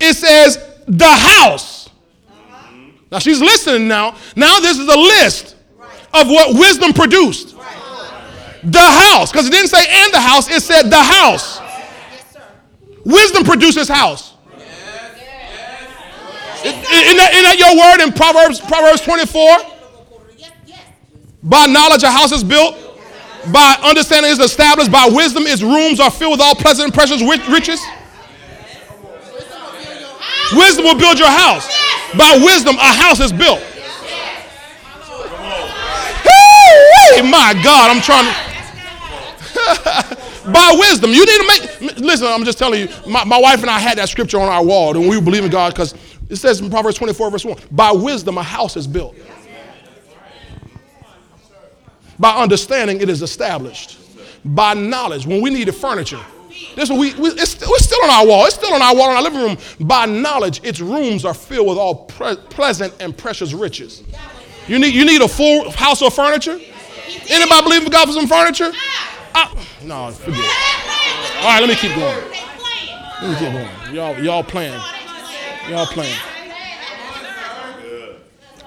It 0.00 0.14
says, 0.14 0.58
the 0.86 1.08
house. 1.08 1.88
Now 3.12 3.18
she's 3.18 3.40
listening 3.40 3.88
now. 3.88 4.16
Now 4.36 4.58
this 4.60 4.78
is 4.78 4.88
a 4.88 4.96
list 4.96 5.56
of 6.14 6.28
what 6.28 6.54
wisdom 6.58 6.92
produced. 6.92 7.56
The 8.62 8.80
house, 8.80 9.32
because 9.32 9.46
it 9.46 9.52
didn't 9.52 9.68
say 9.68 9.84
and 9.88 10.12
the 10.12 10.20
house, 10.20 10.50
it 10.50 10.62
said 10.62 10.90
the 10.90 11.02
house. 11.02 11.59
Wisdom 13.04 13.44
produces 13.44 13.88
house. 13.88 14.34
Isn't 16.62 17.16
that, 17.16 17.30
isn't 17.32 17.44
that 17.44 17.56
your 17.58 17.72
word 17.76 18.04
in 18.04 18.12
Proverbs, 18.12 18.60
Proverbs 18.60 19.00
24? 19.00 19.58
By 21.42 21.66
knowledge, 21.66 22.02
a 22.02 22.10
house 22.10 22.32
is 22.32 22.44
built. 22.44 22.76
By 23.50 23.78
understanding, 23.82 24.30
is 24.30 24.38
established. 24.38 24.92
By 24.92 25.08
wisdom, 25.08 25.44
its 25.46 25.62
rooms 25.62 26.00
are 26.00 26.10
filled 26.10 26.32
with 26.32 26.40
all 26.40 26.54
pleasant 26.54 26.84
and 26.84 26.94
precious 26.94 27.22
riches. 27.22 27.80
Wisdom 30.52 30.84
will 30.84 30.98
build 30.98 31.18
your 31.18 31.30
house. 31.30 31.66
By 32.18 32.38
wisdom, 32.44 32.76
a 32.76 32.92
house 32.92 33.20
is 33.20 33.32
built. 33.32 33.60
Hey, 36.20 37.22
my 37.22 37.54
God, 37.64 37.90
I'm 37.90 38.02
trying 38.02 38.26
to. 38.26 40.16
by 40.46 40.76
wisdom. 40.78 41.10
You 41.10 41.24
need 41.26 41.38
to 41.38 41.46
make, 41.46 41.98
listen, 41.98 42.26
I'm 42.26 42.44
just 42.44 42.58
telling 42.58 42.80
you, 42.80 42.88
my, 43.06 43.24
my 43.24 43.38
wife 43.38 43.60
and 43.60 43.70
I 43.70 43.78
had 43.78 43.98
that 43.98 44.08
scripture 44.08 44.40
on 44.40 44.48
our 44.48 44.64
wall, 44.64 44.96
and 44.96 45.08
we 45.08 45.20
believe 45.20 45.44
in 45.44 45.50
God 45.50 45.74
because 45.74 45.94
it 46.28 46.36
says 46.36 46.60
in 46.60 46.70
Proverbs 46.70 46.96
24, 46.96 47.30
verse 47.30 47.44
1 47.44 47.58
by 47.70 47.90
wisdom, 47.90 48.38
a 48.38 48.42
house 48.42 48.76
is 48.76 48.86
built. 48.86 49.16
By 52.18 52.36
understanding, 52.36 53.00
it 53.00 53.08
is 53.08 53.22
established. 53.22 53.98
By 54.44 54.74
knowledge, 54.74 55.26
when 55.26 55.40
we 55.40 55.50
needed 55.50 55.72
furniture, 55.72 56.20
this 56.76 56.90
we, 56.90 57.14
we 57.14 57.30
it's, 57.30 57.54
it's, 57.54 57.84
still 57.84 58.04
on 58.04 58.10
our 58.10 58.26
wall. 58.26 58.44
It's 58.46 58.54
still 58.54 58.72
on 58.74 58.82
our 58.82 58.94
wall 58.94 59.10
in 59.10 59.16
our 59.16 59.22
living 59.22 59.40
room. 59.40 59.56
By 59.80 60.06
knowledge, 60.06 60.60
its 60.62 60.80
rooms 60.80 61.24
are 61.24 61.34
filled 61.34 61.68
with 61.68 61.78
all 61.78 62.04
pre- 62.04 62.36
pleasant 62.36 62.94
and 63.00 63.16
precious 63.16 63.52
riches. 63.52 64.02
You 64.68 64.78
need, 64.78 64.94
you 64.94 65.04
need 65.04 65.22
a 65.22 65.28
full 65.28 65.70
house 65.70 66.02
of 66.02 66.14
furniture? 66.14 66.60
Anybody 67.28 67.62
believe 67.62 67.82
in 67.84 67.90
God 67.90 68.06
for 68.06 68.12
some 68.12 68.26
furniture? 68.26 68.72
Ah! 69.34 69.52
I, 69.54 69.84
no, 69.84 70.10
forget 70.10 70.40
it. 70.40 71.40
All 71.40 71.48
right, 71.48 71.60
let 71.60 71.68
me 71.68 71.76
keep 71.76 71.94
going. 71.94 72.16
Let 73.22 73.30
me 73.30 73.36
keep 73.38 73.52
going. 73.52 73.94
Y'all, 73.94 74.18
y'all 74.18 74.42
playing. 74.42 74.80
Y'all 75.68 75.86
playing. 75.86 76.16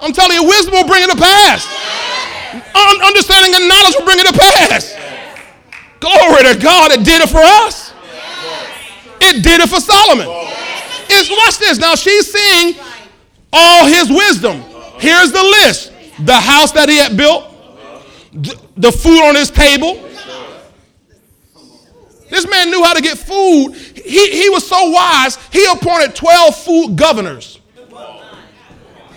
I'm 0.00 0.12
telling 0.12 0.36
you, 0.36 0.46
wisdom 0.46 0.74
will 0.74 0.86
bring 0.86 1.02
it 1.02 1.10
to 1.10 1.16
pass. 1.16 1.66
Un- 2.54 3.02
understanding 3.02 3.54
and 3.54 3.68
knowledge 3.68 3.94
will 3.98 4.04
bring 4.04 4.18
it 4.20 4.26
to 4.26 4.38
pass. 4.38 4.94
Glory 6.00 6.52
to 6.52 6.60
God, 6.60 6.92
it 6.92 7.04
did 7.04 7.22
it 7.22 7.28
for 7.28 7.40
us. 7.40 7.92
It 9.20 9.42
did 9.42 9.60
it 9.60 9.68
for 9.68 9.80
Solomon. 9.80 10.26
It's 11.08 11.30
watch 11.30 11.58
this. 11.58 11.78
Now 11.78 11.94
she's 11.94 12.30
seeing 12.30 12.76
all 13.52 13.86
his 13.86 14.10
wisdom. 14.10 14.62
Here's 14.98 15.32
the 15.32 15.42
list: 15.42 15.92
the 16.26 16.38
house 16.38 16.72
that 16.72 16.88
he 16.88 16.98
had 16.98 17.16
built, 17.16 17.44
the 18.76 18.92
food 18.92 19.22
on 19.22 19.34
his 19.34 19.50
table, 19.50 20.03
this 22.34 22.48
man 22.48 22.70
knew 22.70 22.82
how 22.82 22.94
to 22.94 23.02
get 23.02 23.16
food. 23.16 23.74
He, 23.74 24.42
he 24.42 24.50
was 24.50 24.66
so 24.66 24.90
wise, 24.90 25.36
he 25.52 25.64
appointed 25.70 26.14
12 26.14 26.56
food 26.56 26.96
governors. 26.96 27.60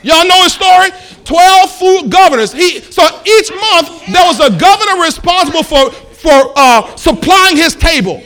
Y'all 0.04 0.28
know 0.28 0.44
his 0.44 0.54
story? 0.54 0.90
12 1.26 1.72
food 1.72 2.12
governors. 2.12 2.54
He, 2.54 2.80
so 2.80 3.04
each 3.26 3.52
month, 3.52 4.06
there 4.08 4.24
was 4.26 4.40
a 4.40 4.56
governor 4.58 5.04
responsible 5.04 5.64
for, 5.64 5.92
for 5.92 6.54
uh, 6.56 6.96
supplying 6.96 7.58
his 7.58 7.76
table. 7.76 8.22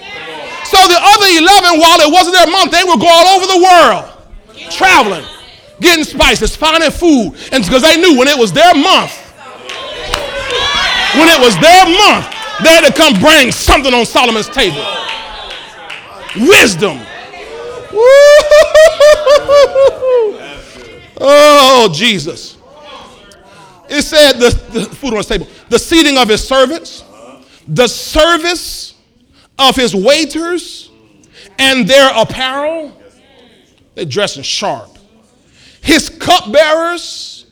So 0.66 0.78
the 0.88 1.00
other 1.00 1.26
11, 1.26 1.80
while 1.80 2.00
it 2.00 2.12
wasn't 2.12 2.36
their 2.36 2.52
month, 2.52 2.72
they 2.72 2.84
would 2.84 3.00
go 3.00 3.08
all 3.10 3.28
over 3.36 3.48
the 3.48 3.60
world, 3.60 4.72
traveling, 4.72 5.26
getting 5.80 6.04
spices, 6.04 6.56
finding 6.56 6.92
food. 6.92 7.36
And 7.52 7.64
because 7.64 7.82
they 7.82 7.98
knew 8.00 8.18
when 8.18 8.28
it 8.28 8.38
was 8.38 8.54
their 8.54 8.74
month, 8.76 9.12
when 11.18 11.28
it 11.28 11.42
was 11.42 11.58
their 11.60 11.86
month, 11.86 12.41
had 12.70 12.86
to 12.86 12.94
come 12.94 13.20
bring 13.20 13.52
something 13.52 13.94
on 13.94 14.06
Solomon's 14.06 14.50
table. 14.50 14.84
Wisdom. 16.36 17.00
Oh, 21.24 21.88
Jesus. 21.94 22.58
It 23.88 24.02
said 24.02 24.34
the, 24.34 24.50
the 24.72 24.86
food 24.86 25.14
on 25.14 25.20
the 25.20 25.24
table, 25.24 25.48
the 25.70 25.78
seating 25.78 26.18
of 26.18 26.28
his 26.28 26.46
servants, 26.46 27.04
the 27.68 27.88
service 27.88 28.96
of 29.60 29.76
his 29.76 29.96
waiters, 29.96 30.90
and 31.60 31.88
their 31.88 32.12
apparel. 32.16 33.00
They're 33.94 34.06
dressing 34.06 34.42
sharp. 34.42 34.98
His 35.82 36.10
cupbearers 36.10 37.46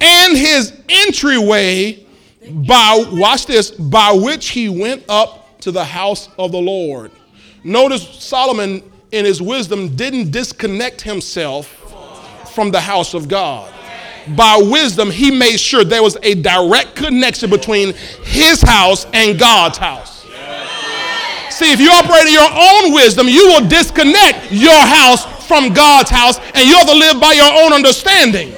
and 0.00 0.36
his 0.36 0.72
entryway 0.88 2.05
by, 2.50 3.04
watch 3.12 3.46
this, 3.46 3.70
by 3.70 4.12
which 4.12 4.50
he 4.50 4.68
went 4.68 5.04
up 5.08 5.60
to 5.60 5.70
the 5.70 5.84
house 5.84 6.28
of 6.38 6.52
the 6.52 6.60
Lord. 6.60 7.10
Notice 7.64 8.08
Solomon, 8.08 8.82
in 9.12 9.24
his 9.24 9.42
wisdom, 9.42 9.96
didn't 9.96 10.30
disconnect 10.30 11.00
himself 11.00 11.68
from 12.54 12.70
the 12.70 12.80
house 12.80 13.14
of 13.14 13.28
God. 13.28 13.72
By 14.36 14.60
wisdom, 14.60 15.10
he 15.10 15.30
made 15.30 15.58
sure 15.58 15.84
there 15.84 16.02
was 16.02 16.16
a 16.22 16.34
direct 16.34 16.96
connection 16.96 17.50
between 17.50 17.94
his 18.24 18.60
house 18.60 19.06
and 19.12 19.38
God's 19.38 19.78
house. 19.78 20.24
See, 21.50 21.72
if 21.72 21.80
you 21.80 21.90
operate 21.90 22.26
in 22.26 22.32
your 22.32 22.50
own 22.50 22.92
wisdom, 22.92 23.28
you 23.28 23.46
will 23.48 23.66
disconnect 23.66 24.52
your 24.52 24.74
house 24.74 25.24
from 25.46 25.72
God's 25.72 26.10
house 26.10 26.38
and 26.54 26.68
you'll 26.68 26.78
have 26.78 26.88
to 26.88 26.94
live 26.94 27.20
by 27.20 27.32
your 27.32 27.64
own 27.64 27.72
understanding. 27.72 28.52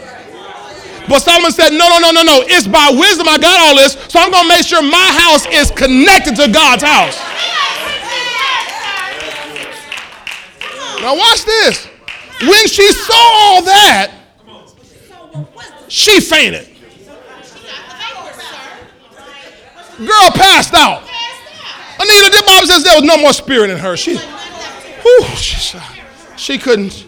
But 1.09 1.21
Solomon 1.21 1.51
said, 1.53 1.71
No, 1.71 1.89
no, 1.89 1.99
no, 1.99 2.11
no, 2.11 2.23
no. 2.23 2.45
It's 2.47 2.67
by 2.67 2.91
wisdom 2.93 3.29
I 3.29 3.39
got 3.39 3.59
all 3.59 3.77
this, 3.77 3.95
so 4.09 4.21
I'm 4.21 4.31
going 4.31 4.45
to 4.45 4.49
make 4.49 4.67
sure 4.67 4.83
my 4.83 5.11
house 5.17 5.47
is 5.47 5.71
connected 5.71 6.37
to 6.37 6.53
God's 6.53 6.83
house. 6.83 7.17
Now, 11.01 11.17
watch 11.17 11.45
this. 11.45 11.87
When 12.41 12.69
she 12.69 12.93
saw 12.93 13.15
all 13.15 13.63
that, 13.63 14.13
she 15.89 16.21
fainted. 16.21 16.69
Girl 19.99 20.31
passed 20.31 20.75
out. 20.75 21.03
Anita, 22.01 22.31
the 22.31 22.45
Bible 22.47 22.67
says 22.69 22.85
there 22.85 22.95
was 22.95 23.03
no 23.03 23.17
more 23.17 23.33
spirit 23.33 23.71
in 23.71 23.79
her. 23.79 23.97
She, 23.97 24.17
whew, 24.17 25.25
she, 25.37 25.79
she 26.37 26.59
couldn't. 26.59 27.08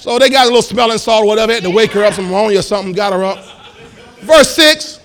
So 0.00 0.18
they 0.18 0.30
got 0.30 0.44
a 0.44 0.48
little 0.48 0.62
smelling 0.62 0.96
salt 0.96 1.24
or 1.24 1.26
whatever, 1.26 1.52
had 1.52 1.62
to 1.62 1.70
wake 1.70 1.92
her 1.92 2.02
up, 2.02 2.14
some 2.14 2.24
ammonia 2.24 2.60
or 2.60 2.62
something, 2.62 2.94
got 2.94 3.12
her 3.12 3.22
up. 3.22 3.44
Verse 4.20 4.48
6 4.54 4.98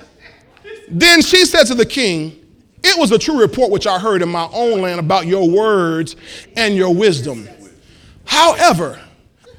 Then 0.88 1.22
she 1.22 1.44
said 1.44 1.66
to 1.66 1.76
the 1.76 1.86
king, 1.86 2.40
It 2.82 2.98
was 2.98 3.12
a 3.12 3.18
true 3.20 3.42
report 3.42 3.72
which 3.72 3.88
I 3.88 4.00
heard 4.00 4.22
in 4.22 4.30
my 4.30 4.48
own 4.54 4.80
land 4.80 5.02
about 5.02 5.28
your 5.28 5.50
words 5.50 6.16
and 6.56 6.78
your 6.78 6.96
wisdom. 6.96 7.46
However, 8.24 8.98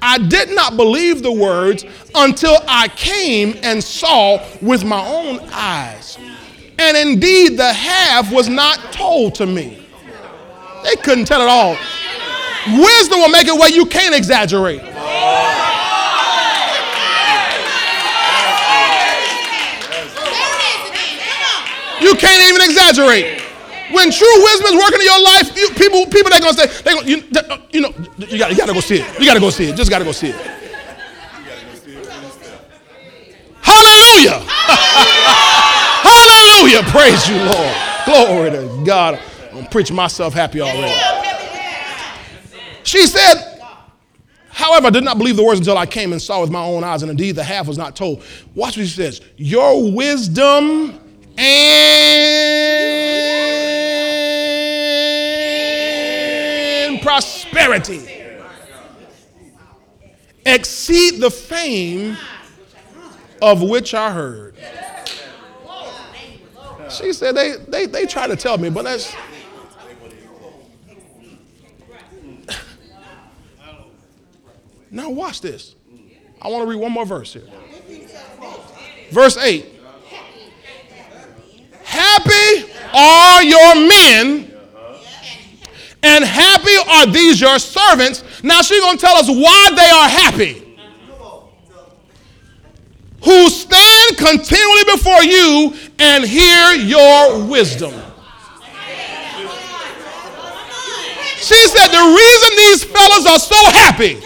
I 0.01 0.17
did 0.17 0.49
not 0.55 0.75
believe 0.75 1.21
the 1.21 1.31
words 1.31 1.85
until 2.15 2.57
I 2.67 2.87
came 2.87 3.59
and 3.61 3.83
saw 3.83 4.43
with 4.59 4.83
my 4.83 5.05
own 5.05 5.39
eyes. 5.51 6.17
And 6.79 6.97
indeed, 6.97 7.57
the 7.57 7.73
half 7.73 8.31
was 8.33 8.49
not 8.49 8.91
told 8.91 9.35
to 9.35 9.45
me. 9.45 9.85
They 10.83 10.95
couldn't 10.95 11.25
tell 11.25 11.41
it 11.41 11.47
all. 11.47 11.77
Wisdom 12.83 13.19
will 13.19 13.29
make 13.29 13.47
it 13.47 13.53
where 13.53 13.69
you 13.69 13.85
can't 13.85 14.15
exaggerate. 14.15 14.96
You 22.01 22.15
can't 22.15 22.49
even 22.49 22.61
exaggerate. 22.61 23.41
When 23.91 24.11
true 24.11 24.43
wisdom 24.43 24.67
is 24.67 24.75
working 24.75 24.99
in 24.99 25.05
your 25.05 25.23
life, 25.23 25.55
you, 25.55 25.69
people, 25.69 26.05
people 26.07 26.29
they're 26.29 26.41
gonna 26.41 26.53
say, 26.53 26.67
they 26.83 26.93
gonna, 26.93 27.07
you, 27.07 27.23
uh, 27.35 27.57
you 27.71 27.81
know, 27.81 27.93
you 28.17 28.37
got, 28.37 28.51
you 28.51 28.57
got 28.57 28.67
to 28.67 28.73
go 28.73 28.81
see 28.81 28.99
it. 28.99 29.19
You 29.19 29.25
got 29.25 29.35
to 29.35 29.39
go 29.39 29.49
see 29.49 29.69
it. 29.69 29.75
Just 29.75 29.89
got 29.89 29.99
to 29.99 30.05
go 30.05 30.11
see 30.11 30.29
it. 30.29 30.35
Hallelujah! 33.61 34.39
Hallelujah! 36.03 36.83
Praise 36.91 37.27
you, 37.29 37.37
Lord. 37.37 37.75
Glory 38.05 38.51
to 38.51 38.83
God. 38.85 39.19
I'm 39.53 39.65
preaching 39.67 39.95
myself 39.95 40.33
happy 40.33 40.61
already. 40.61 40.93
She 42.83 43.05
said, 43.07 43.57
However, 44.49 44.87
I 44.87 44.89
did 44.89 45.03
not 45.03 45.17
believe 45.17 45.35
the 45.35 45.43
words 45.43 45.59
until 45.59 45.77
I 45.77 45.85
came 45.85 46.13
and 46.13 46.21
saw 46.21 46.41
with 46.41 46.49
my 46.49 46.63
own 46.63 46.83
eyes, 46.83 47.03
and 47.03 47.11
indeed 47.11 47.33
the 47.35 47.43
half 47.43 47.67
was 47.67 47.77
not 47.77 47.95
told. 47.95 48.23
Watch 48.55 48.75
what 48.77 48.85
she 48.85 48.87
says. 48.87 49.21
Your 49.37 49.91
wisdom 49.91 50.99
and 51.37 52.11
prosperity 57.01 58.07
exceed 60.45 61.19
the 61.19 61.29
fame 61.29 62.17
of 63.41 63.61
which 63.61 63.93
I 63.93 64.11
heard. 64.11 64.55
She 66.89 67.13
said 67.13 67.35
they, 67.35 67.55
they, 67.67 67.85
they 67.85 68.05
try 68.05 68.27
to 68.27 68.35
tell 68.35 68.57
me, 68.57 68.69
but 68.69 68.83
that's. 68.83 69.15
Now, 74.89 75.09
watch 75.09 75.41
this. 75.41 75.75
I 76.41 76.47
want 76.47 76.63
to 76.63 76.69
read 76.69 76.79
one 76.79 76.93
more 76.93 77.05
verse 77.05 77.33
here. 77.33 77.47
Verse 79.11 79.37
8. 79.37 79.76
Happy 81.87 82.69
are 82.93 83.43
your 83.43 83.75
men, 83.87 84.51
and 86.03 86.23
happy 86.23 86.75
are 86.89 87.05
these 87.07 87.39
your 87.39 87.57
servants. 87.59 88.23
Now, 88.43 88.61
she's 88.61 88.81
going 88.81 88.97
to 88.97 89.01
tell 89.03 89.15
us 89.15 89.29
why 89.29 89.69
they 89.73 89.89
are 89.89 90.09
happy. 90.09 90.63
Who 93.23 93.49
stand 93.49 94.17
continually 94.17 94.83
before 94.91 95.23
you 95.23 95.73
and 95.97 96.25
hear 96.25 96.73
your 96.73 97.45
wisdom. 97.45 97.93
She 101.39 101.67
said 101.67 101.87
the 101.87 102.03
reason 102.03 102.57
these 102.57 102.83
fellas 102.83 103.25
are 103.25 103.39
so 103.39 103.69
happy 103.71 104.19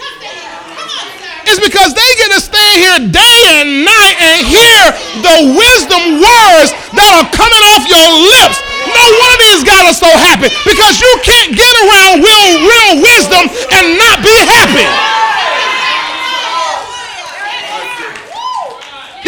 is 1.52 1.60
because 1.60 1.92
they 1.92 2.10
get 2.16 2.32
to 2.32 2.40
stand 2.40 2.76
here 2.80 2.98
day 3.12 3.38
and 3.60 3.84
night 3.84 4.16
and 4.16 4.40
hear 4.48 4.80
the 5.20 5.36
wisdom 5.52 6.16
words 6.16 6.72
that 6.96 7.10
are 7.12 7.28
coming 7.28 7.62
off 7.76 7.84
your 7.84 8.08
lips. 8.24 8.56
No 8.88 9.04
one 9.20 9.30
of 9.36 9.40
these 9.40 9.60
guys 9.60 9.84
are 9.92 9.98
so 10.00 10.10
happy 10.10 10.48
because 10.64 10.96
you 10.96 11.12
can't 11.20 11.52
get 11.52 11.72
around 11.84 12.24
real, 12.24 12.48
real 12.64 12.92
wisdom 13.04 13.44
and 13.76 13.84
not 14.00 14.24
be 14.24 14.36
happy. 14.48 14.88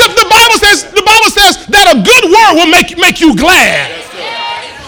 If 0.01 0.11
the 0.17 0.27
Bible 0.27 0.59
says 0.59 0.89
the 0.91 1.05
Bible 1.05 1.31
says 1.31 1.67
that 1.71 1.87
a 1.93 1.97
good 2.01 2.25
word 2.29 2.53
will 2.57 2.71
make, 2.73 2.97
make 2.97 3.21
you 3.21 3.37
glad. 3.37 3.93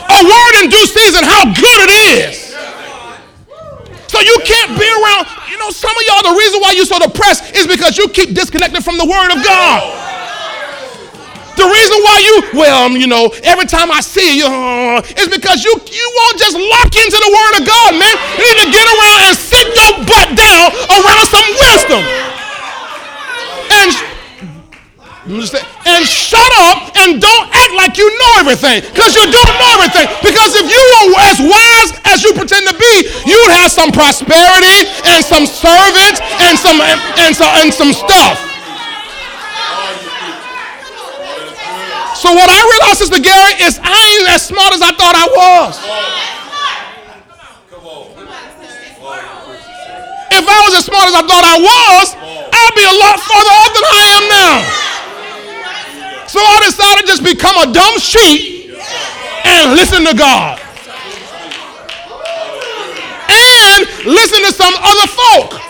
A 0.08 0.20
word 0.24 0.52
in 0.64 0.70
due 0.70 0.86
season, 0.86 1.24
how 1.24 1.44
good 1.52 1.80
it 1.84 1.92
is. 1.92 2.46
So 4.08 4.20
you 4.22 4.38
can't 4.46 4.72
be 4.78 4.86
around, 4.86 5.26
you 5.50 5.55
know, 5.66 5.74
some 5.74 5.90
of 5.90 6.02
y'all, 6.06 6.32
the 6.32 6.38
reason 6.38 6.60
why 6.60 6.72
you're 6.72 6.86
so 6.86 6.98
depressed 6.98 7.54
is 7.56 7.66
because 7.66 7.98
you 7.98 8.08
keep 8.08 8.34
disconnected 8.34 8.84
from 8.84 8.96
the 8.98 9.06
Word 9.06 9.34
of 9.34 9.42
God. 9.42 9.82
The 11.56 11.64
reason 11.64 11.98
why 12.04 12.16
you, 12.20 12.60
well, 12.60 12.90
you 12.92 13.06
know, 13.06 13.32
every 13.42 13.64
time 13.64 13.90
I 13.90 14.00
see 14.00 14.38
you, 14.38 14.46
uh, 14.46 15.00
is 15.16 15.28
because 15.28 15.64
you 15.64 15.72
you 15.72 16.06
won't 16.20 16.36
just 16.36 16.52
lock 16.52 16.92
into 16.92 17.16
the 17.16 17.32
Word 17.32 17.52
of 17.56 17.62
God, 17.64 17.90
man. 17.96 18.14
You 18.36 18.44
need 18.44 18.60
to 18.60 18.70
get 18.76 18.84
around 18.84 19.20
and 19.24 19.34
sit 19.34 19.66
your 19.72 19.92
butt 20.04 20.36
down 20.36 20.68
around 21.00 21.24
some 21.32 21.48
wisdom. 21.56 22.02
And 23.72 24.15
and 25.26 26.06
shut 26.06 26.52
up 26.70 26.94
and 27.02 27.18
don't 27.18 27.46
act 27.50 27.74
like 27.74 27.98
you 27.98 28.06
know 28.06 28.32
everything 28.38 28.78
because 28.94 29.10
you 29.18 29.26
don't 29.26 29.54
know 29.58 29.70
everything. 29.74 30.06
Because 30.22 30.54
if 30.54 30.70
you 30.70 30.78
were 30.78 31.18
as 31.26 31.38
wise 31.42 31.90
as 32.06 32.22
you 32.22 32.30
pretend 32.30 32.62
to 32.70 32.74
be, 32.78 32.94
you'd 33.26 33.52
have 33.58 33.72
some 33.74 33.90
prosperity 33.90 34.86
and 35.10 35.24
some 35.26 35.46
servants 35.46 36.22
and 36.46 36.54
some 36.54 36.78
and, 36.78 37.34
some, 37.34 37.52
and 37.58 37.74
some 37.74 37.92
stuff. 37.92 38.38
So 42.14 42.32
what 42.32 42.48
I 42.48 42.60
realized, 42.62 42.98
Sister 42.98 43.20
Gary, 43.20 43.54
is 43.66 43.78
I 43.82 43.98
ain't 43.98 44.30
as 44.30 44.46
smart 44.46 44.72
as 44.74 44.82
I 44.82 44.94
thought 44.94 45.14
I 45.14 45.26
was. 45.26 45.74
If 50.38 50.44
I 50.46 50.58
was 50.68 50.74
as 50.74 50.84
smart 50.84 51.06
as 51.08 51.14
I 51.14 51.22
thought 51.26 51.44
I 51.44 51.58
was, 51.58 52.14
I'd 52.14 52.74
be 52.74 52.84
a 52.86 52.94
lot 52.94 53.18
farther 53.18 53.54
off 53.58 53.72
than 53.74 53.86
I 53.90 54.04
am 54.16 54.24
now. 54.30 54.85
So 56.28 56.40
I 56.40 56.60
decided 56.64 57.02
to 57.02 57.06
just 57.06 57.22
become 57.24 57.56
a 57.58 57.72
dumb 57.72 57.98
sheep 57.98 58.74
and 59.44 59.74
listen 59.74 60.04
to 60.04 60.14
God. 60.14 60.60
And 63.28 63.80
listen 64.06 64.42
to 64.46 64.52
some 64.52 64.74
other 64.74 65.06
folk. 65.06 65.60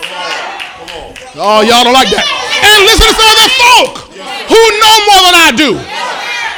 Oh, 1.39 1.61
y'all 1.61 1.83
don't 1.83 1.93
like 1.93 2.09
that. 2.09 2.25
And 2.65 2.85
listen 2.89 3.05
to 3.05 3.15
some 3.17 3.29
other 3.37 3.49
folk 3.53 3.93
who 4.49 4.61
know 4.81 4.95
more 5.05 5.21
than 5.29 5.35
I 5.37 5.49
do. 5.53 5.77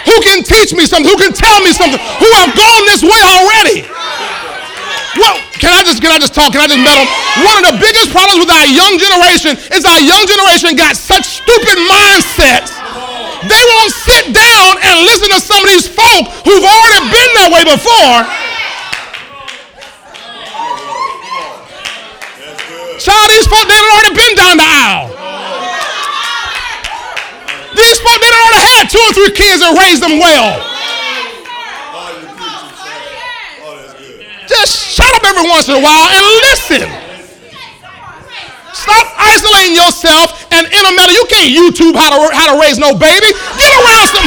who 0.10 0.18
can 0.26 0.42
teach 0.42 0.74
me 0.74 0.90
something, 0.90 1.06
who 1.06 1.18
can 1.22 1.34
tell 1.34 1.62
me 1.62 1.70
something, 1.70 2.02
who 2.18 2.30
have 2.42 2.52
gone 2.58 2.84
this 2.90 3.06
way 3.06 3.20
already. 3.22 3.86
Well, 5.18 5.38
can 5.62 5.76
I 5.76 5.84
just 5.84 6.02
can 6.02 6.10
I 6.10 6.18
just 6.18 6.34
talk? 6.34 6.54
Can 6.54 6.62
I 6.64 6.70
just 6.70 6.82
meddle? 6.82 7.06
One 7.46 7.62
of 7.62 7.66
the 7.70 7.78
biggest 7.78 8.10
problems 8.16 8.40
with 8.42 8.52
our 8.54 8.66
young 8.66 8.98
generation 8.98 9.60
is 9.76 9.84
our 9.86 10.00
young 10.02 10.24
generation 10.26 10.74
got 10.80 10.96
such 10.96 11.44
stupid 11.44 11.78
mindsets. 11.86 12.79
They 13.40 13.64
won't 13.72 13.94
sit 13.96 14.36
down 14.36 14.76
and 14.84 14.94
listen 15.08 15.32
to 15.32 15.40
some 15.40 15.64
of 15.64 15.70
these 15.72 15.88
folk 15.88 16.28
who've 16.44 16.66
already 16.66 17.02
been 17.08 17.30
that 17.40 17.48
way 17.56 17.64
before. 17.64 18.28
Child, 23.00 23.28
these 23.32 23.48
folk, 23.48 23.64
they've 23.64 23.90
already 23.96 24.12
been 24.12 24.36
down 24.36 24.60
the 24.60 24.68
aisle. 24.68 25.08
These 27.80 28.00
folk, 28.04 28.20
they've 28.20 28.40
already 28.44 28.64
had 28.76 28.92
two 28.92 29.00
or 29.08 29.14
three 29.16 29.32
kids 29.32 29.64
and 29.64 29.72
raised 29.80 30.04
them 30.04 30.20
well. 30.20 30.60
Just 34.52 34.76
shut 34.76 35.08
up 35.16 35.24
every 35.24 35.48
once 35.48 35.70
in 35.70 35.76
a 35.76 35.82
while 35.82 36.12
and 36.12 36.26
listen. 36.44 37.09
Stop 38.90 39.06
isolating 39.22 39.78
yourself 39.78 40.34
and 40.50 40.66
in 40.66 40.84
a 40.90 40.94
matter. 40.98 41.14
You 41.14 41.26
can't 41.30 41.54
YouTube 41.54 41.94
how 41.94 42.10
to 42.10 42.18
how 42.34 42.50
to 42.50 42.58
raise 42.58 42.82
no 42.82 42.98
baby. 42.98 43.30
Get 43.62 43.70
around 43.70 44.08
some 44.10 44.26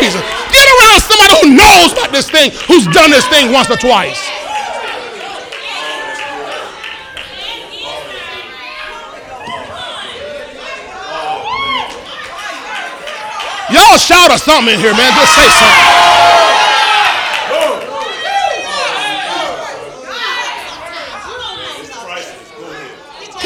Jesus. 0.00 0.24
Get 0.48 0.64
around 0.64 1.00
somebody 1.04 1.32
who 1.36 1.52
knows 1.52 1.92
about 1.92 2.08
this 2.08 2.30
thing, 2.30 2.50
who's 2.64 2.88
done 2.88 3.10
this 3.10 3.28
thing 3.28 3.52
once 3.52 3.68
or 3.68 3.76
twice. 3.76 4.16
Y'all 13.68 13.98
shout 13.98 14.32
or 14.32 14.38
something 14.38 14.72
in 14.72 14.80
here, 14.80 14.96
man. 14.96 15.12
Just 15.12 15.36
say 15.36 15.48
something. 15.60 16.37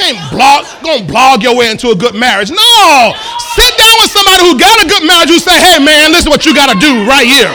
Can't 0.03 0.19
blog, 0.33 0.67
gonna 0.83 1.07
blog 1.07 1.45
your 1.45 1.57
way 1.57 1.71
into 1.71 1.91
a 1.91 1.95
good 1.95 2.17
marriage. 2.17 2.51
No. 2.51 3.15
Sit 3.55 3.71
down 3.79 3.95
with 4.01 4.11
somebody 4.11 4.43
who 4.43 4.59
got 4.59 4.83
a 4.83 4.89
good 4.89 5.07
marriage 5.07 5.29
who 5.29 5.39
say, 5.39 5.55
hey 5.55 5.79
man, 5.79 6.11
this 6.11 6.23
is 6.23 6.29
what 6.29 6.45
you 6.45 6.53
gotta 6.53 6.77
do 6.81 7.07
right 7.07 7.25
here. 7.25 7.47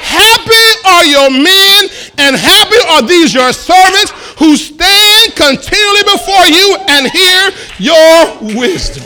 Happy 0.00 0.66
are 0.86 1.04
your 1.04 1.30
men 1.30 1.90
and 2.16 2.34
happy 2.34 2.76
are 2.88 3.02
these 3.02 3.34
your 3.34 3.52
servants 3.52 4.10
who 4.38 4.56
stand 4.56 5.34
continually 5.36 6.02
before 6.04 6.46
you 6.46 6.76
and 6.88 7.10
hear 7.10 7.50
your 7.78 8.56
wisdom. 8.58 9.05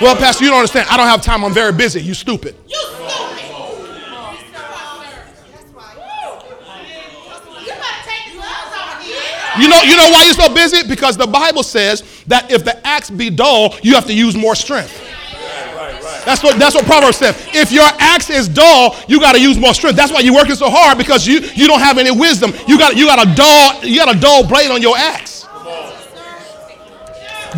Well, 0.00 0.14
Pastor, 0.16 0.44
you 0.44 0.50
don't 0.50 0.58
understand. 0.58 0.88
I 0.90 0.96
don't 0.96 1.06
have 1.06 1.22
time. 1.22 1.42
I'm 1.44 1.54
very 1.54 1.72
busy. 1.72 2.02
You 2.02 2.12
stupid. 2.12 2.54
You 2.68 2.76
stupid. 2.76 2.96
You 9.58 9.68
know, 9.68 9.80
you 9.82 9.96
know 9.96 10.10
why 10.10 10.24
you're 10.24 10.34
so 10.34 10.52
busy? 10.52 10.86
Because 10.86 11.16
the 11.16 11.26
Bible 11.26 11.62
says 11.62 12.02
that 12.26 12.50
if 12.50 12.62
the 12.62 12.86
axe 12.86 13.08
be 13.08 13.30
dull, 13.30 13.74
you 13.82 13.94
have 13.94 14.04
to 14.06 14.12
use 14.12 14.36
more 14.36 14.54
strength. 14.54 15.02
That's 16.26 16.42
what 16.42 16.58
that's 16.58 16.74
what 16.74 16.84
Proverbs 16.84 17.16
says. 17.16 17.36
If 17.54 17.72
your 17.72 17.84
axe 17.98 18.28
is 18.28 18.48
dull, 18.48 18.96
you 19.08 19.18
got 19.18 19.32
to 19.32 19.40
use 19.40 19.58
more 19.58 19.72
strength. 19.72 19.96
That's 19.96 20.12
why 20.12 20.20
you're 20.20 20.34
working 20.34 20.56
so 20.56 20.68
hard 20.68 20.98
because 20.98 21.26
you 21.26 21.40
you 21.54 21.66
don't 21.66 21.80
have 21.80 21.96
any 21.96 22.10
wisdom. 22.10 22.52
You 22.66 22.76
got 22.76 22.96
you 22.96 23.06
got 23.06 23.26
a 23.26 23.34
dull 23.34 23.84
you 23.84 23.96
got 23.96 24.14
a 24.14 24.18
dull 24.18 24.46
blade 24.46 24.70
on 24.70 24.82
your 24.82 24.96
axe. 24.96 25.46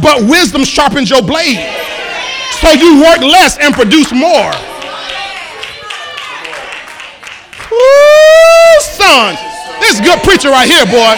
But 0.00 0.22
wisdom 0.28 0.64
sharpens 0.64 1.10
your 1.10 1.22
blade 1.22 1.56
so 2.60 2.72
you 2.72 3.00
work 3.00 3.20
less 3.20 3.56
and 3.58 3.72
produce 3.72 4.12
more. 4.12 4.50
Woo, 7.70 8.80
son. 8.80 9.36
This 9.80 9.94
is 9.94 10.00
good 10.00 10.20
preacher 10.22 10.50
right 10.50 10.68
here, 10.68 10.84
boy. 10.86 11.14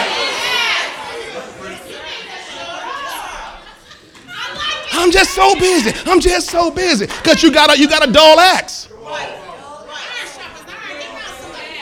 I'm 4.93 5.09
just 5.09 5.33
so 5.33 5.55
busy. 5.55 5.91
I'm 6.05 6.19
just 6.19 6.49
so 6.51 6.69
busy. 6.69 7.07
Because 7.07 7.41
you 7.41 7.51
got 7.51 7.75
a 7.75 7.79
you 7.79 7.89
got 7.89 8.07
a 8.07 8.11
dull 8.11 8.39
axe. 8.39 8.89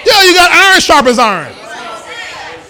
Yeah, 0.05 0.24
you 0.24 0.34
got 0.34 0.49
iron 0.51 0.80
sharpens 0.80 1.20
iron. 1.20 1.53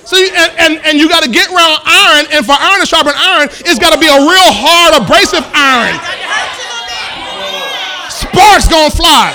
See, 0.06 0.28
and, 0.36 0.52
and, 0.58 0.86
and 0.86 0.98
you 0.98 1.08
got 1.08 1.22
to 1.22 1.30
get 1.30 1.50
around 1.50 1.82
iron, 1.86 2.26
and 2.34 2.44
for 2.44 2.54
iron 2.58 2.80
to 2.80 2.88
sharpen 2.88 3.14
iron, 3.16 3.48
it's 3.62 3.78
got 3.78 3.94
to 3.94 4.00
be 4.00 4.08
a 4.08 4.18
real 4.18 4.50
hard, 4.50 5.00
abrasive 5.04 5.46
iron 5.54 5.94
sparks 8.32 8.68
gonna 8.68 8.94
fly. 8.94 9.34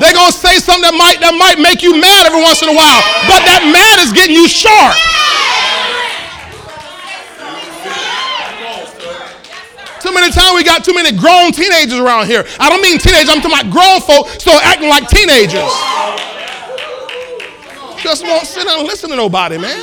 They're 0.00 0.14
gonna 0.14 0.32
say 0.32 0.58
something 0.58 0.82
that 0.88 0.96
might 0.96 1.20
that 1.20 1.36
might 1.36 1.60
make 1.60 1.82
you 1.84 1.94
mad 1.94 2.26
every 2.26 2.42
once 2.42 2.64
in 2.64 2.68
a 2.68 2.76
while, 2.76 3.00
but 3.28 3.44
that 3.44 3.62
mad 3.68 4.02
is 4.02 4.10
getting 4.10 4.34
you 4.34 4.48
sharp. 4.48 4.96
Too 10.00 10.10
many 10.10 10.32
times 10.32 10.56
we 10.56 10.64
got 10.64 10.82
too 10.82 10.94
many 10.94 11.14
grown 11.14 11.52
teenagers 11.52 12.00
around 12.00 12.26
here. 12.26 12.44
I 12.58 12.68
don't 12.68 12.82
mean 12.82 12.98
teenagers, 12.98 13.30
I'm 13.30 13.38
talking 13.38 13.54
about 13.54 13.70
grown 13.70 14.00
folk 14.02 14.26
still 14.40 14.58
acting 14.58 14.88
like 14.88 15.06
teenagers. 15.06 15.70
Just 18.02 18.24
won't 18.26 18.46
sit 18.46 18.66
down 18.66 18.80
and 18.80 18.88
listen 18.88 19.10
to 19.10 19.16
nobody, 19.16 19.58
man. 19.58 19.78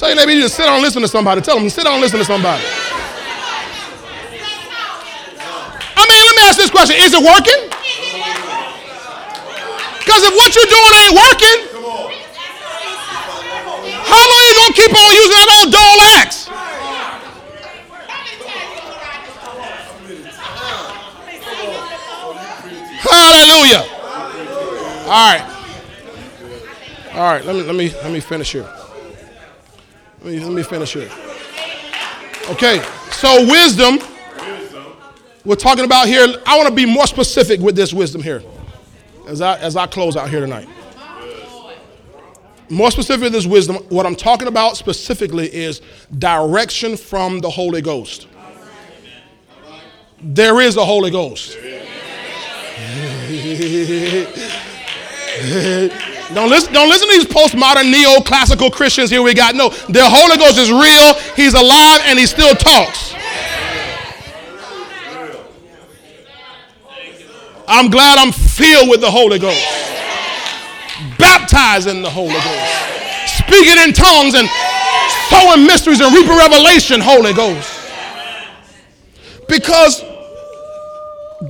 Tell 0.00 0.08
your 0.08 0.16
neighbor 0.16 0.32
you 0.32 0.40
just 0.40 0.56
sit 0.56 0.64
down 0.64 0.76
and 0.76 0.82
listen 0.82 1.02
to 1.02 1.08
somebody. 1.08 1.42
Tell 1.42 1.58
them, 1.58 1.68
sit 1.68 1.84
down 1.84 1.92
and 1.92 2.00
listen 2.00 2.18
to 2.18 2.24
somebody. 2.24 2.64
I 5.92 6.02
mean, 6.08 6.22
let 6.24 6.36
me 6.36 6.42
ask 6.48 6.56
this 6.56 6.70
question 6.70 6.96
Is 6.96 7.12
it 7.12 7.20
working? 7.20 7.68
Because 10.00 10.24
if 10.24 10.32
what 10.32 10.56
you're 10.56 10.72
doing 10.72 10.92
ain't 11.04 11.12
working, 11.20 11.68
how 14.08 14.24
long 14.24 14.40
are 14.40 14.48
you 14.48 14.56
going 14.56 14.72
to 14.72 14.80
keep 14.80 14.88
on 14.88 15.12
using 15.12 15.36
that 15.36 15.52
old 15.60 15.68
dull 15.68 16.00
axe? 16.16 16.48
Hallelujah. 23.04 23.84
All 25.04 25.28
right. 25.28 25.44
All 27.12 27.20
right, 27.20 27.44
let 27.44 27.54
me 27.54 27.62
let 27.64 27.74
me 27.76 27.92
let 28.02 28.10
me 28.10 28.20
finish 28.20 28.52
here. 28.52 28.79
Let 30.22 30.34
me, 30.34 30.40
let 30.40 30.52
me 30.52 30.62
finish 30.62 30.92
here. 30.92 31.10
Okay, 32.50 32.84
so 33.10 33.46
wisdom, 33.46 33.98
we're 35.46 35.54
talking 35.54 35.84
about 35.84 36.08
here. 36.08 36.26
I 36.44 36.58
want 36.58 36.68
to 36.68 36.74
be 36.74 36.84
more 36.84 37.06
specific 37.06 37.58
with 37.60 37.74
this 37.74 37.94
wisdom 37.94 38.22
here 38.22 38.42
as 39.26 39.40
I, 39.40 39.56
as 39.58 39.76
I 39.76 39.86
close 39.86 40.16
out 40.16 40.28
here 40.28 40.40
tonight. 40.40 40.68
More 42.68 42.90
specific 42.90 43.22
with 43.22 43.32
this 43.32 43.46
wisdom, 43.46 43.76
what 43.88 44.04
I'm 44.04 44.14
talking 44.14 44.46
about 44.46 44.76
specifically 44.76 45.52
is 45.52 45.80
direction 46.18 46.98
from 46.98 47.40
the 47.40 47.48
Holy 47.48 47.80
Ghost. 47.80 48.28
There 50.20 50.60
is 50.60 50.76
a 50.76 50.84
Holy 50.84 51.10
Ghost. 51.10 51.56
Don't 56.34 56.48
listen, 56.48 56.72
don't 56.72 56.88
listen 56.88 57.08
to 57.08 57.14
these 57.14 57.26
postmodern 57.26 57.92
neoclassical 57.92 58.72
Christians 58.72 59.10
here 59.10 59.22
we 59.22 59.34
got. 59.34 59.54
No, 59.54 59.68
the 59.68 60.02
Holy 60.04 60.36
Ghost 60.36 60.58
is 60.58 60.70
real. 60.70 61.14
He's 61.34 61.54
alive 61.54 62.02
and 62.04 62.18
he 62.18 62.26
still 62.26 62.54
talks. 62.54 63.14
I'm 67.66 67.88
glad 67.88 68.18
I'm 68.18 68.32
filled 68.32 68.88
with 68.88 69.00
the 69.00 69.10
Holy 69.10 69.38
Ghost. 69.38 69.64
Baptized 71.18 71.88
in 71.88 72.02
the 72.02 72.10
Holy 72.10 72.34
Ghost. 72.34 73.38
Speaking 73.38 73.78
in 73.82 73.92
tongues 73.92 74.34
and 74.34 74.48
sowing 75.28 75.66
mysteries 75.66 76.00
and 76.00 76.14
reaping 76.14 76.36
revelation, 76.36 77.00
Holy 77.00 77.32
Ghost. 77.32 77.76
Because 79.48 80.04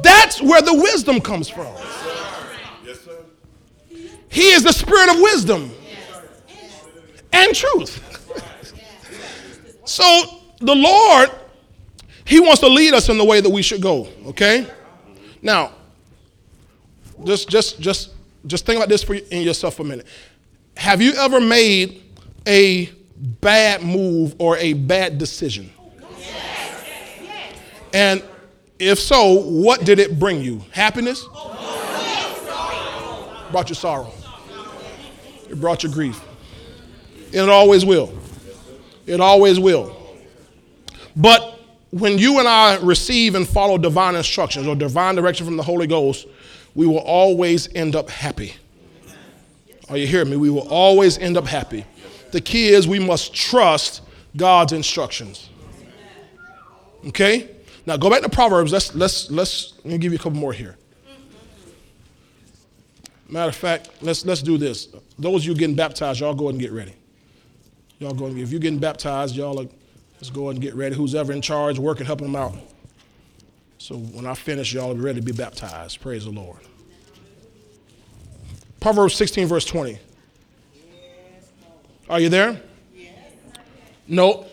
that's 0.03 0.41
where 0.41 0.63
the 0.63 0.75
wisdom 0.75 1.21
comes 1.21 1.49
from. 1.49 1.75
He 4.31 4.53
is 4.53 4.63
the 4.63 4.73
spirit 4.73 5.11
of 5.11 5.21
wisdom 5.21 5.71
and 7.33 7.55
truth. 7.55 8.01
so 9.85 10.41
the 10.61 10.75
Lord, 10.75 11.31
He 12.25 12.41
wants 12.41 12.61
to 12.61 12.69
lead 12.69 12.95
us 12.95 13.09
in 13.09 13.19
the 13.19 13.25
way 13.25 13.41
that 13.41 13.51
we 13.51 13.61
should 13.61 13.83
go, 13.83 14.09
okay? 14.27 14.67
Now, 15.43 15.73
just 17.25 17.49
just 17.49 17.81
just 17.81 18.11
just 18.47 18.65
think 18.65 18.79
about 18.79 18.89
this 18.89 19.03
for 19.03 19.15
in 19.15 19.43
yourself 19.43 19.75
for 19.75 19.83
a 19.83 19.87
minute. 19.87 20.07
Have 20.77 21.03
you 21.03 21.13
ever 21.15 21.41
made 21.41 22.03
a 22.47 22.87
bad 23.41 23.83
move 23.83 24.35
or 24.39 24.57
a 24.57 24.73
bad 24.73 25.19
decision? 25.19 25.71
And 27.93 28.23
If 28.79 28.99
so, 28.99 29.35
what 29.35 29.85
did 29.85 29.99
it 29.99 30.19
bring 30.19 30.41
you? 30.41 30.63
Happiness? 30.71 31.27
Brought 33.51 33.69
you 33.69 33.75
sorrow. 33.75 34.11
It 35.51 35.61
brought 35.61 35.83
you 35.83 35.91
grief. 35.91 36.21
And 37.27 37.35
it 37.35 37.49
always 37.49 37.85
will. 37.85 38.13
It 39.07 39.21
always 39.21 39.59
will. 39.59 39.97
But 41.17 41.59
when 41.91 42.19
you 42.19 42.39
and 42.39 42.47
I 42.47 42.77
receive 42.77 43.35
and 43.35 43.49
follow 43.49 43.77
divine 43.77 44.15
instructions 44.15 44.69
or 44.69 44.77
divine 44.77 45.17
direction 45.17 45.45
from 45.45 45.57
the 45.57 45.63
Holy 45.63 45.89
Ghost, 45.89 46.27
we 46.75 46.87
will 46.87 46.99
always 46.99 47.69
end 47.75 47.97
up 47.97 48.09
happy. 48.09 48.55
Are 49.89 49.97
you 49.97 50.07
hearing 50.07 50.31
me? 50.31 50.37
We 50.37 50.51
will 50.51 50.69
always 50.69 51.19
end 51.19 51.37
up 51.37 51.47
happy. 51.47 51.85
The 52.31 52.41
key 52.41 52.69
is 52.69 52.87
we 52.87 53.01
must 53.01 53.35
trust 53.35 54.03
God's 54.37 54.73
instructions. 54.73 55.51
Okay? 57.09 57.51
Now 57.87 57.97
go 57.97 58.09
back 58.09 58.23
to 58.23 58.29
Proverbs. 58.29 58.73
Let's 58.73 58.95
let's 58.95 59.31
let's 59.33 59.73
let 59.79 59.87
me 59.87 59.99
give 59.99 60.13
you 60.13 60.19
a 60.19 60.23
couple 60.23 60.39
more 60.39 60.53
here. 60.53 60.77
Matter 63.31 63.49
of 63.49 63.57
fact, 63.57 63.91
let's 64.01 64.27
let's 64.27 64.43
do 64.43 64.59
this. 64.59 64.89
Those 65.19 65.43
of 65.43 65.49
you 65.49 65.55
getting 65.55 65.77
baptized, 65.77 66.21
y'all 66.21 66.35
go 66.35 66.47
ahead 66.47 66.55
and 66.55 66.61
get 66.61 66.73
ready. 66.73 66.95
Y'all 68.01 68.13
go 68.13 68.27
and 68.27 68.39
if 68.39 68.51
you're 68.51 68.61
getting 68.61 68.81
baptized, 68.81 69.37
y'all 69.37 69.61
are, 69.61 69.69
let's 70.15 70.31
go 70.31 70.45
ahead 70.45 70.55
and 70.55 70.63
get 70.63 70.75
ready. 70.75 70.97
Who's 70.97 71.15
ever 71.15 71.33
in 71.33 71.41
charge, 71.41 71.79
working, 71.79 72.07
helping 72.07 72.27
them 72.27 72.37
out. 72.37 72.55
So 73.79 73.97
when 73.97 74.27
I 74.27 74.35
finish, 74.35 74.75
y'all 74.75 74.95
be 74.95 75.01
ready 75.01 75.21
to 75.21 75.25
be 75.25 75.33
baptized. 75.33 76.01
Praise 76.01 76.25
the 76.25 76.31
Lord. 76.31 76.59
Proverbs 78.81 79.15
16, 79.15 79.47
verse 79.47 79.65
20. 79.65 79.99
Are 82.09 82.19
you 82.19 82.31
there? 82.31 82.61
No. 84.09 84.47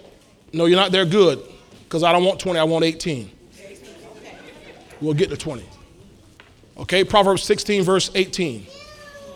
No, 0.54 0.66
you're 0.66 0.78
not 0.78 0.92
there. 0.92 1.06
Good. 1.06 1.42
Because 1.84 2.04
I 2.04 2.12
don't 2.12 2.24
want 2.24 2.40
20, 2.40 2.60
I 2.60 2.64
want 2.64 2.86
18. 2.86 3.32
We'll 5.02 5.14
get 5.14 5.30
to 5.30 5.38
20. 5.38 5.64
Okay, 6.80 7.04
Proverbs 7.04 7.44
16, 7.44 7.84
verse 7.84 8.12
18. 8.14 8.68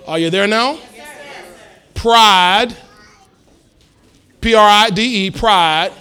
Are 0.08 0.20
you 0.20 0.30
there 0.30 0.48
now? 0.48 0.80
Pride, 1.96 2.76
P 4.42 4.54
R 4.54 4.68
I 4.68 4.89
D 4.89 5.28
E, 5.28 5.32
pride, 5.32 5.92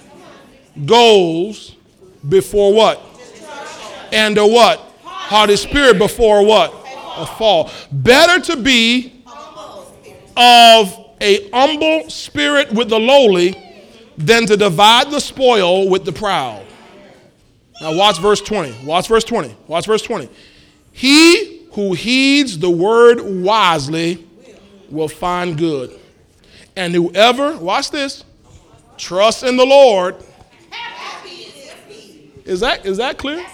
goes 0.85 1.77
before 2.29 2.73
what? 2.73 3.03
And 4.13 4.37
a 4.39 4.47
what? 4.47 4.79
Haughty 5.03 5.57
spirit 5.57 5.99
before 5.99 6.45
what? 6.45 6.73
A 7.17 7.27
fall. 7.27 7.71
Better 7.91 8.41
to 8.47 8.57
be 8.57 9.23
of 10.37 11.07
a 11.21 11.51
humble 11.51 12.09
spirit 12.11 12.73
with 12.73 12.89
the 12.89 12.99
lowly 12.99 13.55
than 14.17 14.47
to 14.47 14.57
divide 14.57 15.11
the 15.11 15.21
spoil 15.21 15.89
with 15.89 16.05
the 16.05 16.13
proud. 16.13 16.65
Now, 17.81 17.95
watch 17.95 18.19
verse 18.19 18.41
20. 18.41 18.85
Watch 18.85 19.09
verse 19.09 19.25
20. 19.25 19.55
Watch 19.67 19.87
verse 19.87 20.03
20. 20.03 20.29
He 20.93 21.67
who 21.73 21.93
heeds 21.95 22.59
the 22.59 22.71
word 22.71 23.21
wisely 23.21 24.27
will 24.91 25.09
find 25.09 25.57
good. 25.57 25.99
And 26.77 26.95
whoever, 26.95 27.57
watch 27.57 27.91
this, 27.91 28.25
trusts 28.97 29.43
in 29.43 29.57
the 29.57 29.65
Lord. 29.65 30.17
Is 32.45 32.61
that, 32.61 32.85
is 32.85 32.97
that 32.97 33.17
clear? 33.17 33.47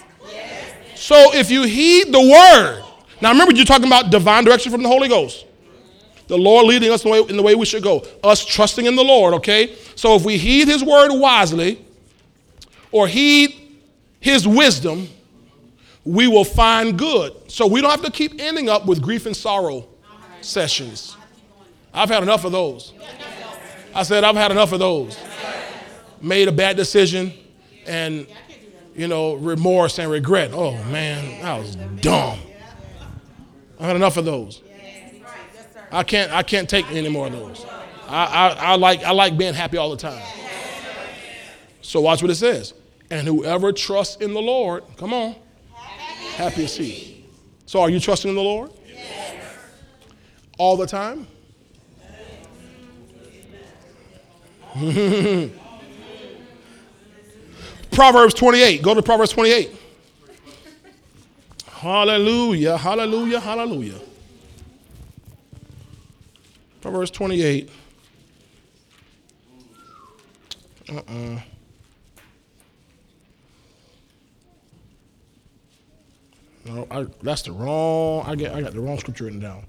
So 0.95 1.33
if 1.35 1.51
you 1.51 1.63
heed 1.63 2.11
the 2.11 2.19
word, 2.19 2.83
now 3.21 3.31
remember 3.31 3.53
you're 3.53 3.65
talking 3.65 3.87
about 3.87 4.09
divine 4.09 4.43
direction 4.43 4.71
from 4.71 4.81
the 4.81 4.89
Holy 4.89 5.07
Ghost. 5.07 5.45
The 6.27 6.37
Lord 6.37 6.65
leading 6.65 6.91
us 6.91 7.05
in 7.05 7.11
the, 7.11 7.21
way, 7.21 7.29
in 7.29 7.37
the 7.37 7.43
way 7.43 7.55
we 7.55 7.65
should 7.65 7.83
go. 7.83 8.05
Us 8.23 8.43
trusting 8.45 8.85
in 8.85 8.95
the 8.95 9.03
Lord, 9.03 9.33
okay? 9.35 9.75
So 9.95 10.15
if 10.15 10.25
we 10.25 10.37
heed 10.37 10.67
his 10.67 10.83
word 10.83 11.11
wisely 11.13 11.85
or 12.91 13.07
heed 13.07 13.55
his 14.19 14.47
wisdom, 14.47 15.07
we 16.07 16.27
will 16.27 16.45
find 16.45 16.97
good. 16.97 17.33
So 17.51 17.67
we 17.67 17.81
don't 17.81 17.91
have 17.91 18.03
to 18.03 18.11
keep 18.11 18.39
ending 18.39 18.69
up 18.69 18.85
with 18.85 19.01
grief 19.01 19.25
and 19.25 19.35
sorrow 19.35 19.87
sessions. 20.41 21.17
I've 21.93 22.09
had 22.09 22.23
enough 22.23 22.45
of 22.45 22.53
those. 22.53 22.93
I 23.93 24.03
said, 24.03 24.23
I've 24.23 24.35
had 24.35 24.51
enough 24.51 24.71
of 24.71 24.79
those. 24.79 25.17
Made 26.21 26.47
a 26.47 26.51
bad 26.51 26.77
decision 26.77 27.33
and, 27.85 28.25
you 28.95 29.07
know, 29.07 29.33
remorse 29.33 29.99
and 29.99 30.09
regret. 30.09 30.51
Oh, 30.53 30.81
man, 30.85 31.41
that 31.41 31.59
was 31.59 31.75
dumb. 31.75 32.39
I've 33.79 33.87
had 33.87 33.95
enough 33.97 34.17
of 34.17 34.25
those. 34.25 34.61
I 35.91 36.03
can't, 36.03 36.31
I 36.31 36.43
can't 36.43 36.69
take 36.69 36.89
any 36.91 37.09
more 37.09 37.27
of 37.27 37.33
those. 37.33 37.65
I, 38.07 38.25
I, 38.25 38.47
I, 38.49 38.75
like, 38.75 39.03
I 39.03 39.11
like 39.11 39.37
being 39.37 39.53
happy 39.53 39.77
all 39.77 39.89
the 39.89 39.97
time. 39.97 40.23
So 41.81 41.99
watch 42.01 42.21
what 42.21 42.31
it 42.31 42.35
says. 42.35 42.73
And 43.09 43.27
whoever 43.27 43.71
trusts 43.71 44.17
in 44.17 44.33
the 44.33 44.41
Lord, 44.41 44.83
come 44.97 45.13
on, 45.13 45.35
happy 46.37 46.63
is 46.65 46.77
he. 46.77 47.25
So 47.65 47.81
are 47.81 47.89
you 47.89 47.99
trusting 47.99 48.29
in 48.29 48.35
the 48.35 48.43
Lord? 48.43 48.71
All 50.59 50.77
the 50.77 50.87
time? 50.87 51.27
Proverbs 57.91 58.35
28. 58.35 58.83
Go 58.83 58.93
to 58.93 59.01
Proverbs 59.01 59.31
28. 59.31 59.71
Hallelujah, 61.65 62.77
hallelujah, 62.77 63.39
hallelujah. 63.39 63.99
Proverbs 66.81 67.11
28. 67.11 67.69
Uh-uh. 70.89 71.39
No, 76.67 76.87
I, 76.91 77.05
that's 77.21 77.43
the 77.43 77.51
wrong. 77.51 78.23
I 78.27 78.35
get. 78.35 78.53
I 78.53 78.61
got 78.61 78.73
the 78.73 78.81
wrong 78.81 78.99
scripture 78.99 79.25
written 79.25 79.39
down. 79.39 79.65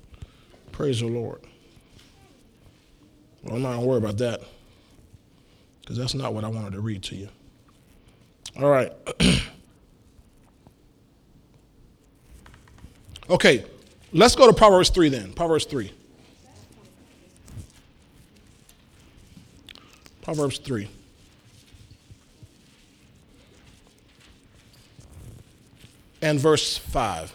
Praise 0.73 1.01
the 1.01 1.07
Lord. 1.07 1.41
Well, 3.43 3.57
I'm 3.57 3.63
not 3.63 3.77
gonna 3.77 3.87
worry 3.87 3.99
about 3.99 4.19
that 4.19 4.41
because 5.81 5.97
that's 5.97 6.15
not 6.15 6.35
what 6.35 6.45
I 6.45 6.49
wanted 6.49 6.73
to 6.73 6.81
read 6.81 7.03
to 7.05 7.17
you. 7.17 7.29
All 8.61 8.69
right. 8.69 8.93
okay, 13.31 13.65
let's 14.13 14.35
go 14.35 14.47
to 14.47 14.53
Proverbs 14.53 14.91
3 14.91 15.09
then. 15.09 15.33
Proverbs 15.33 15.65
3. 15.65 15.93
Proverbs 20.23 20.59
3. 20.59 20.89
And 26.21 26.41
verse 26.41 26.77
5. 26.77 27.35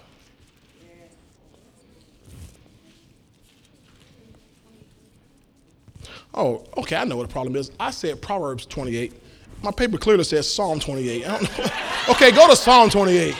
Oh, 6.35 6.65
okay, 6.77 6.95
I 6.95 7.03
know 7.03 7.17
what 7.17 7.27
the 7.27 7.31
problem 7.31 7.55
is. 7.55 7.71
I 7.79 7.91
said 7.91 8.21
Proverbs 8.21 8.65
28. 8.65 9.13
My 9.61 9.71
paper 9.71 9.97
clearly 9.97 10.23
says 10.23 10.51
Psalm 10.51 10.79
28. 10.79 11.25
okay, 12.09 12.31
go 12.31 12.47
to 12.49 12.55
Psalm 12.55 12.89
28. 12.89 13.35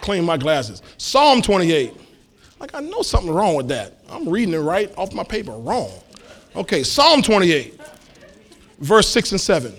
Clean 0.00 0.24
my 0.24 0.36
glasses. 0.36 0.82
Psalm 0.96 1.42
28. 1.42 1.94
Like, 2.58 2.74
I 2.74 2.80
know 2.80 3.02
something 3.02 3.32
wrong 3.32 3.56
with 3.56 3.68
that. 3.68 3.98
I'm 4.08 4.28
reading 4.28 4.54
it 4.54 4.58
right 4.58 4.92
off 4.96 5.12
my 5.12 5.22
paper 5.22 5.52
wrong. 5.52 5.90
Okay, 6.56 6.82
Psalm 6.82 7.20
28, 7.20 7.80
verse 8.78 9.08
6 9.08 9.32
and 9.32 9.40
7. 9.40 9.74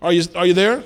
Are 0.00 0.12
you, 0.12 0.22
are 0.34 0.46
you 0.46 0.52
there? 0.52 0.84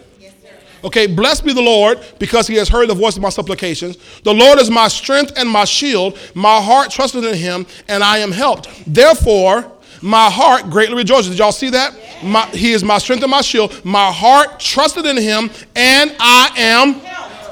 Okay, 0.86 1.08
blessed 1.08 1.44
be 1.44 1.52
the 1.52 1.60
Lord 1.60 1.98
because 2.20 2.46
he 2.46 2.54
has 2.54 2.68
heard 2.68 2.88
the 2.88 2.94
voice 2.94 3.16
of 3.16 3.22
my 3.22 3.28
supplications. 3.28 3.98
The 4.22 4.32
Lord 4.32 4.60
is 4.60 4.70
my 4.70 4.86
strength 4.86 5.32
and 5.36 5.48
my 5.48 5.64
shield. 5.64 6.16
My 6.32 6.60
heart 6.60 6.92
trusted 6.92 7.24
in 7.24 7.34
him 7.34 7.66
and 7.88 8.04
I 8.04 8.18
am 8.18 8.30
helped. 8.30 8.68
Therefore, 8.86 9.72
my 10.00 10.30
heart 10.30 10.70
greatly 10.70 10.94
rejoices. 10.94 11.30
Did 11.30 11.40
y'all 11.40 11.50
see 11.50 11.70
that? 11.70 11.92
My, 12.22 12.46
he 12.50 12.72
is 12.72 12.84
my 12.84 12.98
strength 12.98 13.22
and 13.24 13.30
my 13.32 13.40
shield. 13.40 13.84
My 13.84 14.12
heart 14.12 14.60
trusted 14.60 15.06
in 15.06 15.16
him 15.16 15.50
and 15.74 16.14
I 16.20 16.52
am 16.56 16.92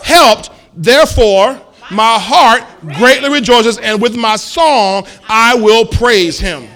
helped. 0.05 0.51
Therefore, 0.77 1.61
my 1.91 2.21
heart 2.21 2.63
greatly 2.97 3.31
rejoices 3.31 3.79
and 3.79 4.01
with 4.01 4.17
my 4.17 4.37
song 4.37 5.09
I 5.29 5.57
will 5.57 5.85
praise 5.85 6.39
him. 6.39 6.69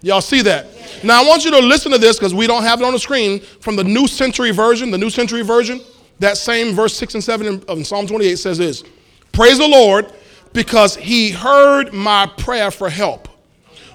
Y'all 0.00 0.22
see 0.22 0.40
that? 0.42 0.66
Now 1.04 1.22
I 1.22 1.28
want 1.28 1.44
you 1.44 1.50
to 1.50 1.58
listen 1.58 1.92
to 1.92 1.98
this 1.98 2.18
because 2.18 2.32
we 2.32 2.46
don't 2.46 2.62
have 2.62 2.80
it 2.80 2.86
on 2.86 2.94
the 2.94 2.98
screen 2.98 3.40
from 3.60 3.76
the 3.76 3.84
New 3.84 4.08
Century 4.08 4.50
Version. 4.50 4.90
The 4.90 4.96
New 4.96 5.10
Century 5.10 5.42
Version. 5.42 5.82
That 6.18 6.36
same 6.38 6.74
verse 6.74 6.96
6 6.96 7.14
and 7.14 7.24
7 7.24 7.64
of 7.68 7.86
Psalm 7.86 8.06
28 8.06 8.38
says 8.38 8.58
this 8.58 8.84
Praise 9.32 9.58
the 9.58 9.68
Lord 9.68 10.12
because 10.52 10.96
he 10.96 11.30
heard 11.30 11.92
my 11.92 12.26
prayer 12.38 12.70
for 12.70 12.88
help. 12.88 13.28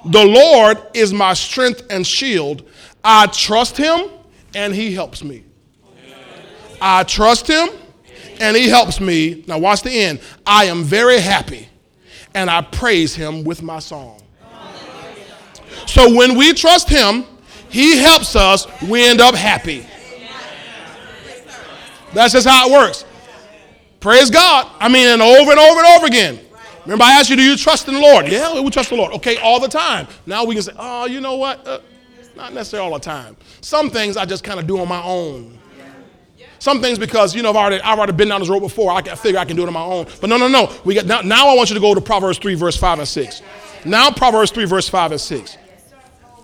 The 0.06 0.24
Lord 0.24 0.78
is 0.94 1.14
my 1.14 1.34
strength 1.34 1.84
and 1.90 2.06
shield. 2.06 2.68
I 3.04 3.28
trust 3.28 3.78
him 3.78 4.10
and 4.54 4.74
he 4.74 4.94
helps 4.94 5.24
me. 5.24 5.44
I 6.80 7.04
trust 7.04 7.48
him 7.48 7.70
and 8.40 8.58
he 8.58 8.68
helps 8.68 9.00
me. 9.00 9.44
Now, 9.48 9.60
watch 9.60 9.84
the 9.84 9.92
end. 9.92 10.20
I 10.46 10.66
am 10.66 10.84
very 10.84 11.20
happy 11.20 11.70
and 12.34 12.50
I 12.50 12.62
praise 12.62 13.16
him 13.16 13.44
with 13.44 13.62
my 13.62 13.80
song. 13.80 14.22
So, 15.86 16.14
when 16.14 16.38
we 16.38 16.54
trust 16.54 16.90
him, 16.90 17.26
he 17.70 17.98
helps 17.98 18.36
us, 18.36 18.68
we 18.84 19.08
end 19.08 19.22
up 19.22 19.36
happy. 19.36 19.86
That's 22.14 22.34
just 22.34 22.48
how 22.48 22.70
it 22.70 22.72
works. 22.72 23.06
Praise 24.00 24.30
God. 24.30 24.68
I 24.80 24.90
mean, 24.90 25.08
and 25.08 25.22
over 25.22 25.52
and 25.52 25.60
over 25.60 25.80
and 25.80 25.88
over 25.98 26.06
again. 26.08 26.40
Remember, 26.84 27.04
I 27.04 27.20
asked 27.20 27.30
you, 27.30 27.36
do 27.36 27.44
you 27.44 27.56
trust 27.56 27.88
in 27.88 27.94
the 27.94 28.00
Lord? 28.00 28.28
Yeah, 28.28 28.60
we 28.60 28.70
trust 28.72 28.90
the 28.90 28.96
Lord. 28.96 29.14
Okay, 29.14 29.38
all 29.38 29.60
the 29.60 29.68
time. 29.68 30.08
Now 30.26 30.44
we 30.44 30.56
can 30.56 30.64
say, 30.64 30.74
oh, 30.78 31.06
you 31.06 31.22
know 31.22 31.36
what? 31.36 31.66
Uh, 31.68 31.80
not 32.36 32.54
necessarily 32.54 32.90
all 32.90 32.98
the 32.98 33.04
time. 33.04 33.38
Some 33.62 33.90
things 33.92 34.18
I 34.18 34.26
just 34.26 34.44
kind 34.44 34.60
of 34.60 34.66
do 34.66 34.80
on 34.80 34.88
my 34.88 35.04
own. 35.04 35.60
Some 36.58 36.80
things 36.80 37.00
because 37.00 37.36
you 37.36 37.42
know 37.42 37.50
I've 37.50 37.56
already 37.56 37.82
I've 37.82 37.98
already 37.98 38.14
been 38.14 38.28
down 38.28 38.40
this 38.40 38.50
road 38.50 38.60
before. 38.60 38.92
I, 38.92 39.02
figure 39.02 39.40
I 39.40 39.46
can 39.46 39.56
do 39.56 39.64
it 39.64 39.68
on 39.68 39.74
my 39.74 39.84
own. 39.84 40.06
But 40.20 40.30
no, 40.30 40.38
no, 40.38 40.48
no. 40.48 40.72
We 40.86 40.94
got 40.94 41.08
now, 41.08 41.22
now. 41.22 41.50
I 41.50 41.56
want 41.56 41.72
you 41.72 41.74
to 41.74 41.80
go 41.82 41.96
to 41.96 42.02
Proverbs 42.02 42.38
three 42.38 42.54
verse 42.54 42.78
five 42.78 43.00
and 43.00 43.08
six. 43.08 43.42
Now 43.84 44.12
Proverbs 44.12 44.52
three 44.52 44.66
verse 44.66 44.88
five 44.88 45.12
and 45.12 45.20
six. 45.20 45.58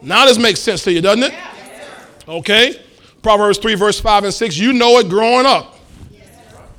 Now 0.02 0.26
this 0.26 0.40
makes 0.40 0.60
sense 0.60 0.84
to 0.86 0.92
you, 0.92 1.02
doesn't 1.02 1.22
it? 1.22 1.36
Okay. 2.28 2.82
Proverbs 3.22 3.58
three 3.58 3.76
verse 3.76 4.00
five 4.00 4.24
and 4.24 4.34
six. 4.34 4.58
You 4.58 4.74
know 4.74 4.98
it 5.00 5.10
growing 5.10 5.46
up. 5.46 5.76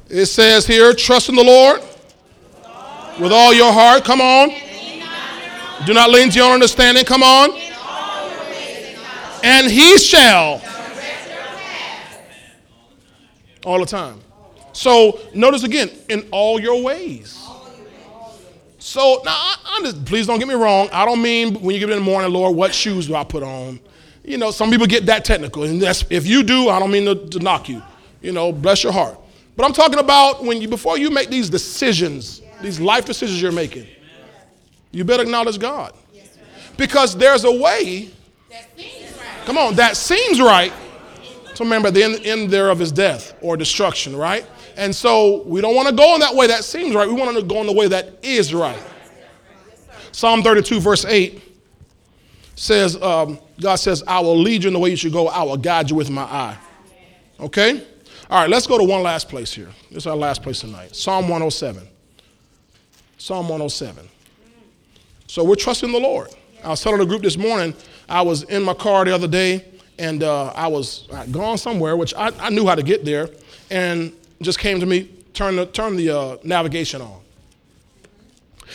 It 0.09 0.27
says 0.27 0.67
here, 0.67 0.95
trust 0.95 1.29
in 1.29 1.35
the 1.35 1.45
Lord 1.45 1.83
with 3.21 3.33
all 3.33 3.53
your 3.53 3.73
heart. 3.73 4.05
Come 4.05 4.21
on. 4.21 4.51
Do 5.87 5.95
not 5.95 6.11
lean 6.11 6.31
to 6.31 6.37
your 6.37 6.47
own 6.47 6.55
understanding. 6.55 7.05
Come 7.05 7.23
on. 7.23 7.51
And 9.45 9.71
he 9.71 9.99
shall 9.99 10.63
all 13.65 13.79
the 13.81 13.87
time. 13.87 14.21
So 14.73 15.21
notice 15.35 15.65
again, 15.65 15.91
in 16.09 16.27
all 16.31 16.59
your 16.59 16.83
ways. 16.83 17.35
So 18.79 19.21
now, 19.25 19.33
I, 19.33 19.57
I 19.67 19.81
just, 19.83 20.05
please 20.07 20.27
don't 20.27 20.39
get 20.39 20.49
me 20.49 20.55
wrong. 20.55 20.89
I 20.93 21.05
don't 21.05 21.21
mean 21.21 21.61
when 21.61 21.75
you 21.75 21.81
get 21.81 21.91
in 21.91 21.99
the 21.99 22.05
morning, 22.05 22.33
Lord, 22.33 22.57
what 22.57 22.75
shoes 22.75 23.07
do 23.09 23.15
I 23.15 23.25
put 23.25 23.43
on? 23.43 23.81
You 24.29 24.39
know, 24.39 24.51
some 24.51 24.71
people 24.71 24.87
get 24.87 25.07
that 25.07 25.25
technical, 25.25 25.65
and 25.65 25.81
that's 25.81 26.05
if 26.11 26.27
you 26.27 26.43
do, 26.43 26.69
I 26.69 26.79
don't 26.79 26.91
mean 26.91 27.07
to, 27.07 27.29
to 27.29 27.39
knock 27.39 27.69
you. 27.69 27.83
You 28.21 28.33
know, 28.33 28.53
bless 28.53 28.83
your 28.83 28.93
heart. 28.93 29.19
But 29.57 29.65
I'm 29.65 29.73
talking 29.73 29.99
about 29.99 30.45
when 30.45 30.61
you 30.61 30.69
before 30.69 30.99
you 30.99 31.11
make 31.11 31.31
these 31.31 31.49
decisions, 31.51 32.43
these 32.61 32.79
life 32.79 33.05
decisions 33.05 33.41
you're 33.41 33.53
making, 33.53 33.87
you 34.93 35.05
better 35.05 35.23
acknowledge 35.23 35.59
God, 35.59 35.95
because 36.77 37.17
there's 37.17 37.45
a 37.45 37.53
way. 37.53 38.11
Come 39.45 39.57
on, 39.57 39.75
that 39.77 39.97
seems 39.97 40.41
right 40.41 40.73
so 41.59 41.65
remember, 41.65 41.91
the 41.91 42.05
end, 42.05 42.25
end 42.25 42.51
there 42.53 42.71
of 42.71 42.79
his 42.79 42.93
death 42.93 43.35
or 43.41 43.57
destruction, 43.57 44.15
right? 44.15 44.47
And 44.77 44.95
so 44.95 45.43
we 45.43 45.61
don't 45.61 45.75
want 45.75 45.89
to 45.89 45.95
go 45.95 46.15
in 46.15 46.21
that 46.21 46.33
way 46.33 46.47
that 46.47 46.63
seems 46.63 46.95
right. 46.95 47.09
We 47.09 47.15
want 47.15 47.37
to 47.37 47.43
go 47.43 47.61
in 47.61 47.67
the 47.67 47.73
way 47.73 47.89
that 47.89 48.17
is 48.23 48.55
right. 48.55 48.81
Psalm 50.13 50.45
32, 50.45 50.79
verse 50.79 51.05
8 51.05 51.43
says, 52.55 52.95
um, 53.03 53.41
God 53.61 53.77
says, 53.77 54.03
I 54.07 54.21
will 54.21 54.39
lead 54.39 54.65
you 54.65 54.69
in 54.69 54.75
the 54.75 54.79
way 54.79 54.91
you 54.91 54.97
should 54.97 55.13
go. 55.13 55.29
I 55.29 55.43
will 55.43 55.57
guide 55.57 55.91
you 55.91 55.97
with 55.97 56.11
my 56.11 56.23
eye. 56.23 56.57
Okay? 57.41 57.85
All 58.31 58.41
right, 58.41 58.51
let's 58.51 58.67
go 58.67 58.79
to 58.79 58.85
one 58.85 59.03
last 59.03 59.29
place 59.29 59.53
here. 59.53 59.71
This 59.91 59.99
is 59.99 60.07
our 60.07 60.17
last 60.17 60.43
place 60.43 60.61
tonight. 60.61 60.95
Psalm 60.95 61.25
107. 61.25 61.87
Psalm 63.17 63.49
107. 63.49 64.09
So 65.27 65.45
we're 65.45 65.57
trusting 65.57 65.91
the 65.91 65.99
Lord. 65.99 66.29
I 66.63 66.69
was 66.69 66.83
telling 66.83 66.99
the 66.99 67.07
group 67.07 67.23
this 67.23 67.37
morning, 67.37 67.75
I 68.09 68.23
was 68.23 68.45
in 68.45 68.63
my 68.63 68.75
car 68.75 69.05
the 69.05 69.15
other 69.15 69.29
day 69.29 69.65
and 69.99 70.23
uh, 70.23 70.53
I 70.55 70.69
was 70.69 71.09
gone 71.31 71.59
somewhere, 71.59 71.97
which 71.97 72.15
I, 72.15 72.31
I, 72.39 72.51
knew 72.51 72.67
how 72.67 72.77
to 72.77 72.83
get 72.83 73.05
there, 73.05 73.29
and 73.71 74.13
just 74.41 74.61
came 74.61 74.79
to 74.79 74.87
me, 74.87 75.11
turn 75.35 75.57
the, 75.57 75.67
turn 75.67 75.97
the 75.97 76.11
uh, 76.11 76.37
navigation 76.45 77.03
on. 77.03 77.21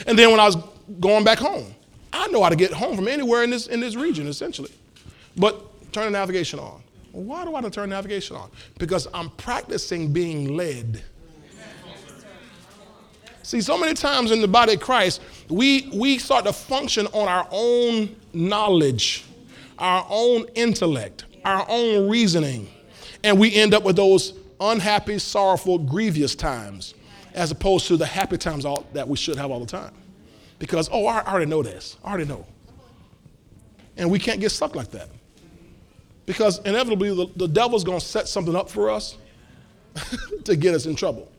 And 0.05 0.19
then 0.19 0.31
when 0.31 0.39
I 0.39 0.45
was 0.45 0.57
going 0.99 1.23
back 1.23 1.39
home, 1.39 1.73
I 2.13 2.27
know 2.27 2.43
how 2.43 2.49
to 2.49 2.55
get 2.55 2.71
home 2.71 2.95
from 2.95 3.07
anywhere 3.07 3.43
in 3.43 3.49
this, 3.49 3.67
in 3.67 3.79
this 3.79 3.95
region, 3.95 4.27
essentially. 4.27 4.71
But 5.35 5.91
turn 5.91 6.05
the 6.05 6.11
navigation 6.11 6.59
on. 6.59 6.81
Why 7.11 7.43
do 7.43 7.55
I 7.55 7.61
turn 7.61 7.89
the 7.89 7.95
navigation 7.95 8.35
on? 8.35 8.49
Because 8.77 9.07
I'm 9.13 9.29
practicing 9.31 10.13
being 10.13 10.55
led. 10.55 11.03
See, 13.41 13.59
so 13.59 13.77
many 13.77 13.93
times 13.93 14.31
in 14.31 14.39
the 14.39 14.47
body 14.47 14.75
of 14.75 14.79
Christ, 14.79 15.21
we, 15.49 15.89
we 15.93 16.17
start 16.17 16.45
to 16.45 16.53
function 16.53 17.07
on 17.07 17.27
our 17.27 17.47
own 17.51 18.15
knowledge 18.31 19.25
our 19.79 20.05
own 20.09 20.45
intellect, 20.55 21.25
our 21.43 21.65
own 21.67 22.09
reasoning, 22.09 22.69
and 23.23 23.39
we 23.39 23.53
end 23.53 23.73
up 23.73 23.83
with 23.83 23.95
those 23.95 24.33
unhappy, 24.59 25.19
sorrowful, 25.19 25.77
grievous 25.77 26.35
times 26.35 26.93
as 27.33 27.51
opposed 27.51 27.87
to 27.87 27.97
the 27.97 28.05
happy 28.05 28.37
times 28.37 28.63
all, 28.63 28.85
that 28.93 29.07
we 29.07 29.17
should 29.17 29.37
have 29.37 29.51
all 29.51 29.59
the 29.59 29.65
time. 29.65 29.93
Because, 30.63 30.87
oh, 30.93 31.05
I 31.07 31.21
already 31.25 31.45
know 31.45 31.61
this. 31.61 31.97
I 32.05 32.11
already 32.11 32.23
know. 32.23 32.45
And 33.97 34.09
we 34.09 34.17
can't 34.17 34.39
get 34.39 34.49
stuck 34.49 34.77
like 34.77 34.91
that. 34.91 35.09
Because 36.25 36.59
inevitably, 36.59 37.13
the, 37.13 37.27
the 37.35 37.49
devil's 37.49 37.83
going 37.83 37.99
to 37.99 38.05
set 38.05 38.29
something 38.29 38.55
up 38.55 38.69
for 38.69 38.89
us 38.89 39.17
to 40.45 40.55
get 40.55 40.73
us 40.73 40.85
in 40.85 40.95
trouble. 40.95 41.29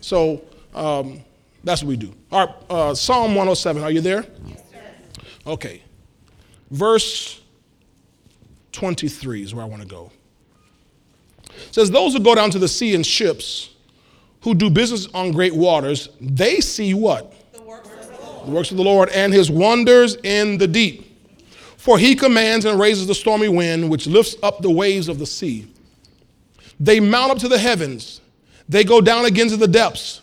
So 0.00 0.44
um, 0.72 1.20
that's 1.64 1.82
what 1.82 1.88
we 1.88 1.96
do. 1.96 2.14
All 2.30 2.46
right, 2.46 2.54
uh, 2.70 2.94
Psalm 2.94 3.30
107, 3.30 3.82
are 3.82 3.90
you 3.90 4.00
there? 4.00 4.24
Yes, 4.46 4.62
sir. 4.70 5.22
Okay. 5.48 5.82
Verse 6.70 7.40
23 8.70 9.42
is 9.42 9.52
where 9.52 9.64
I 9.64 9.68
want 9.68 9.82
to 9.82 9.88
go. 9.88 10.12
It 11.48 11.74
says, 11.74 11.90
Those 11.90 12.12
who 12.12 12.20
go 12.20 12.36
down 12.36 12.52
to 12.52 12.60
the 12.60 12.68
sea 12.68 12.94
in 12.94 13.02
ships, 13.02 13.70
who 14.42 14.54
do 14.54 14.70
business 14.70 15.08
on 15.12 15.32
great 15.32 15.56
waters, 15.56 16.08
they 16.20 16.60
see 16.60 16.94
what? 16.94 17.34
The 18.44 18.50
works 18.50 18.70
of 18.70 18.76
the 18.76 18.84
Lord, 18.84 19.08
and 19.10 19.32
his 19.32 19.50
wonders 19.50 20.16
in 20.16 20.58
the 20.58 20.66
deep. 20.66 21.06
For 21.76 21.98
he 21.98 22.14
commands 22.14 22.64
and 22.64 22.78
raises 22.78 23.06
the 23.06 23.14
stormy 23.14 23.48
wind, 23.48 23.88
which 23.88 24.06
lifts 24.06 24.36
up 24.42 24.60
the 24.60 24.70
waves 24.70 25.08
of 25.08 25.18
the 25.18 25.26
sea. 25.26 25.66
They 26.78 27.00
mount 27.00 27.32
up 27.32 27.38
to 27.38 27.48
the 27.48 27.58
heavens, 27.58 28.20
they 28.68 28.84
go 28.84 29.00
down 29.00 29.24
again 29.24 29.48
to 29.48 29.56
the 29.56 29.68
depths. 29.68 30.22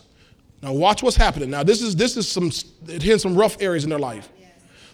Now 0.62 0.72
watch 0.72 1.02
what's 1.02 1.16
happening. 1.16 1.50
Now 1.50 1.62
this 1.62 1.82
is 1.82 1.94
this 1.94 2.16
is 2.16 2.28
some 2.28 2.50
hitting 2.86 3.18
some 3.18 3.36
rough 3.36 3.60
areas 3.60 3.84
in 3.84 3.90
their 3.90 3.98
life. 3.98 4.28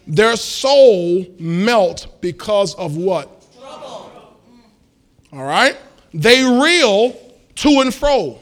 Their 0.05 0.35
soul 0.35 1.25
melt 1.39 2.21
because 2.21 2.75
of 2.75 2.97
what? 2.97 3.43
Trouble. 3.59 4.11
All 5.33 5.43
right? 5.43 5.75
They 6.13 6.43
reel 6.43 7.19
to 7.55 7.81
and 7.81 7.93
fro 7.93 8.39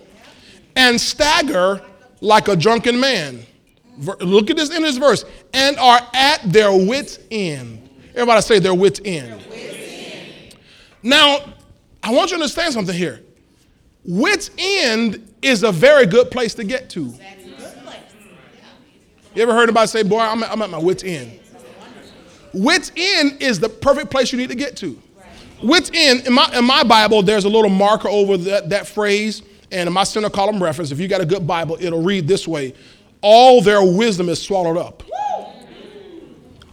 and 0.75 0.99
stagger 0.99 1.81
like 2.19 2.47
a 2.47 2.55
drunken 2.55 2.99
man. 2.99 3.45
Look 3.97 4.49
at 4.49 4.57
this 4.57 4.75
in 4.75 4.81
this 4.83 4.97
verse. 4.97 5.25
And 5.53 5.77
are 5.77 5.99
at 6.13 6.41
their 6.51 6.71
wits' 6.71 7.19
end. 7.29 7.89
Everybody 8.11 8.41
say 8.41 8.59
their 8.59 8.73
wits' 8.73 9.01
end. 9.03 9.41
Their 9.41 9.49
wits 9.49 9.77
end. 9.77 10.55
Now, 11.03 11.53
I 12.01 12.11
want 12.11 12.31
you 12.31 12.37
to 12.37 12.43
understand 12.43 12.73
something 12.73 12.95
here. 12.95 13.21
Wits' 14.05 14.51
end 14.57 15.33
is 15.41 15.63
a 15.63 15.71
very 15.71 16.05
good 16.05 16.31
place 16.31 16.53
to 16.55 16.63
get 16.63 16.89
to. 16.91 17.13
You 19.35 19.41
ever 19.41 19.53
heard 19.53 19.63
anybody 19.63 19.87
say, 19.87 20.03
Boy, 20.03 20.19
I'm 20.19 20.43
at, 20.43 20.51
I'm 20.51 20.61
at 20.61 20.69
my 20.69 20.77
wits' 20.77 21.03
end? 21.03 21.39
Wits' 22.53 22.91
end 22.95 23.41
is 23.41 23.59
the 23.59 23.69
perfect 23.69 24.11
place 24.11 24.31
you 24.31 24.37
need 24.37 24.49
to 24.49 24.55
get 24.55 24.75
to. 24.77 25.01
Within, 25.63 26.19
in 26.27 26.33
my, 26.33 26.51
in 26.55 26.65
my 26.65 26.83
Bible, 26.83 27.23
there's 27.23 27.45
a 27.45 27.49
little 27.49 27.69
marker 27.69 28.09
over 28.09 28.37
that, 28.37 28.69
that 28.69 28.85
phrase, 28.85 29.41
and 29.71 29.87
in 29.87 29.93
my 29.93 30.03
center 30.03 30.29
column 30.29 30.61
reference, 30.61 30.91
if 30.91 30.99
you 30.99 31.07
got 31.07 31.21
a 31.21 31.25
good 31.25 31.47
Bible, 31.47 31.77
it'll 31.79 32.03
read 32.03 32.27
this 32.27 32.47
way 32.47 32.73
All 33.23 33.61
their 33.61 33.81
wisdom 33.81 34.27
is 34.27 34.41
swallowed 34.41 34.77
up. 34.77 35.01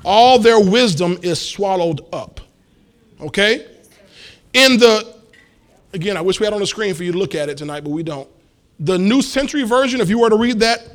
All 0.04 0.38
their 0.40 0.58
wisdom 0.58 1.16
is 1.22 1.40
swallowed 1.40 2.00
up. 2.12 2.40
Okay? 3.20 3.66
In 4.52 4.76
the, 4.76 5.14
again, 5.92 6.16
I 6.16 6.20
wish 6.20 6.40
we 6.40 6.46
had 6.46 6.52
on 6.52 6.58
the 6.58 6.66
screen 6.66 6.92
for 6.92 7.04
you 7.04 7.12
to 7.12 7.18
look 7.18 7.36
at 7.36 7.48
it 7.48 7.56
tonight, 7.56 7.84
but 7.84 7.90
we 7.90 8.02
don't. 8.02 8.28
The 8.80 8.98
New 8.98 9.22
Century 9.22 9.62
Version, 9.62 10.00
if 10.00 10.08
you 10.08 10.18
were 10.18 10.28
to 10.28 10.36
read 10.36 10.58
that, 10.58 10.88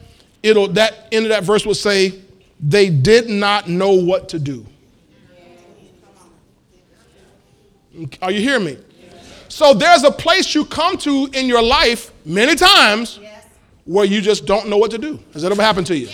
it'll, 0.43 0.68
that 0.70 1.08
end 1.14 1.26
of 1.26 1.30
that 1.30 1.43
verse 1.43 1.66
will 1.66 1.74
say, 1.74 2.20
they 2.60 2.89
did 2.89 3.30
not 3.30 3.70
know 3.70 3.93
what 3.93 4.28
to 4.30 4.39
do. 4.39 4.66
Are 8.22 8.32
you 8.32 8.41
hearing 8.41 8.66
me? 8.66 8.78
So 9.47 9.74
there's 9.74 10.03
a 10.03 10.12
place 10.12 10.53
you 10.53 10.66
come 10.66 10.97
to 10.97 11.30
in 11.32 11.45
your 11.45 11.64
life 11.64 12.12
many 12.26 12.56
times 12.56 13.20
where 13.86 14.06
you 14.06 14.20
just 14.20 14.46
don't 14.46 14.68
know 14.68 14.78
what 14.78 14.92
to 14.92 14.98
do. 14.98 15.20
Has 15.34 15.44
that 15.44 15.52
ever 15.52 15.62
happened 15.62 15.88
to 15.88 15.98
you? 15.98 16.10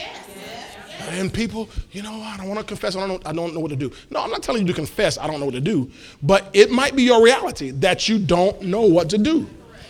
And 1.10 1.34
people, 1.34 1.70
you 1.92 2.04
know, 2.04 2.22
I 2.22 2.38
don't 2.38 2.48
want 2.48 2.60
to 2.60 2.66
confess. 2.66 2.96
I 2.96 3.00
don't, 3.06 3.10
know, 3.24 3.30
I 3.30 3.34
don't 3.34 3.54
know 3.54 3.60
what 3.60 3.70
to 3.72 3.76
do. 3.76 3.92
No, 4.10 4.22
I'm 4.22 4.30
not 4.30 4.44
telling 4.44 4.62
you 4.62 4.68
to 4.68 4.74
confess. 4.74 5.18
I 5.18 5.28
don't 5.28 5.40
know 5.40 5.46
what 5.46 5.56
to 5.56 5.62
do. 5.62 5.92
But 6.22 6.50
it 6.54 6.72
might 6.72 6.96
be 6.96 7.04
your 7.04 7.24
reality 7.24 7.72
that 7.72 8.08
you 8.08 8.20
don't 8.20 8.62
know 8.62 8.82
what 8.84 9.10
to 9.10 9.18
do. 9.18 9.48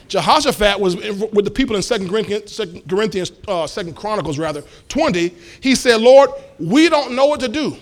Jehoshaphat 0.08 0.80
was 0.80 0.96
with 0.96 1.46
the 1.46 1.52
people 1.52 1.76
in 1.76 1.82
Second 1.82 2.10
Corinthians, 2.10 2.56
2 2.58 2.84
Corinthians, 2.90 3.32
uh, 3.48 3.66
Second 3.66 3.96
Chronicles 3.96 4.38
rather, 4.38 4.64
20. 4.90 5.34
He 5.62 5.74
said, 5.74 6.02
Lord, 6.02 6.32
we 6.60 6.90
don't 6.90 7.16
know 7.16 7.28
what 7.28 7.40
to 7.40 7.48
do, 7.48 7.78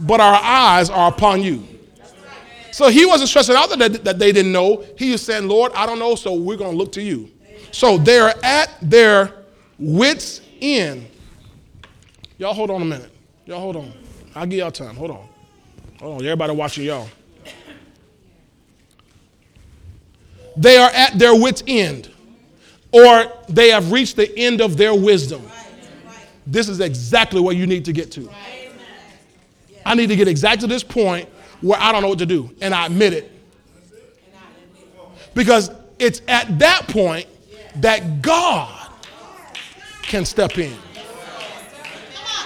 but 0.00 0.20
our 0.20 0.38
eyes 0.42 0.90
are 0.90 1.08
upon 1.08 1.42
you. 1.42 1.66
So 2.70 2.88
he 2.88 3.06
wasn't 3.06 3.30
stressing 3.30 3.56
out 3.56 3.70
that, 3.70 4.04
that 4.04 4.18
they 4.18 4.32
didn't 4.32 4.52
know. 4.52 4.84
He 4.98 5.12
was 5.12 5.22
saying, 5.22 5.48
Lord, 5.48 5.72
I 5.74 5.86
don't 5.86 5.98
know, 5.98 6.16
so 6.16 6.34
we're 6.34 6.56
going 6.56 6.72
to 6.72 6.76
look 6.76 6.92
to 6.92 7.02
you. 7.02 7.30
So 7.74 7.98
they're 7.98 8.32
at 8.44 8.70
their 8.80 9.32
wits' 9.80 10.40
end. 10.62 11.08
Y'all 12.38 12.54
hold 12.54 12.70
on 12.70 12.80
a 12.80 12.84
minute. 12.84 13.10
Y'all 13.46 13.58
hold 13.58 13.74
on. 13.74 13.92
I'll 14.36 14.46
give 14.46 14.60
y'all 14.60 14.70
time. 14.70 14.94
Hold 14.94 15.10
on. 15.10 15.28
Hold 15.98 16.20
on. 16.20 16.24
Everybody 16.24 16.52
watching 16.54 16.84
y'all. 16.84 17.08
They 20.56 20.76
are 20.76 20.90
at 20.90 21.18
their 21.18 21.34
wits' 21.34 21.64
end. 21.66 22.10
or 22.92 23.24
they 23.48 23.70
have 23.70 23.90
reached 23.90 24.14
the 24.14 24.32
end 24.38 24.60
of 24.60 24.76
their 24.76 24.94
wisdom. 24.94 25.42
This 26.46 26.68
is 26.68 26.78
exactly 26.78 27.40
where 27.40 27.56
you 27.56 27.66
need 27.66 27.84
to 27.86 27.92
get 27.92 28.12
to. 28.12 28.30
I 29.84 29.96
need 29.96 30.06
to 30.10 30.16
get 30.16 30.28
exactly 30.28 30.68
to 30.68 30.72
this 30.72 30.84
point 30.84 31.28
where 31.60 31.80
I 31.80 31.90
don't 31.90 32.02
know 32.02 32.08
what 32.08 32.20
to 32.20 32.26
do, 32.26 32.54
and 32.60 32.72
I 32.72 32.86
admit 32.86 33.14
it. 33.14 33.32
Because 35.34 35.72
it's 35.98 36.22
at 36.28 36.60
that 36.60 36.86
point 36.86 37.26
that 37.76 38.22
God 38.22 38.90
can 40.02 40.24
step 40.24 40.58
in. 40.58 40.76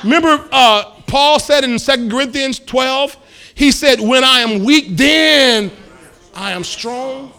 Remember, 0.04 0.48
uh, 0.52 0.92
Paul 1.06 1.40
said 1.40 1.64
in 1.64 1.78
2 1.78 2.08
Corinthians 2.08 2.58
12, 2.60 3.16
he 3.54 3.72
said, 3.72 4.00
When 4.00 4.22
I 4.24 4.40
am 4.40 4.64
weak, 4.64 4.86
then 4.90 5.72
I 6.34 6.52
am 6.52 6.62
strong. 6.62 7.32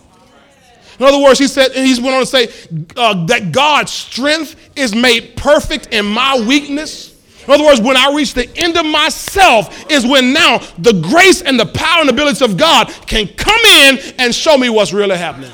In 1.00 1.06
other 1.06 1.20
words, 1.20 1.40
he 1.40 1.48
said, 1.48 1.72
and 1.72 1.88
he 1.88 2.02
went 2.02 2.16
on 2.16 2.22
to 2.22 2.26
say 2.26 2.50
uh, 2.98 3.26
that 3.28 3.54
God's 3.54 3.92
strength 3.92 4.58
is 4.76 4.94
made 4.94 5.38
perfect 5.38 5.94
in 5.94 6.06
my 6.06 6.44
weakness. 6.46 7.16
In 7.48 7.54
other 7.54 7.64
words, 7.64 7.80
when 7.80 7.96
I 7.96 8.14
reach 8.14 8.34
the 8.34 8.50
end 8.58 8.78
of 8.78 8.86
myself, 8.86 9.90
is 9.90 10.06
when 10.06 10.34
now 10.34 10.58
the 10.78 10.94
grace 10.94 11.42
and 11.42 11.58
the 11.58 11.66
power 11.66 12.02
and 12.02 12.10
abilities 12.10 12.42
of 12.42 12.58
God 12.58 12.90
can 13.08 13.28
come 13.28 13.62
in 13.62 13.98
and 14.20 14.36
show 14.36 14.58
me 14.58 14.70
what's 14.70 14.92
really 14.92 15.18
happening. 15.18 15.52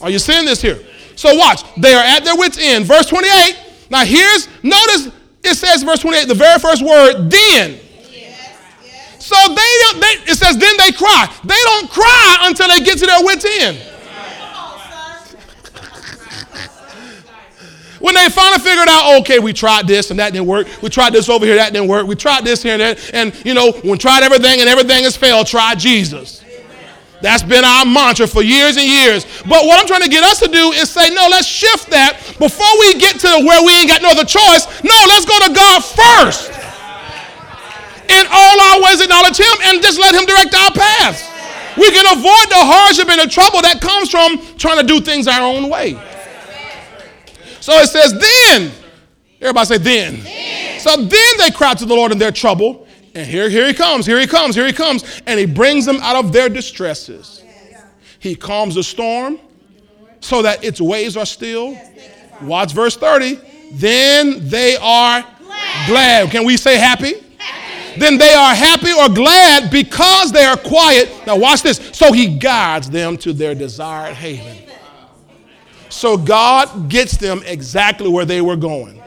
Are 0.00 0.10
you 0.10 0.18
seeing 0.18 0.44
this 0.44 0.60
here? 0.60 0.78
So 1.14 1.34
watch. 1.34 1.62
They 1.76 1.94
are 1.94 2.04
at 2.04 2.24
their 2.24 2.36
wits' 2.36 2.58
end. 2.58 2.84
Verse 2.84 3.06
28. 3.06 3.56
Now 3.90 4.04
here's, 4.04 4.48
notice 4.62 5.10
it 5.42 5.54
says, 5.54 5.82
verse 5.82 6.00
28, 6.00 6.28
the 6.28 6.34
very 6.34 6.58
first 6.58 6.82
word, 6.82 7.30
then. 7.30 7.80
So 9.18 9.36
they, 9.48 9.78
don't, 9.80 10.00
they, 10.00 10.30
it 10.30 10.36
says, 10.36 10.56
then 10.56 10.76
they 10.76 10.92
cry. 10.92 11.32
They 11.44 11.58
don't 11.64 11.90
cry 11.90 12.38
until 12.42 12.68
they 12.68 12.80
get 12.80 12.98
to 12.98 13.06
their 13.06 13.24
wits' 13.24 13.44
end. 13.44 13.78
When 17.98 18.14
they 18.14 18.28
finally 18.28 18.60
figured 18.60 18.88
out, 18.88 19.20
okay, 19.20 19.38
we 19.38 19.52
tried 19.52 19.88
this 19.88 20.10
and 20.10 20.20
that 20.20 20.32
didn't 20.32 20.46
work. 20.46 20.68
We 20.82 20.90
tried 20.90 21.12
this 21.12 21.28
over 21.28 21.44
here, 21.44 21.56
that 21.56 21.72
didn't 21.72 21.88
work. 21.88 22.06
We 22.06 22.14
tried 22.14 22.44
this 22.44 22.62
here 22.62 22.74
and 22.74 22.82
that. 22.82 23.14
And, 23.14 23.34
you 23.44 23.54
know, 23.54 23.72
we 23.82 23.96
tried 23.96 24.22
everything 24.22 24.60
and 24.60 24.68
everything 24.68 25.02
has 25.04 25.16
failed, 25.16 25.46
try 25.46 25.74
Jesus. 25.74 26.44
That's 27.22 27.42
been 27.42 27.64
our 27.64 27.84
mantra 27.84 28.26
for 28.26 28.42
years 28.42 28.76
and 28.76 28.84
years. 28.84 29.24
But 29.48 29.64
what 29.64 29.80
I'm 29.80 29.86
trying 29.86 30.02
to 30.02 30.08
get 30.08 30.22
us 30.22 30.38
to 30.40 30.48
do 30.48 30.72
is 30.76 30.90
say, 30.90 31.08
no, 31.10 31.28
let's 31.30 31.46
shift 31.46 31.88
that 31.90 32.20
before 32.38 32.72
we 32.80 33.00
get 33.00 33.18
to 33.20 33.32
where 33.40 33.64
we 33.64 33.72
ain't 33.72 33.88
got 33.88 34.02
no 34.02 34.12
other 34.12 34.28
choice. 34.28 34.68
No, 34.84 34.96
let's 35.08 35.24
go 35.24 35.36
to 35.48 35.50
God 35.52 35.80
first. 35.80 36.52
In 38.06 38.24
all 38.30 38.56
our 38.70 38.84
ways, 38.84 39.00
acknowledge 39.00 39.40
Him 39.40 39.56
and 39.64 39.82
just 39.82 39.98
let 39.98 40.14
Him 40.14 40.26
direct 40.28 40.54
our 40.54 40.70
paths. 40.70 41.24
We 41.76 41.90
can 41.90 42.04
avoid 42.06 42.46
the 42.52 42.62
hardship 42.62 43.08
and 43.08 43.20
the 43.20 43.28
trouble 43.28 43.62
that 43.62 43.80
comes 43.80 44.10
from 44.10 44.38
trying 44.56 44.78
to 44.78 44.86
do 44.86 45.00
things 45.00 45.26
our 45.26 45.42
own 45.42 45.68
way. 45.68 46.00
So 47.60 47.72
it 47.80 47.88
says, 47.88 48.12
then. 48.12 48.70
Everybody 49.40 49.66
say, 49.66 49.78
then. 49.78 50.22
then. 50.22 50.80
So 50.80 50.96
then 50.96 51.32
they 51.38 51.50
cried 51.50 51.78
to 51.78 51.86
the 51.86 51.94
Lord 51.94 52.12
in 52.12 52.18
their 52.18 52.30
trouble 52.30 52.85
and 53.16 53.26
here, 53.26 53.48
here 53.48 53.66
he 53.66 53.72
comes, 53.72 54.04
here 54.04 54.20
he 54.20 54.26
comes, 54.26 54.54
here 54.54 54.66
he 54.66 54.74
comes. 54.74 55.22
And 55.26 55.40
he 55.40 55.46
brings 55.46 55.86
them 55.86 55.96
out 56.02 56.16
of 56.16 56.34
their 56.34 56.50
distresses. 56.50 57.42
He 58.18 58.36
calms 58.36 58.74
the 58.74 58.82
storm 58.82 59.40
so 60.20 60.42
that 60.42 60.62
its 60.62 60.82
waves 60.82 61.16
are 61.16 61.24
still. 61.24 61.78
Watch 62.42 62.72
verse 62.72 62.94
30. 62.94 63.40
Then 63.72 64.46
they 64.50 64.76
are 64.76 65.22
glad. 65.22 65.88
glad. 65.88 66.30
Can 66.30 66.44
we 66.44 66.58
say 66.58 66.76
happy? 66.76 67.14
happy? 67.38 67.98
Then 67.98 68.18
they 68.18 68.34
are 68.34 68.54
happy 68.54 68.92
or 68.92 69.08
glad 69.08 69.70
because 69.70 70.30
they 70.30 70.44
are 70.44 70.58
quiet. 70.58 71.10
Now, 71.26 71.38
watch 71.38 71.62
this. 71.62 71.78
So 71.94 72.12
he 72.12 72.36
guides 72.36 72.90
them 72.90 73.16
to 73.18 73.32
their 73.32 73.54
desired 73.54 74.12
haven. 74.12 74.58
So 75.88 76.18
God 76.18 76.90
gets 76.90 77.16
them 77.16 77.40
exactly 77.46 78.10
where 78.10 78.26
they 78.26 78.42
were 78.42 78.56
going. 78.56 79.02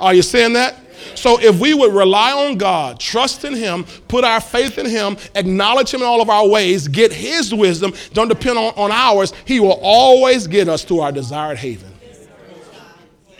Are 0.00 0.14
you 0.14 0.22
saying 0.22 0.52
that? 0.52 0.76
So 1.14 1.40
if 1.40 1.58
we 1.58 1.74
would 1.74 1.92
rely 1.92 2.32
on 2.32 2.58
God, 2.58 2.98
trust 2.98 3.44
in 3.44 3.54
Him, 3.54 3.84
put 4.08 4.24
our 4.24 4.40
faith 4.40 4.78
in 4.78 4.86
Him, 4.86 5.16
acknowledge 5.34 5.92
Him 5.92 6.00
in 6.00 6.06
all 6.06 6.20
of 6.20 6.30
our 6.30 6.48
ways, 6.48 6.88
get 6.88 7.12
His 7.12 7.54
wisdom, 7.54 7.92
don't 8.12 8.28
depend 8.28 8.58
on, 8.58 8.72
on 8.76 8.90
ours, 8.90 9.32
He 9.44 9.60
will 9.60 9.78
always 9.82 10.46
get 10.46 10.68
us 10.68 10.84
to 10.86 11.00
our 11.00 11.12
desired 11.12 11.58
haven. 11.58 11.92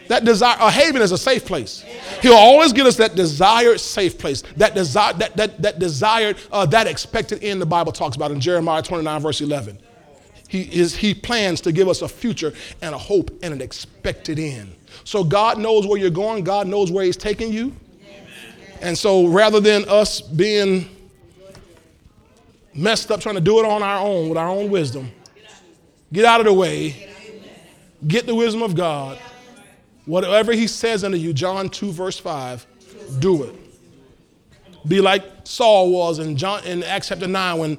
That 0.08 0.24
desire, 0.24 0.56
a 0.60 0.70
haven 0.70 1.00
is 1.00 1.12
a 1.12 1.16
safe 1.16 1.46
place. 1.46 1.84
He'll 2.20 2.34
always 2.34 2.72
get 2.72 2.86
us 2.86 2.96
that 2.96 3.14
desired 3.14 3.80
safe 3.80 4.18
place, 4.18 4.42
that 4.58 4.74
desire, 4.74 5.14
that 5.14 5.36
that 5.36 5.62
that 5.62 5.78
desired, 5.78 6.36
uh, 6.50 6.66
that 6.66 6.86
expected 6.86 7.42
end. 7.42 7.62
The 7.62 7.66
Bible 7.66 7.92
talks 7.92 8.14
about 8.14 8.30
in 8.30 8.38
Jeremiah 8.38 8.82
29 8.82 9.22
verse 9.22 9.40
11. 9.40 9.78
He 10.48 10.62
is 10.64 10.94
he 10.94 11.14
plans 11.14 11.62
to 11.62 11.72
give 11.72 11.88
us 11.88 12.02
a 12.02 12.08
future 12.08 12.52
and 12.82 12.94
a 12.94 12.98
hope 12.98 13.30
and 13.42 13.54
an 13.54 13.62
expected 13.62 14.38
end. 14.38 14.76
So 15.04 15.24
God 15.24 15.58
knows 15.58 15.86
where 15.86 15.98
you're 15.98 16.10
going, 16.10 16.44
God 16.44 16.66
knows 16.66 16.90
where 16.90 17.04
He's 17.04 17.16
taking 17.16 17.52
you. 17.52 17.74
And 18.80 18.96
so 18.98 19.26
rather 19.26 19.60
than 19.60 19.88
us 19.88 20.20
being 20.20 20.88
messed 22.74 23.10
up 23.10 23.20
trying 23.20 23.36
to 23.36 23.40
do 23.40 23.60
it 23.60 23.66
on 23.66 23.82
our 23.82 23.98
own 23.98 24.28
with 24.28 24.38
our 24.38 24.48
own 24.48 24.70
wisdom, 24.70 25.10
get 26.12 26.24
out 26.24 26.40
of 26.40 26.46
the 26.46 26.52
way, 26.52 27.08
get 28.06 28.26
the 28.26 28.34
wisdom 28.34 28.62
of 28.62 28.74
God. 28.74 29.18
Whatever 30.04 30.52
He 30.52 30.66
says 30.66 31.04
unto 31.04 31.16
you, 31.16 31.32
John 31.32 31.68
2, 31.68 31.92
verse 31.92 32.18
5, 32.18 32.66
do 33.20 33.44
it. 33.44 33.54
Be 34.86 35.00
like 35.00 35.24
Saul 35.44 35.92
was 35.92 36.18
in, 36.18 36.36
John, 36.36 36.64
in 36.64 36.82
Acts 36.82 37.08
chapter 37.08 37.28
9 37.28 37.58
when 37.58 37.78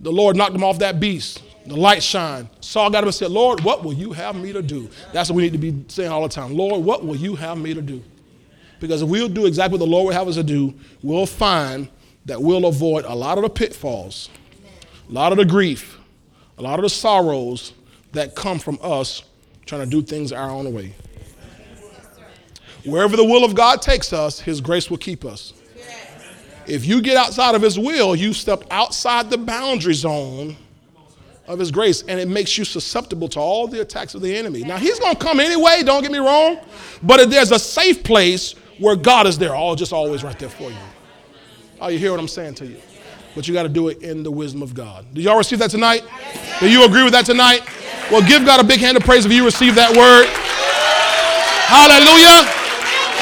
the 0.00 0.10
Lord 0.10 0.36
knocked 0.36 0.54
him 0.54 0.64
off 0.64 0.78
that 0.78 0.98
beast. 0.98 1.42
The 1.68 1.76
light 1.76 2.02
shine. 2.02 2.48
Saul 2.60 2.90
got 2.90 2.98
up 2.98 3.04
and 3.04 3.14
said, 3.14 3.30
Lord, 3.30 3.60
what 3.60 3.84
will 3.84 3.92
you 3.92 4.12
have 4.12 4.34
me 4.34 4.54
to 4.54 4.62
do? 4.62 4.88
That's 5.12 5.28
what 5.28 5.36
we 5.36 5.42
need 5.42 5.52
to 5.52 5.58
be 5.58 5.84
saying 5.88 6.10
all 6.10 6.22
the 6.22 6.28
time. 6.28 6.56
Lord, 6.56 6.82
what 6.82 7.04
will 7.04 7.16
you 7.16 7.36
have 7.36 7.58
me 7.58 7.74
to 7.74 7.82
do? 7.82 8.02
Because 8.80 9.02
if 9.02 9.08
we'll 9.08 9.28
do 9.28 9.44
exactly 9.44 9.78
what 9.78 9.84
the 9.84 9.90
Lord 9.90 10.06
would 10.06 10.14
have 10.14 10.28
us 10.28 10.36
to 10.36 10.42
do, 10.42 10.72
we'll 11.02 11.26
find 11.26 11.88
that 12.24 12.40
we'll 12.40 12.64
avoid 12.64 13.04
a 13.04 13.14
lot 13.14 13.36
of 13.36 13.44
the 13.44 13.50
pitfalls, 13.50 14.30
a 15.08 15.12
lot 15.12 15.30
of 15.30 15.36
the 15.36 15.44
grief, 15.44 15.98
a 16.56 16.62
lot 16.62 16.78
of 16.78 16.84
the 16.84 16.88
sorrows 16.88 17.74
that 18.12 18.34
come 18.34 18.58
from 18.58 18.78
us 18.82 19.24
trying 19.66 19.82
to 19.82 19.90
do 19.90 20.00
things 20.00 20.32
our 20.32 20.48
own 20.48 20.72
way. 20.72 20.94
Wherever 22.86 23.14
the 23.14 23.24
will 23.24 23.44
of 23.44 23.54
God 23.54 23.82
takes 23.82 24.14
us, 24.14 24.40
His 24.40 24.62
grace 24.62 24.88
will 24.88 24.96
keep 24.96 25.26
us. 25.26 25.52
If 26.66 26.86
you 26.86 27.02
get 27.02 27.18
outside 27.18 27.54
of 27.54 27.60
His 27.60 27.78
will, 27.78 28.16
you 28.16 28.32
step 28.32 28.64
outside 28.70 29.28
the 29.28 29.36
boundary 29.36 29.94
zone 29.94 30.56
of 31.48 31.58
his 31.58 31.70
grace, 31.70 32.04
and 32.06 32.20
it 32.20 32.28
makes 32.28 32.56
you 32.56 32.64
susceptible 32.64 33.26
to 33.28 33.40
all 33.40 33.66
the 33.66 33.80
attacks 33.80 34.14
of 34.14 34.20
the 34.20 34.36
enemy. 34.36 34.62
Now, 34.62 34.76
he's 34.76 35.00
going 35.00 35.16
to 35.16 35.18
come 35.18 35.40
anyway, 35.40 35.82
don't 35.82 36.02
get 36.02 36.12
me 36.12 36.18
wrong, 36.18 36.58
but 37.02 37.20
if 37.20 37.30
there's 37.30 37.50
a 37.50 37.58
safe 37.58 38.04
place 38.04 38.54
where 38.78 38.94
God 38.94 39.26
is 39.26 39.38
there, 39.38 39.54
all 39.54 39.74
just 39.74 39.92
always 39.92 40.22
right 40.22 40.38
there 40.38 40.50
for 40.50 40.70
you. 40.70 40.76
Oh, 41.80 41.88
you 41.88 41.98
hear 41.98 42.10
what 42.10 42.20
I'm 42.20 42.28
saying 42.28 42.54
to 42.56 42.66
you? 42.66 42.76
But 43.34 43.48
you 43.48 43.54
got 43.54 43.62
to 43.64 43.68
do 43.68 43.88
it 43.88 44.02
in 44.02 44.22
the 44.22 44.30
wisdom 44.30 44.62
of 44.62 44.74
God. 44.74 45.06
Did 45.14 45.24
y'all 45.24 45.38
receive 45.38 45.58
that 45.60 45.70
tonight? 45.70 46.04
Do 46.60 46.70
you 46.70 46.84
agree 46.84 47.02
with 47.02 47.12
that 47.12 47.24
tonight? 47.24 47.62
Well, 48.10 48.26
give 48.26 48.44
God 48.44 48.60
a 48.60 48.64
big 48.64 48.80
hand 48.80 48.96
of 48.96 49.04
praise 49.04 49.24
if 49.24 49.32
you 49.32 49.44
receive 49.44 49.74
that 49.76 49.94
word. 49.96 50.28
Hallelujah. 51.68 52.44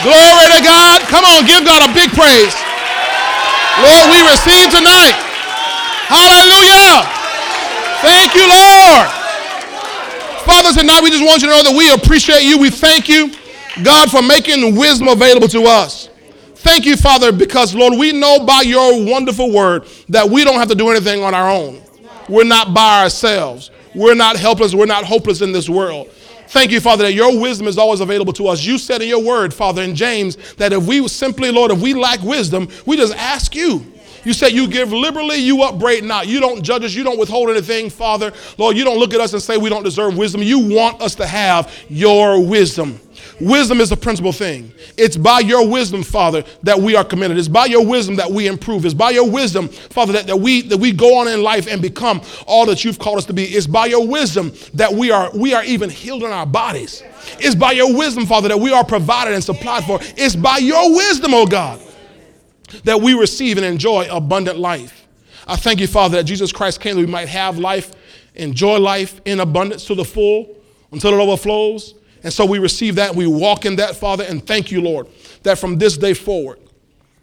Glory 0.02 0.46
to 0.56 0.60
God. 0.62 1.02
Come 1.10 1.24
on, 1.24 1.46
give 1.46 1.64
God 1.64 1.84
a 1.84 1.90
big 1.94 2.10
praise. 2.14 2.54
Lord, 3.82 4.06
we 4.10 4.18
receive 4.26 4.72
tonight. 4.72 5.14
Hallelujah. 6.10 7.15
Thank 8.00 8.34
you, 8.34 8.46
Lord. 8.48 9.08
Father, 10.44 10.72
tonight 10.78 11.02
we 11.02 11.10
just 11.10 11.24
want 11.24 11.42
you 11.42 11.48
to 11.48 11.54
know 11.54 11.62
that 11.64 11.74
we 11.76 11.92
appreciate 11.92 12.42
you. 12.42 12.58
We 12.58 12.70
thank 12.70 13.08
you, 13.08 13.32
God, 13.82 14.10
for 14.10 14.22
making 14.22 14.76
wisdom 14.76 15.08
available 15.08 15.48
to 15.48 15.64
us. 15.64 16.08
Thank 16.56 16.84
you, 16.84 16.96
Father, 16.96 17.32
because, 17.32 17.74
Lord, 17.74 17.98
we 17.98 18.12
know 18.12 18.44
by 18.44 18.62
your 18.62 19.04
wonderful 19.04 19.52
word 19.52 19.86
that 20.08 20.28
we 20.28 20.44
don't 20.44 20.58
have 20.58 20.68
to 20.68 20.74
do 20.74 20.88
anything 20.90 21.22
on 21.22 21.34
our 21.34 21.50
own. 21.50 21.82
We're 22.28 22.44
not 22.44 22.74
by 22.74 23.02
ourselves. 23.02 23.70
We're 23.94 24.14
not 24.14 24.36
helpless. 24.36 24.74
We're 24.74 24.86
not 24.86 25.04
hopeless 25.04 25.40
in 25.40 25.52
this 25.52 25.68
world. 25.68 26.08
Thank 26.48 26.70
you, 26.70 26.80
Father, 26.80 27.04
that 27.04 27.14
your 27.14 27.40
wisdom 27.40 27.66
is 27.66 27.78
always 27.78 28.00
available 28.00 28.32
to 28.34 28.48
us. 28.48 28.64
You 28.64 28.78
said 28.78 29.02
in 29.02 29.08
your 29.08 29.22
word, 29.22 29.52
Father, 29.52 29.82
in 29.82 29.94
James, 29.96 30.36
that 30.54 30.72
if 30.72 30.86
we 30.86 31.06
simply, 31.08 31.50
Lord, 31.50 31.70
if 31.70 31.80
we 31.80 31.94
lack 31.94 32.22
wisdom, 32.22 32.68
we 32.84 32.96
just 32.96 33.14
ask 33.14 33.54
you. 33.54 33.84
You 34.26 34.32
said 34.32 34.50
you 34.50 34.66
give 34.66 34.92
liberally, 34.92 35.36
you 35.36 35.62
upbraid 35.62 36.02
not. 36.02 36.26
You 36.26 36.40
don't 36.40 36.60
judge 36.60 36.82
us, 36.82 36.92
you 36.92 37.04
don't 37.04 37.16
withhold 37.16 37.48
anything, 37.48 37.88
Father. 37.88 38.32
Lord, 38.58 38.76
you 38.76 38.82
don't 38.82 38.98
look 38.98 39.14
at 39.14 39.20
us 39.20 39.32
and 39.32 39.40
say 39.40 39.56
we 39.56 39.70
don't 39.70 39.84
deserve 39.84 40.18
wisdom. 40.18 40.42
You 40.42 40.58
want 40.58 41.00
us 41.00 41.14
to 41.14 41.26
have 41.28 41.72
your 41.88 42.44
wisdom. 42.44 42.98
Wisdom 43.40 43.80
is 43.80 43.92
a 43.92 43.96
principal 43.96 44.32
thing. 44.32 44.72
It's 44.96 45.16
by 45.16 45.38
your 45.38 45.68
wisdom, 45.68 46.02
Father, 46.02 46.42
that 46.64 46.76
we 46.76 46.96
are 46.96 47.04
committed. 47.04 47.38
It's 47.38 47.46
by 47.46 47.66
your 47.66 47.86
wisdom 47.86 48.16
that 48.16 48.28
we 48.28 48.48
improve. 48.48 48.84
It's 48.84 48.94
by 48.94 49.10
your 49.10 49.30
wisdom, 49.30 49.68
Father, 49.68 50.12
that, 50.14 50.26
that 50.26 50.36
we 50.36 50.62
that 50.62 50.78
we 50.78 50.90
go 50.90 51.20
on 51.20 51.28
in 51.28 51.44
life 51.44 51.68
and 51.68 51.80
become 51.80 52.20
all 52.48 52.66
that 52.66 52.84
you've 52.84 52.98
called 52.98 53.18
us 53.18 53.26
to 53.26 53.32
be. 53.32 53.44
It's 53.44 53.68
by 53.68 53.86
your 53.86 54.08
wisdom 54.08 54.52
that 54.74 54.92
we 54.92 55.12
are 55.12 55.30
we 55.36 55.54
are 55.54 55.62
even 55.62 55.88
healed 55.88 56.24
in 56.24 56.32
our 56.32 56.46
bodies. 56.46 57.04
It's 57.38 57.54
by 57.54 57.70
your 57.72 57.96
wisdom, 57.96 58.26
Father, 58.26 58.48
that 58.48 58.58
we 58.58 58.72
are 58.72 58.84
provided 58.84 59.34
and 59.34 59.44
supplied 59.44 59.84
for. 59.84 60.00
It's 60.16 60.34
by 60.34 60.56
your 60.56 60.96
wisdom, 60.96 61.32
oh 61.32 61.46
God 61.46 61.80
that 62.84 63.00
we 63.00 63.14
receive 63.14 63.56
and 63.56 63.66
enjoy 63.66 64.08
abundant 64.10 64.58
life. 64.58 65.06
I 65.46 65.56
thank 65.56 65.80
you, 65.80 65.86
Father, 65.86 66.18
that 66.18 66.24
Jesus 66.24 66.52
Christ 66.52 66.80
came 66.80 66.96
that 66.96 67.00
we 67.00 67.06
might 67.06 67.28
have 67.28 67.58
life 67.58 67.92
enjoy 68.36 68.78
life 68.78 69.20
in 69.24 69.40
abundance 69.40 69.86
to 69.86 69.94
the 69.94 70.04
full 70.04 70.56
until 70.92 71.12
it 71.12 71.20
overflows. 71.20 71.94
And 72.22 72.32
so 72.32 72.44
we 72.44 72.58
receive 72.58 72.96
that 72.96 73.14
we 73.14 73.26
walk 73.26 73.64
in 73.64 73.76
that, 73.76 73.96
Father, 73.96 74.24
and 74.24 74.46
thank 74.46 74.70
you, 74.70 74.80
Lord, 74.80 75.08
that 75.42 75.58
from 75.58 75.78
this 75.78 75.96
day 75.96 76.14
forward, 76.14 76.58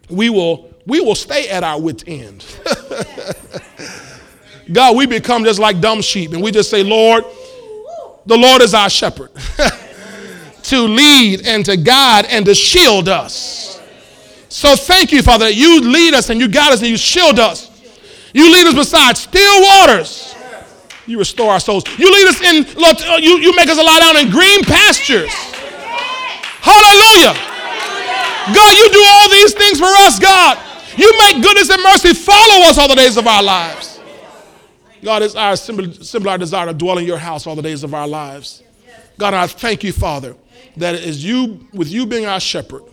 we 0.08 0.30
will, 0.30 0.72
we 0.86 1.00
will 1.00 1.14
stay 1.14 1.48
at 1.48 1.62
our 1.62 1.80
wits' 1.80 2.04
end. 2.06 2.44
God, 4.72 4.96
we 4.96 5.06
become 5.06 5.44
just 5.44 5.58
like 5.58 5.80
dumb 5.80 6.00
sheep 6.00 6.32
and 6.32 6.42
we 6.42 6.50
just 6.50 6.70
say, 6.70 6.82
Lord, 6.82 7.24
the 8.26 8.36
Lord 8.36 8.62
is 8.62 8.72
our 8.72 8.88
shepherd 8.88 9.30
to 10.62 10.80
lead 10.80 11.46
and 11.46 11.64
to 11.66 11.76
guide 11.76 12.24
and 12.26 12.46
to 12.46 12.54
shield 12.54 13.08
us. 13.08 13.73
So 14.54 14.76
thank 14.76 15.10
you, 15.10 15.20
Father, 15.20 15.46
that 15.46 15.56
you 15.56 15.80
lead 15.80 16.14
us 16.14 16.30
and 16.30 16.38
you 16.38 16.46
guide 16.46 16.72
us 16.72 16.78
and 16.78 16.88
you 16.88 16.96
shield 16.96 17.40
us. 17.40 17.68
You 18.32 18.52
lead 18.52 18.68
us 18.68 18.74
beside 18.74 19.16
still 19.16 19.62
waters. 19.62 20.32
You 21.06 21.18
restore 21.18 21.50
our 21.50 21.58
souls. 21.58 21.82
You 21.98 22.06
lead 22.06 22.28
us 22.28 22.40
in, 22.40 22.80
Lord, 22.80 22.96
uh, 23.02 23.16
you, 23.16 23.38
you 23.38 23.52
make 23.56 23.68
us 23.68 23.78
lie 23.78 23.98
down 23.98 24.16
in 24.16 24.30
green 24.30 24.62
pastures. 24.62 25.28
Hallelujah. 26.62 27.34
God, 28.54 28.78
you 28.78 28.88
do 28.92 29.04
all 29.04 29.28
these 29.28 29.54
things 29.54 29.80
for 29.80 29.90
us, 30.06 30.20
God. 30.20 30.56
You 30.96 31.12
make 31.18 31.42
goodness 31.42 31.68
and 31.70 31.82
mercy 31.82 32.14
follow 32.14 32.62
us 32.68 32.78
all 32.78 32.86
the 32.86 32.94
days 32.94 33.16
of 33.16 33.26
our 33.26 33.42
lives. 33.42 34.00
God, 35.02 35.22
it's 35.24 35.34
our 35.34 35.56
simple, 35.56 35.92
simple 35.94 36.30
our 36.30 36.38
desire 36.38 36.66
to 36.66 36.74
dwell 36.74 36.98
in 36.98 37.06
your 37.06 37.18
house 37.18 37.44
all 37.48 37.56
the 37.56 37.62
days 37.62 37.82
of 37.82 37.92
our 37.92 38.06
lives. 38.06 38.62
God, 39.18 39.34
I 39.34 39.48
thank 39.48 39.82
you, 39.82 39.92
Father, 39.92 40.36
that 40.76 40.94
it 40.94 41.02
is 41.02 41.24
you, 41.24 41.66
with 41.72 41.90
you 41.90 42.06
being 42.06 42.26
our 42.26 42.38
shepherd, 42.38 42.84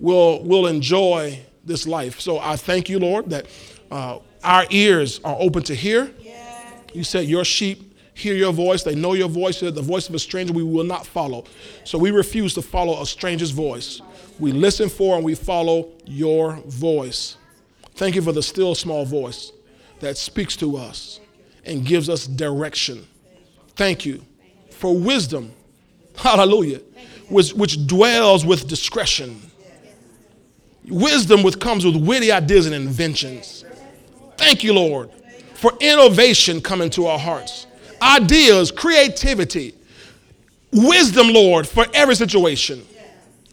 we'll, 0.00 0.42
we'll 0.42 0.66
enjoy 0.66 1.40
this 1.64 1.86
life. 1.86 2.20
So 2.20 2.38
I 2.38 2.56
thank 2.56 2.88
you, 2.88 2.98
Lord, 2.98 3.30
that 3.30 3.46
uh, 3.90 4.18
our 4.42 4.66
ears 4.70 5.20
are 5.22 5.36
open 5.38 5.62
to 5.64 5.74
hear. 5.74 6.10
You 6.92 7.04
said 7.04 7.26
your 7.26 7.44
sheep 7.44 7.90
hear 8.20 8.34
your 8.34 8.52
voice, 8.52 8.82
they 8.82 8.94
know 8.94 9.14
your 9.14 9.28
voice, 9.28 9.60
the 9.60 9.70
voice 9.70 10.08
of 10.08 10.14
a 10.14 10.18
stranger 10.18 10.52
we 10.52 10.62
will 10.62 10.84
not 10.84 11.06
follow. 11.06 11.44
So 11.84 11.98
we 11.98 12.10
refuse 12.10 12.54
to 12.54 12.62
follow 12.62 13.00
a 13.00 13.06
stranger's 13.06 13.50
voice. 13.50 14.00
We 14.38 14.52
listen 14.52 14.88
for 14.88 15.16
and 15.16 15.24
we 15.24 15.34
follow 15.34 15.90
your 16.04 16.54
voice. 16.66 17.36
Thank 17.94 18.14
you 18.14 18.22
for 18.22 18.32
the 18.32 18.42
still 18.42 18.74
small 18.74 19.04
voice 19.04 19.52
that 20.00 20.16
speaks 20.16 20.56
to 20.56 20.76
us 20.76 21.20
and 21.64 21.84
gives 21.84 22.08
us 22.08 22.26
direction. 22.26 23.06
Thank 23.74 24.04
you 24.04 24.24
for 24.70 24.96
wisdom, 24.96 25.52
hallelujah, 26.16 26.80
which, 27.28 27.52
which 27.52 27.86
dwells 27.86 28.44
with 28.44 28.68
discretion. 28.68 29.49
Wisdom 30.90 31.42
which 31.42 31.58
comes 31.58 31.84
with 31.84 31.96
witty 31.96 32.32
ideas 32.32 32.66
and 32.66 32.74
inventions. 32.74 33.64
Thank 34.36 34.64
you, 34.64 34.74
Lord, 34.74 35.10
for 35.54 35.72
innovation 35.80 36.60
coming 36.60 36.90
to 36.90 37.06
our 37.06 37.18
hearts. 37.18 37.66
Ideas, 38.02 38.70
creativity, 38.70 39.74
wisdom, 40.72 41.28
Lord, 41.28 41.68
for 41.68 41.86
every 41.94 42.14
situation. 42.14 42.84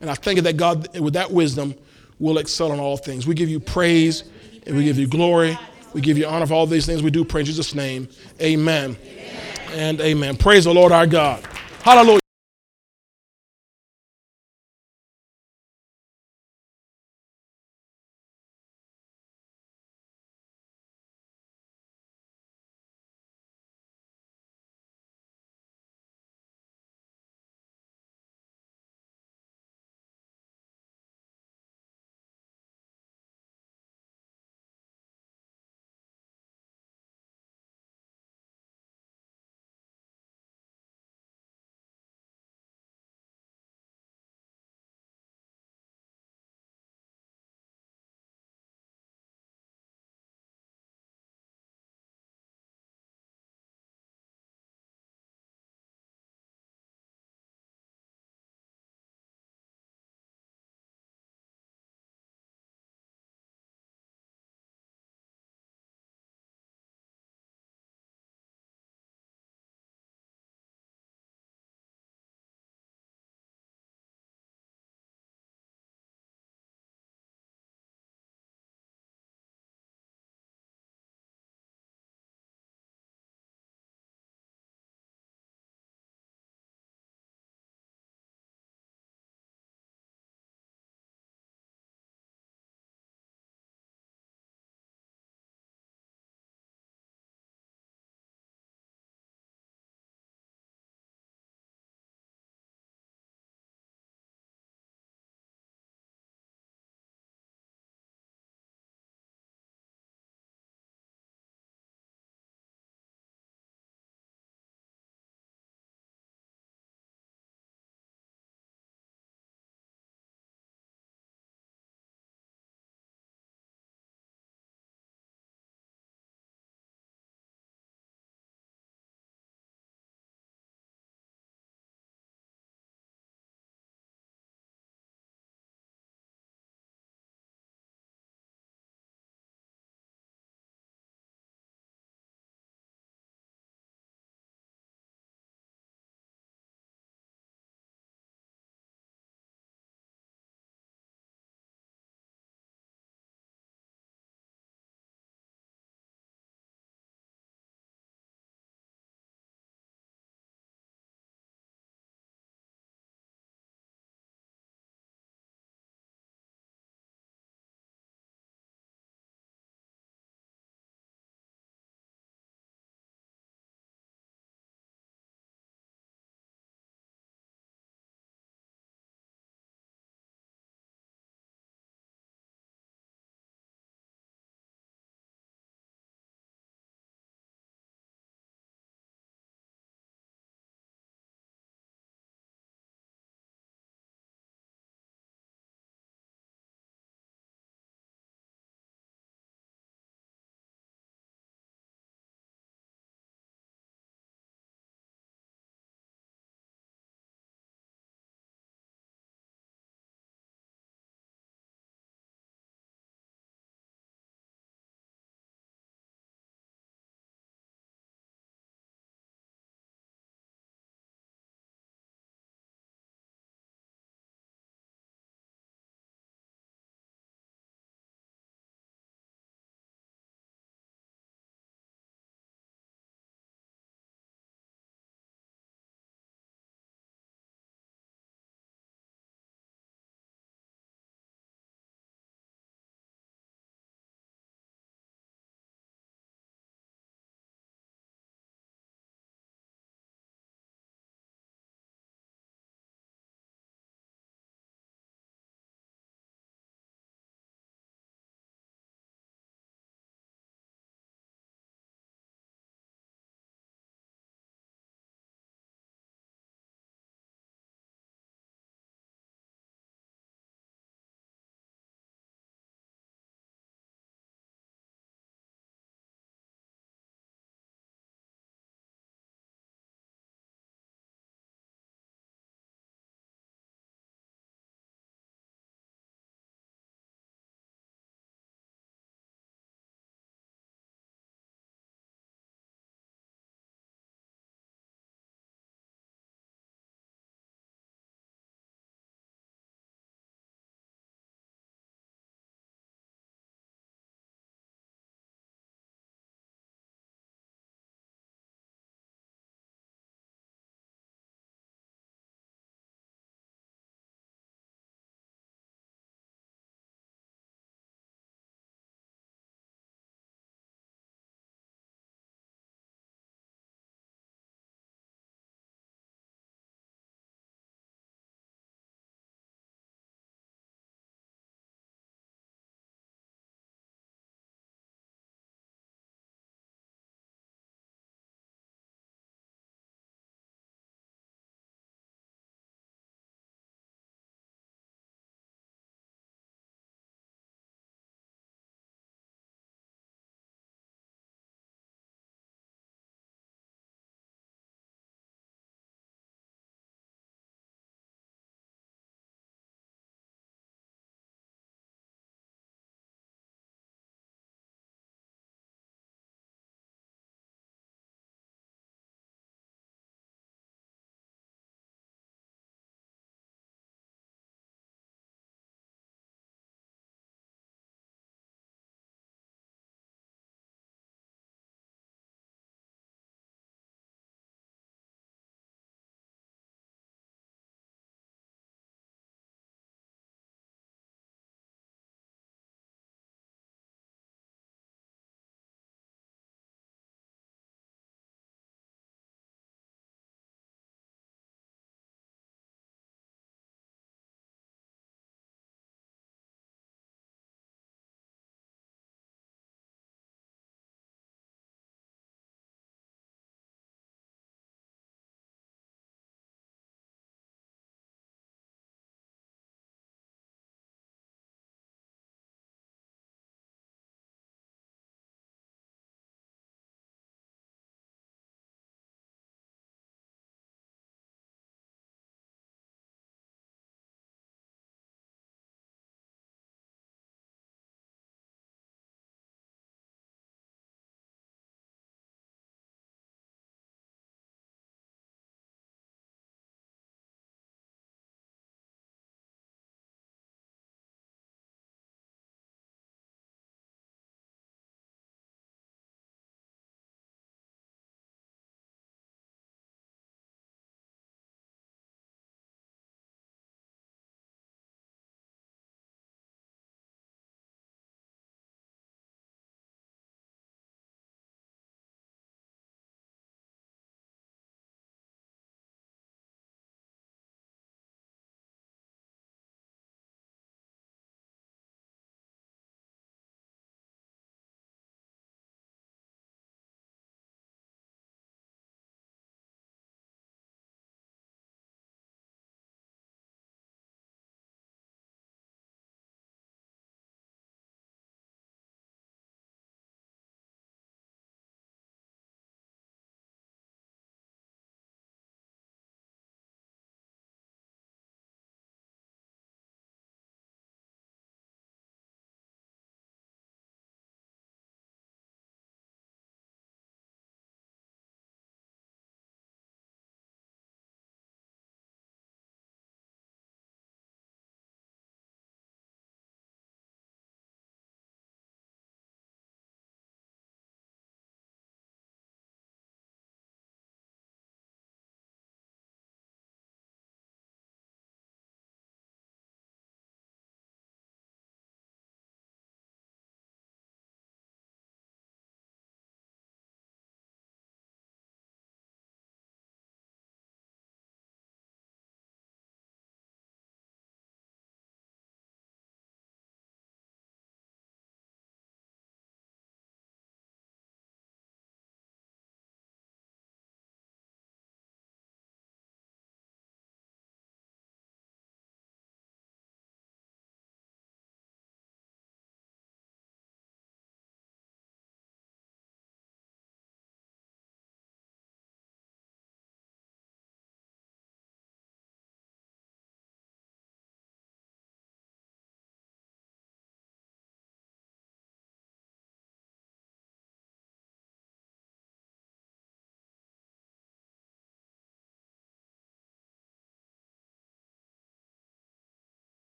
And 0.00 0.08
I 0.08 0.14
thank 0.14 0.36
you 0.36 0.42
that 0.42 0.56
God, 0.56 0.96
with 0.98 1.14
that 1.14 1.30
wisdom, 1.30 1.74
will 2.18 2.38
excel 2.38 2.72
in 2.72 2.80
all 2.80 2.96
things. 2.96 3.26
We 3.26 3.34
give 3.34 3.48
you 3.48 3.60
praise 3.60 4.24
and 4.66 4.76
we 4.76 4.84
give 4.84 4.98
you 4.98 5.06
glory. 5.06 5.58
We 5.92 6.00
give 6.00 6.18
you 6.18 6.26
honor 6.26 6.46
for 6.46 6.54
all 6.54 6.66
these 6.66 6.86
things 6.86 7.02
we 7.02 7.10
do. 7.10 7.24
Pray 7.24 7.40
in 7.40 7.46
Jesus' 7.46 7.74
name. 7.74 8.08
Amen. 8.40 8.96
amen. 9.02 9.40
And 9.72 10.00
amen. 10.00 10.36
Praise 10.36 10.64
the 10.64 10.74
Lord 10.74 10.92
our 10.92 11.06
God. 11.06 11.44
Hallelujah. 11.82 12.27